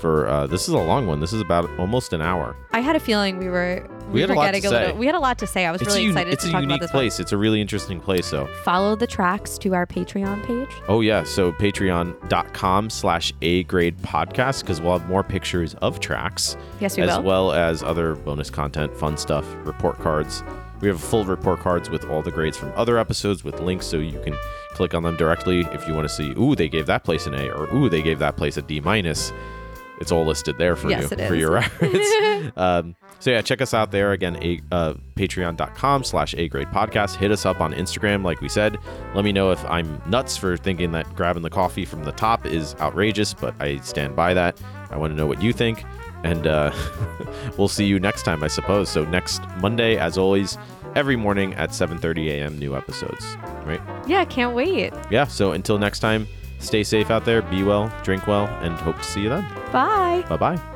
For 0.02 0.26
uh, 0.28 0.46
this 0.48 0.62
is 0.68 0.74
a 0.74 0.78
long 0.78 1.06
one. 1.06 1.20
This 1.20 1.32
is 1.32 1.40
about 1.40 1.70
almost 1.78 2.12
an 2.12 2.20
hour. 2.20 2.56
I 2.72 2.80
had 2.80 2.96
a 2.96 3.00
feeling 3.00 3.38
we 3.38 3.48
were 3.48 3.86
we, 4.08 4.14
We 4.14 4.20
had 4.20 4.30
were 4.30 4.34
a 4.34 4.38
lot 4.38 4.46
to 4.46 4.52
getting 4.60 4.66
a 4.66 4.68
say. 4.70 4.80
little. 4.86 4.98
We 4.98 5.06
had 5.06 5.14
a 5.14 5.20
lot 5.20 5.38
to 5.38 5.46
say. 5.46 5.64
I 5.64 5.70
was 5.70 5.80
It's 5.80 5.88
really 5.94 6.06
a, 6.06 6.08
excited 6.08 6.38
to 6.40 6.48
a 6.48 6.50
talk 6.50 6.64
about 6.64 6.80
this. 6.80 6.88
one. 6.88 6.92
place. 7.02 7.20
It's 7.20 7.30
a 7.32 7.36
really 7.36 7.60
interesting 7.60 8.00
place. 8.00 8.26
So, 8.26 8.46
Follow 8.64 8.96
the 8.96 9.06
tracks 9.06 9.56
to 9.58 9.74
our 9.74 9.86
Patreon 9.86 10.44
page. 10.44 10.68
oh 10.88 11.00
yeah. 11.02 11.22
So 11.22 11.52
patreon.com 11.52 12.90
slash 12.90 13.32
A 13.42 13.62
grade 13.64 13.96
podcast 13.98 14.62
because 14.62 14.80
we'll 14.80 14.98
have 14.98 15.08
more 15.08 15.22
pictures 15.22 15.74
of 15.74 16.00
Trax 16.00 16.56
Yes, 16.80 16.96
we 16.96 17.04
as 17.04 17.16
will. 17.16 17.22
well 17.22 17.52
as 17.52 17.82
other 17.82 18.16
bonus 18.16 18.50
content, 18.50 18.94
fun 18.96 19.16
stuff, 19.16 19.46
report 19.64 19.98
cards. 20.00 20.42
We 20.80 20.88
have 20.88 21.00
full 21.00 21.24
report 21.24 21.60
cards 21.60 21.88
with 21.90 22.04
all 22.06 22.22
the 22.22 22.32
grades 22.32 22.56
from 22.56 22.72
other 22.74 22.98
episodes 22.98 23.44
with 23.44 23.60
links 23.60 23.86
so 23.86 23.98
you 23.98 24.18
can 24.20 24.34
click 24.72 24.94
on 24.94 25.04
them 25.04 25.16
directly 25.16 25.60
if 25.72 25.86
you 25.86 25.94
want 25.94 26.08
to 26.08 26.12
see, 26.12 26.32
ooh, 26.36 26.56
they 26.56 26.68
gave 26.68 26.86
that 26.86 27.04
place 27.04 27.26
an 27.28 27.34
A 27.34 27.48
or 27.52 27.72
ooh, 27.72 27.88
they 27.88 28.02
gave 28.02 28.18
that 28.18 28.36
place 28.36 28.56
a 28.56 28.62
D 28.62 28.80
minus. 28.80 29.32
It's 30.02 30.10
all 30.12 30.26
listed 30.26 30.58
there 30.58 30.74
for 30.76 30.90
Yes, 30.90 31.10
you 31.10 31.16
for 31.16 31.34
your 31.36 31.52
reference. 31.52 32.52
um, 32.56 32.96
so 33.20 33.30
yeah, 33.30 33.40
check 33.40 33.62
us 33.62 33.72
out 33.72 33.92
there 33.92 34.10
again. 34.10 34.36
A, 34.42 34.60
uh, 34.72 34.94
Patreon.com 35.14 36.02
slash 36.02 36.34
A 36.34 36.48
grade 36.48 36.66
podcast. 36.68 37.14
Hit 37.14 37.30
us 37.30 37.46
up 37.46 37.60
on 37.60 37.72
Instagram, 37.72 38.24
like 38.24 38.40
we 38.40 38.48
said. 38.48 38.78
Let 39.14 39.24
me 39.24 39.30
know 39.30 39.52
if 39.52 39.64
I'm 39.66 40.02
nuts 40.06 40.36
for 40.36 40.56
thinking 40.56 40.90
that 40.92 41.14
grabbing 41.14 41.44
the 41.44 41.50
coffee 41.50 41.84
from 41.84 42.02
the 42.02 42.10
top 42.10 42.44
is 42.44 42.74
outrageous, 42.80 43.32
but 43.32 43.54
I 43.60 43.76
stand 43.78 44.16
by 44.16 44.34
that. 44.34 44.60
I 44.90 44.96
want 44.96 45.12
to 45.12 45.16
know 45.16 45.26
what 45.26 45.40
you 45.40 45.52
think. 45.52 45.84
And 46.24 46.48
uh, 46.48 46.72
we'll 47.56 47.68
see 47.68 47.84
you 47.84 48.00
next 48.00 48.24
time, 48.24 48.42
I 48.42 48.48
suppose. 48.48 48.88
So 48.88 49.04
next 49.04 49.40
Monday, 49.60 49.98
as 49.98 50.18
always, 50.18 50.58
every 50.96 51.14
morning 51.14 51.54
at 51.54 51.70
7:30 51.70 52.28
a.m. 52.28 52.58
New 52.58 52.76
episodes. 52.76 53.36
Right? 53.64 53.80
yeah, 54.08 54.24
can't 54.24 54.52
wait. 54.52 54.92
Yeah. 55.10 55.26
So 55.26 55.52
until 55.52 55.78
next 55.78 56.00
time, 56.00 56.26
stay 56.62 56.84
safe 56.84 57.10
out 57.10 57.24
there, 57.24 57.42
be 57.42 57.62
well, 57.62 57.92
drink 58.02 58.26
well, 58.26 58.46
and 58.62 58.74
hope 58.74 58.98
to 58.98 59.04
see 59.04 59.20
you 59.22 59.28
then. 59.28 59.46
Bye. 59.72 60.24
Bye 60.28 60.36
bye. 60.36 60.71